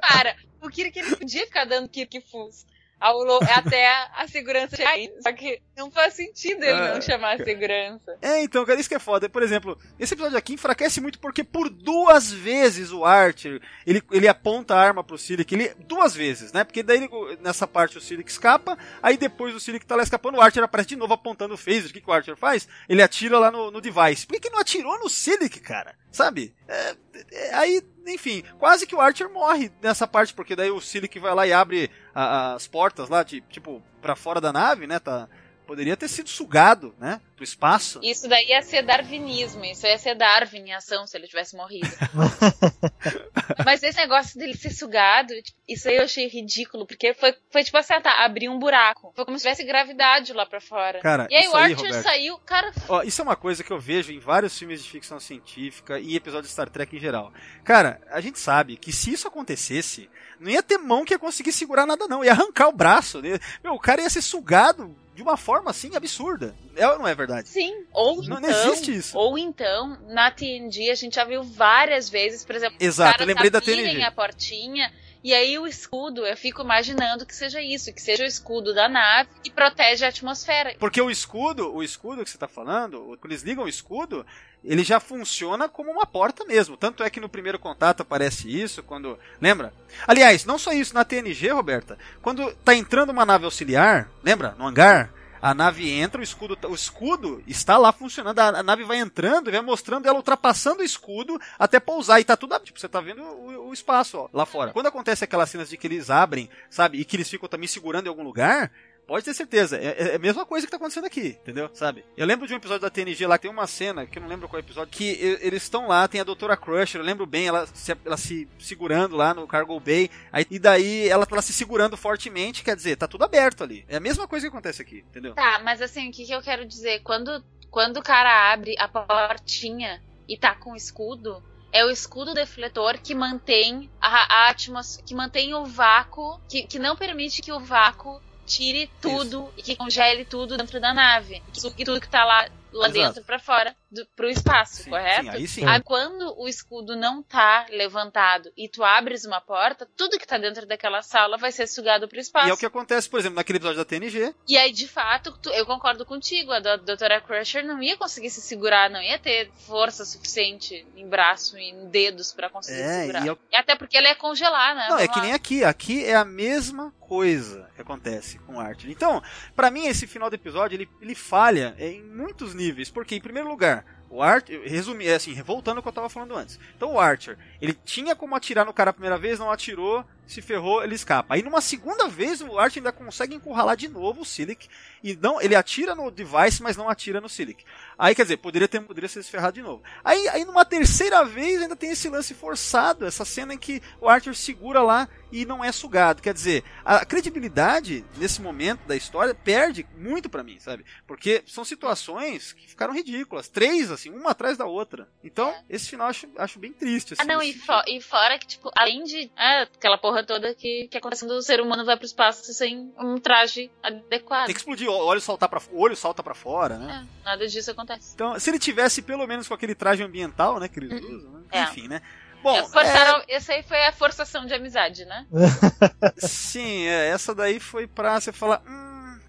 [0.00, 2.66] Para, o Kirk ele podia ficar dando Kirk Fus.
[2.98, 3.86] Ao lo- até
[4.16, 5.12] a, segurança chegar aí.
[5.20, 8.16] Só que não faz sentido ele Ah, não chamar a segurança.
[8.22, 9.28] É, então, cara, isso que é foda.
[9.28, 14.26] Por exemplo, esse episódio aqui enfraquece muito porque por duas vezes o Archer, ele, ele
[14.26, 16.64] aponta a arma pro Silic, ele, duas vezes, né?
[16.64, 17.10] Porque daí ele-
[17.42, 20.88] nessa parte o Silic escapa, aí depois o Silic tá lá escapando, o Archer aparece
[20.88, 21.90] de novo apontando o phaser.
[21.90, 22.66] O que, que o Archer faz?
[22.88, 24.26] Ele atira lá no, no device.
[24.26, 25.94] Por que, que não atirou no Silic, cara?
[26.16, 26.54] Sabe?
[26.66, 26.96] É,
[27.30, 31.34] é, aí, enfim, quase que o Archer morre nessa parte, porque daí o Silic vai
[31.34, 34.98] lá e abre a- as portas lá, de, tipo, pra fora da nave, né?
[34.98, 35.28] Tá,
[35.66, 37.20] poderia ter sido sugado, né?
[37.34, 38.00] Pro espaço.
[38.02, 41.86] Isso daí ia ser darwinismo, isso ia ser Darwin em ação se ele tivesse morrido.
[43.64, 45.34] Mas esse negócio dele ser sugado,
[45.68, 49.12] isso aí eu achei ridículo, porque foi, foi tipo assim, ah, tá, abrir um buraco.
[49.14, 51.00] Foi como se tivesse gravidade lá pra fora.
[51.00, 52.02] Cara, e aí isso o aí, Archer Roberto.
[52.02, 55.20] saiu, cara, Ó, isso é uma coisa que eu vejo em vários filmes de ficção
[55.20, 57.32] científica e episódios de Star Trek em geral.
[57.64, 61.52] Cara, a gente sabe que se isso acontecesse, não ia ter mão que ia conseguir
[61.52, 62.24] segurar nada, não.
[62.24, 63.20] Ia arrancar o braço.
[63.62, 66.54] Meu, o cara ia ser sugado de uma forma assim absurda.
[66.76, 67.48] É ou não é verdade?
[67.48, 69.16] Sim, ou Não- então, não existe isso.
[69.18, 73.48] ou então, na TNG a gente já viu várias vezes, por exemplo, Exato, eu lembrei
[73.50, 74.02] da TNG.
[74.02, 74.92] a portinha
[75.24, 78.88] e aí o escudo, eu fico imaginando que seja isso, que seja o escudo da
[78.88, 80.76] nave que protege a atmosfera.
[80.78, 84.24] Porque o escudo, o escudo que você tá falando, quando eles ligam o escudo,
[84.66, 86.76] ele já funciona como uma porta mesmo.
[86.76, 89.18] Tanto é que no primeiro contato aparece isso, quando.
[89.40, 89.72] Lembra?
[90.06, 94.54] Aliás, não só isso, na TNG, Roberta, quando tá entrando uma nave auxiliar, lembra?
[94.58, 95.12] No hangar.
[95.40, 98.38] A nave entra, o escudo, tá- o escudo está lá funcionando.
[98.38, 102.20] A, nave vai entrando e vai mostrando ela ultrapassando o escudo até pousar.
[102.20, 102.58] E tá tudo.
[102.60, 104.72] Tipo, você tá vendo o, o espaço ó, lá fora.
[104.72, 106.98] Quando acontece aquelas cenas de que eles abrem, sabe?
[106.98, 108.72] E que eles ficam também segurando em algum lugar.
[109.06, 109.76] Pode ter certeza.
[109.76, 111.70] É, é a mesma coisa que tá acontecendo aqui, entendeu?
[111.72, 112.04] Sabe?
[112.16, 114.48] Eu lembro de um episódio da TNG lá tem uma cena, que eu não lembro
[114.48, 117.96] qual episódio, que eles estão lá, tem a Doutora Crusher, eu lembro bem, ela se,
[118.04, 122.64] ela se segurando lá no Cargo Bay, aí, e daí ela tá se segurando fortemente,
[122.64, 123.84] quer dizer, tá tudo aberto ali.
[123.88, 125.34] É a mesma coisa que acontece aqui, entendeu?
[125.34, 127.00] Tá, mas assim, o que, que eu quero dizer?
[127.02, 131.42] Quando, quando o cara abre a portinha e tá com o escudo,
[131.72, 136.78] é o escudo defletor que mantém a, a atmosfera, que mantém o vácuo, que, que
[136.78, 141.42] não permite que o vácuo tire tudo e que congele tudo dentro da nave.
[141.52, 143.06] Que sugue tudo que tá lá, lá Exato.
[143.06, 145.22] dentro pra fora, do, pro espaço, Sim, correto?
[145.24, 145.64] sim, aí sim.
[145.84, 150.66] quando o escudo não tá levantado e tu abres uma porta, tudo que tá dentro
[150.66, 152.46] daquela sala vai ser sugado pro espaço.
[152.46, 154.34] E é o que acontece, por exemplo, naquele episódio da TNG.
[154.48, 156.52] E aí, de fato, tu- eu concordo contigo.
[156.52, 161.08] A do- doutora Crusher não ia conseguir se segurar, não ia ter força suficiente em
[161.08, 163.24] braço e em dedos pra conseguir É, segurar.
[163.24, 164.86] e eu- E até porque ela ia congelar, né?
[164.88, 165.24] Não, é Vamos que lá.
[165.24, 165.64] nem aqui.
[165.64, 168.90] Aqui é a mesma coisa que acontece com o Archer.
[168.90, 169.22] Então,
[169.54, 172.90] pra mim, esse final do episódio, ele, ele falha é, em muitos níveis.
[172.90, 176.36] Porque, em primeiro lugar, o Archer, resumir, é assim, voltando ao que eu tava falando
[176.36, 176.58] antes.
[176.76, 180.42] Então, o Archer, ele tinha como atirar no cara a primeira vez, não atirou, se
[180.42, 181.34] ferrou, ele escapa.
[181.34, 184.68] Aí, numa segunda vez, o Archer ainda consegue encurralar de novo o Silic.
[185.02, 187.64] E não, ele atira no device, mas não atira no Silic.
[187.98, 189.82] Aí, quer dizer, poderia, ter, poderia ser ferrado de novo.
[190.04, 194.08] Aí, aí, numa terceira vez, ainda tem esse lance forçado, essa cena em que o
[194.08, 196.20] Archer segura lá e não é sugado.
[196.22, 200.84] Quer dizer, a credibilidade nesse momento da história perde muito pra mim, sabe?
[201.06, 203.48] Porque são situações que ficaram ridículas.
[203.48, 205.08] Três, assim, uma atrás da outra.
[205.22, 207.14] Então, esse final acho, acho bem triste.
[207.14, 210.54] Ah, Assim, não, e, fo- e fora que, tipo, além de é, aquela porra toda
[210.54, 214.46] que, que acontece quando o ser humano vai pro espaço sem um traje adequado.
[214.46, 217.06] Tem que explodir, o olho, saltar pra, o olho salta pra fora, né?
[217.06, 218.12] É, nada disso acontece.
[218.14, 221.42] Então, se ele tivesse pelo menos com aquele traje ambiental, né, que eles usam, né?
[221.50, 221.62] É.
[221.64, 222.00] Enfim, né?
[222.42, 225.26] Bom, É, forçaram, essa aí foi a forçação de amizade, né?
[226.18, 228.85] Sim, é, essa daí foi pra você falar, hum,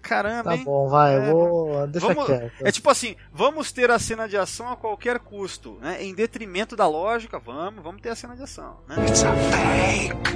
[0.08, 0.64] caramba, Tá hein?
[0.64, 1.86] bom, vai, É, eu vou.
[1.86, 2.52] Deixa Vamos- quieto.
[2.60, 6.02] é tipo assim, vamos ter a cena de ação a qualquer custo, né?
[6.02, 8.96] Em detrimento da lógica, vamos, vamos ter a cena de ação, né?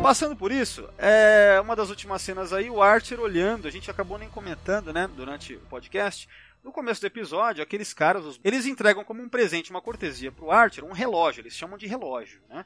[0.02, 4.18] Passando por isso, é uma das últimas cenas aí, o Archer olhando, a gente acabou
[4.18, 6.28] nem comentando, né, durante o podcast.
[6.64, 10.50] No começo do episódio, aqueles caras, os- eles entregam como um presente, uma cortesia pro
[10.50, 12.64] Archer, um relógio, eles chamam de relógio, né?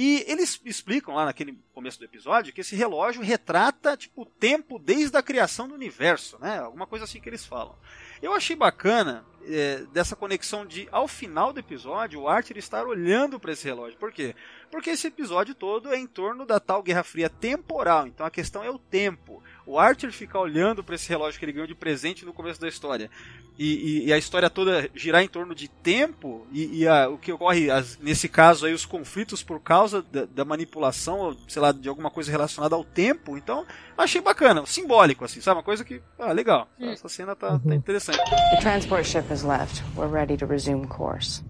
[0.00, 4.78] E eles explicam lá naquele começo do episódio que esse relógio retrata tipo o tempo
[4.78, 6.60] desde a criação do universo, né?
[6.60, 7.74] Alguma coisa assim que eles falam.
[8.22, 13.38] Eu achei bacana é, dessa conexão de ao final do episódio o Archer estar olhando
[13.40, 13.98] para esse relógio.
[13.98, 14.34] Por quê?
[14.70, 18.06] Porque esse episódio todo é em torno da tal Guerra Fria temporal.
[18.06, 19.42] Então a questão é o tempo.
[19.66, 22.68] O Archer ficar olhando para esse relógio que ele ganhou de presente no começo da
[22.68, 23.10] história
[23.58, 27.18] e, e- e a história toda girar em torno de tempo e, e a- o
[27.18, 31.60] que ocorre as- nesse caso aí os conflitos por causa da, da manipulação ou, sei
[31.60, 33.66] lá de alguma coisa relacionada ao tempo então
[33.96, 38.18] achei bacana simbólico assim sabe uma coisa que ah legal essa cena tá, tá interessante
[38.18, 39.82] The transport ship has left.
[39.94, 41.42] We're ready to resume course.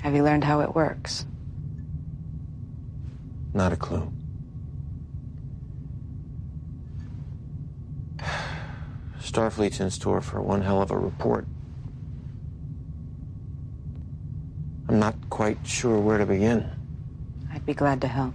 [0.00, 1.26] Have you learned how it works?
[3.54, 4.12] Not a clue.
[9.20, 11.46] Starfleet's in store for one hell of a report.
[14.88, 16.68] I'm not quite sure where to begin.
[17.52, 18.34] I'd be glad to help.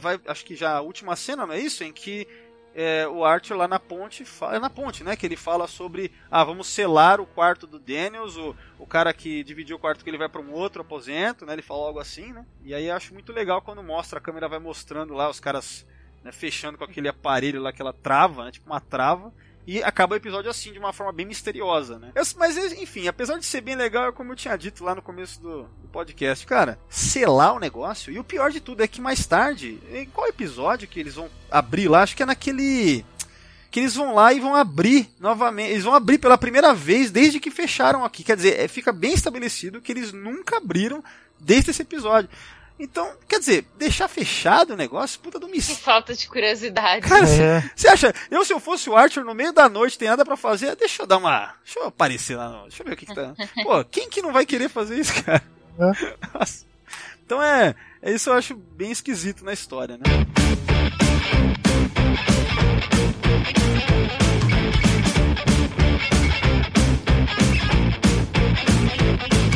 [0.00, 2.26] vai acho que já a última cena não é isso em que
[2.74, 6.42] é, o Archer lá na ponte é na ponte né que ele fala sobre ah
[6.42, 10.18] vamos selar o quarto do Daniels o, o cara que dividiu o quarto que ele
[10.18, 12.46] vai para um outro aposento né ele fala algo assim né.
[12.64, 15.86] E aí acho muito legal quando mostra a câmera vai mostrando lá os caras
[16.24, 19.32] né, fechando com aquele aparelho lá aquela trava né, tipo uma trava
[19.66, 22.10] e acaba o episódio assim, de uma forma bem misteriosa, né?
[22.36, 25.62] Mas, enfim, apesar de ser bem legal, como eu tinha dito lá no começo do,
[25.62, 28.12] do podcast, cara, selar o negócio.
[28.12, 31.30] E o pior de tudo é que mais tarde, em qual episódio que eles vão
[31.50, 32.02] abrir lá?
[32.02, 33.04] Acho que é naquele.
[33.70, 35.70] Que eles vão lá e vão abrir novamente.
[35.70, 38.24] Eles vão abrir pela primeira vez desde que fecharam aqui.
[38.24, 41.02] Quer dizer, é, fica bem estabelecido que eles nunca abriram
[41.38, 42.28] desde esse episódio.
[42.84, 45.80] Então, quer dizer, deixar fechado o negócio, puta do Que mistério.
[45.80, 47.06] falta de curiosidade.
[47.06, 47.62] Cara, É.
[47.76, 48.12] você acha?
[48.28, 51.02] Eu, se eu fosse o Archer no meio da noite, tem nada pra fazer, deixa
[51.02, 51.54] eu dar uma.
[51.64, 52.48] Deixa eu aparecer lá.
[52.48, 53.34] No, deixa eu ver o que, que tá.
[53.62, 55.40] Pô, quem que não vai querer fazer isso, cara?
[56.34, 56.66] Nossa.
[57.24, 58.10] Então é, é.
[58.12, 60.02] Isso eu acho bem esquisito na história, né?
[69.24, 69.51] I'd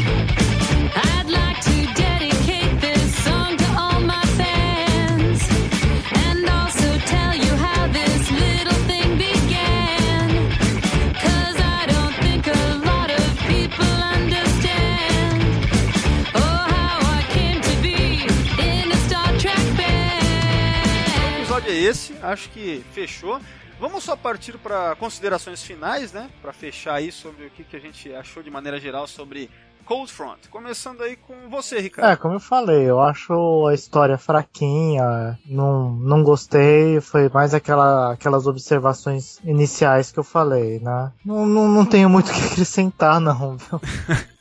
[21.67, 22.15] episódio é esse.
[22.23, 23.41] Acho que fechou.
[23.79, 26.31] Vamos só partir para considerações finais, né?
[26.41, 29.51] Para fechar aí sobre o que, que a gente achou de maneira geral sobre
[29.85, 30.49] Cold Front.
[30.49, 32.11] Começando aí com você, Ricardo.
[32.11, 38.13] É, como eu falei, eu acho a história fraquinha, não, não gostei, foi mais aquela,
[38.13, 41.13] aquelas observações iniciais que eu falei, né?
[41.25, 43.81] Não, não, não tenho muito o que acrescentar, não, viu?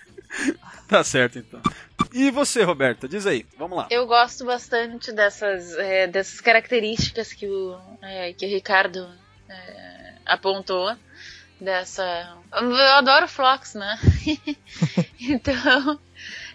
[0.88, 1.60] Tá certo, então.
[2.18, 3.10] E você, Roberta?
[3.10, 3.88] Diz aí, vamos lá.
[3.92, 9.06] Eu gosto bastante dessas, é, dessas características que o, é, que o Ricardo
[9.50, 10.96] é, apontou.
[11.60, 12.38] Dessa.
[12.54, 13.98] Eu adoro Flox, né?
[15.20, 16.00] então,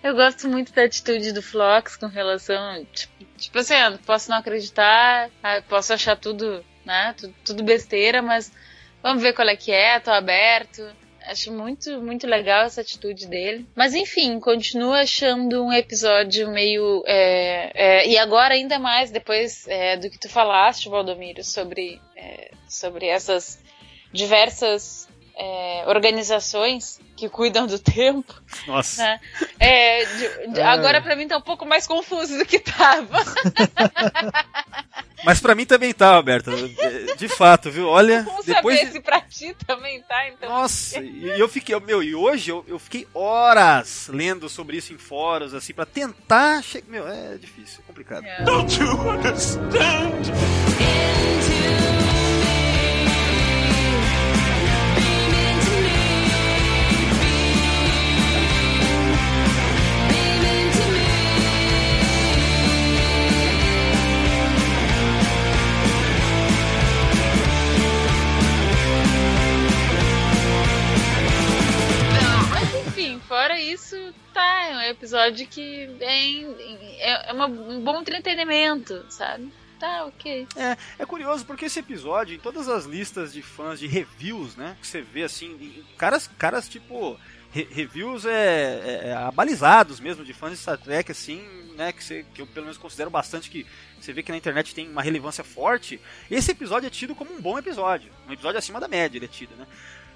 [0.03, 2.87] eu gosto muito da atitude do Flox com relação.
[2.87, 3.75] Tipo, tipo assim,
[4.07, 7.15] posso não acreditar, ah, posso achar tudo, né?
[7.19, 8.51] Tudo, tudo besteira, mas
[9.03, 10.87] vamos ver qual é que é, tô aberto.
[11.31, 13.65] Acho muito, muito legal essa atitude dele.
[13.77, 17.05] Mas enfim, continuo achando um episódio meio.
[17.07, 22.51] É, é, e agora ainda mais, depois é, do que tu falaste, Valdomiro, sobre, é,
[22.69, 23.61] sobre essas
[24.13, 28.35] diversas é, organizações que cuidam do tempo.
[28.67, 29.03] Nossa.
[29.03, 29.21] Né?
[29.59, 33.19] É, de- de- agora pra mim tá um pouco mais confuso do que tava.
[35.25, 36.51] Mas pra mim também tá, Roberta.
[36.51, 37.87] É, De fato, viu?
[37.87, 38.79] Olha, Vamos depois.
[38.79, 40.49] saber se pra ti também tá, então.
[40.49, 44.99] Nossa, e eu fiquei, meu, e hoje eu, eu fiquei horas lendo sobre isso em
[44.99, 46.63] fóruns, assim, pra tentar.
[46.63, 46.83] Che...
[46.89, 48.25] Meu, é difícil, é complicado.
[48.45, 49.71] Don't you understand?
[73.31, 73.97] Fora isso,
[74.35, 74.65] tá.
[74.67, 76.53] É um episódio que vem.
[76.99, 79.53] É, é uma- um bom entretenimento, sabe?
[79.79, 80.47] Tá, ok.
[80.57, 84.77] É, é curioso porque esse episódio, em todas as listas de fãs de reviews, né?
[84.81, 87.19] Que você vê assim, caras, caras tipo.
[87.53, 91.41] re- reviews é, é, é, abalizados mesmo de fãs de Star Trek, assim,
[91.77, 91.93] né?
[91.93, 93.67] Que, você, que eu pelo menos considero bastante que
[94.01, 96.01] você vê que na internet tem uma relevância forte.
[96.31, 98.11] Esse episódio é tido como um bom episódio.
[98.29, 99.67] Um episódio acima da média, ele é tido, né?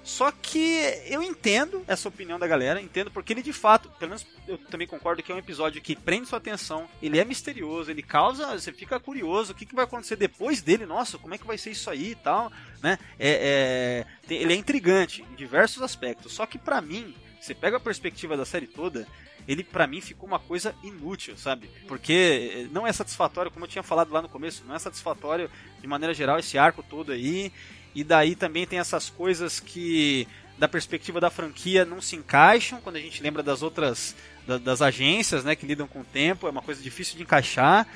[0.05, 4.25] Só que eu entendo essa opinião da galera, entendo porque ele de fato, pelo menos
[4.47, 8.03] eu também concordo que é um episódio que prende sua atenção, ele é misterioso, ele
[8.03, 11.47] causa, você fica curioso, o que, que vai acontecer depois dele, nossa, como é que
[11.47, 12.51] vai ser isso aí e tal,
[12.83, 12.99] né?
[13.17, 17.15] É, é, ele é intrigante em diversos aspectos, só que pra mim,
[17.45, 19.07] você pega a perspectiva da série toda,
[19.47, 21.69] ele pra mim ficou uma coisa inútil, sabe?
[21.87, 25.49] Porque não é satisfatório, como eu tinha falado lá no começo, não é satisfatório
[25.79, 27.51] de maneira geral esse arco todo aí.
[27.93, 30.27] E daí também tem essas coisas que
[30.57, 34.15] da perspectiva da franquia não se encaixam quando a gente lembra das outras
[34.47, 37.87] da- das agências, né, que lidam com o tempo, é uma coisa difícil de encaixar.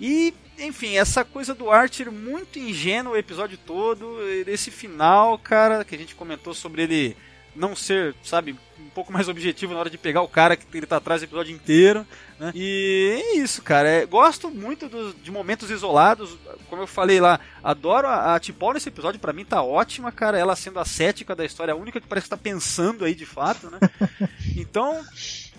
[0.00, 5.94] E, enfim, essa coisa do Archer muito ingênuo o episódio todo, esse final, cara, que
[5.94, 7.16] a gente comentou sobre ele
[7.54, 10.86] não ser, sabe, um pouco mais objetivo na hora de pegar o cara que ele
[10.86, 12.06] tá atrás do episódio inteiro,
[12.42, 12.52] né?
[12.54, 13.88] E é isso, cara.
[13.88, 16.36] É, gosto muito dos- de momentos isolados,
[16.68, 18.40] como eu falei lá, adoro a, a
[18.74, 20.36] nesse episódio, pra mim tá ótima, cara.
[20.36, 23.26] Ela sendo a cética da história, a única que parece que tá pensando aí de
[23.26, 23.78] fato, né?
[24.54, 25.02] Então,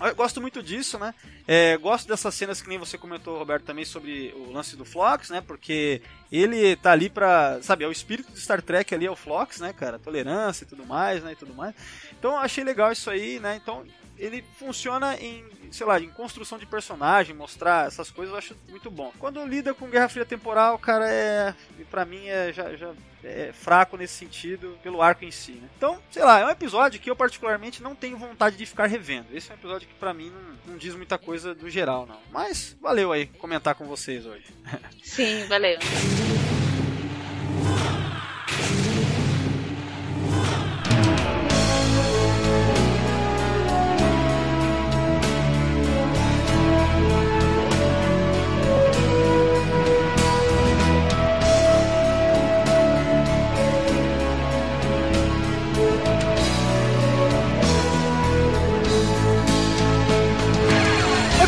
[0.00, 1.12] eu gosto muito disso, né?
[1.48, 5.30] É, gosto dessas cenas que nem você comentou, Roberto, também sobre o lance do Flox,
[5.30, 5.40] né?
[5.44, 6.00] Porque
[6.30, 7.58] ele tá ali pra.
[7.60, 9.98] Sabe, é o espírito de Star Trek ali, é o Flox, né, cara?
[9.98, 11.32] Tolerância e tudo mais, né?
[11.32, 11.74] E tudo mais.
[12.18, 13.58] Então achei legal isso aí, né?
[13.60, 13.84] Então
[14.18, 18.90] ele funciona em, sei lá, em construção de personagem, mostrar essas coisas, eu acho muito
[18.90, 19.12] bom.
[19.18, 21.54] Quando lida com Guerra Fria Temporal, cara, é.
[21.90, 22.92] Pra mim é já, já
[23.22, 25.68] é fraco nesse sentido, pelo arco em si, né?
[25.76, 29.28] Então, sei lá, é um episódio que eu particularmente não tenho vontade de ficar revendo.
[29.32, 32.18] Esse é um episódio que pra mim não, não diz muita coisa do geral, não.
[32.32, 34.46] Mas valeu aí comentar com vocês hoje.
[35.02, 35.78] Sim, valeu.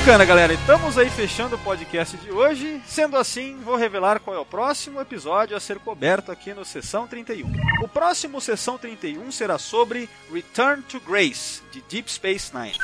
[0.06, 0.52] Bacana, galera.
[0.52, 2.80] Estamos aí fechando o podcast de hoje.
[2.86, 7.08] Sendo assim, vou revelar qual é o próximo episódio a ser coberto aqui no Sessão
[7.08, 7.50] 31.
[7.82, 12.78] O próximo Sessão 31 será sobre Return to Grace, de Deep Space Nine.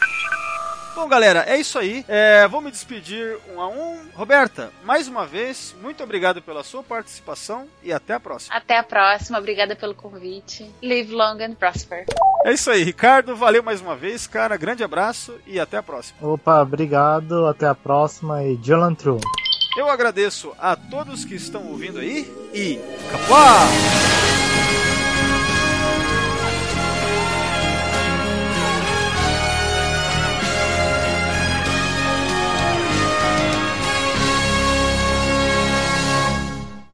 [0.95, 2.05] Bom, galera, é isso aí.
[2.07, 3.99] É, vou me despedir um a um.
[4.15, 8.55] Roberta, mais uma vez, muito obrigado pela sua participação e até a próxima.
[8.55, 10.71] Até a próxima, obrigada pelo convite.
[10.83, 12.05] Live long and prosper.
[12.45, 13.35] É isso aí, Ricardo.
[13.35, 14.57] Valeu mais uma vez, cara.
[14.57, 16.19] Grande abraço e até a próxima.
[16.21, 19.21] Opa, obrigado, até a próxima e Jolan True.
[19.77, 22.79] Eu agradeço a todos que estão ouvindo aí e
[23.11, 24.52] Capuá!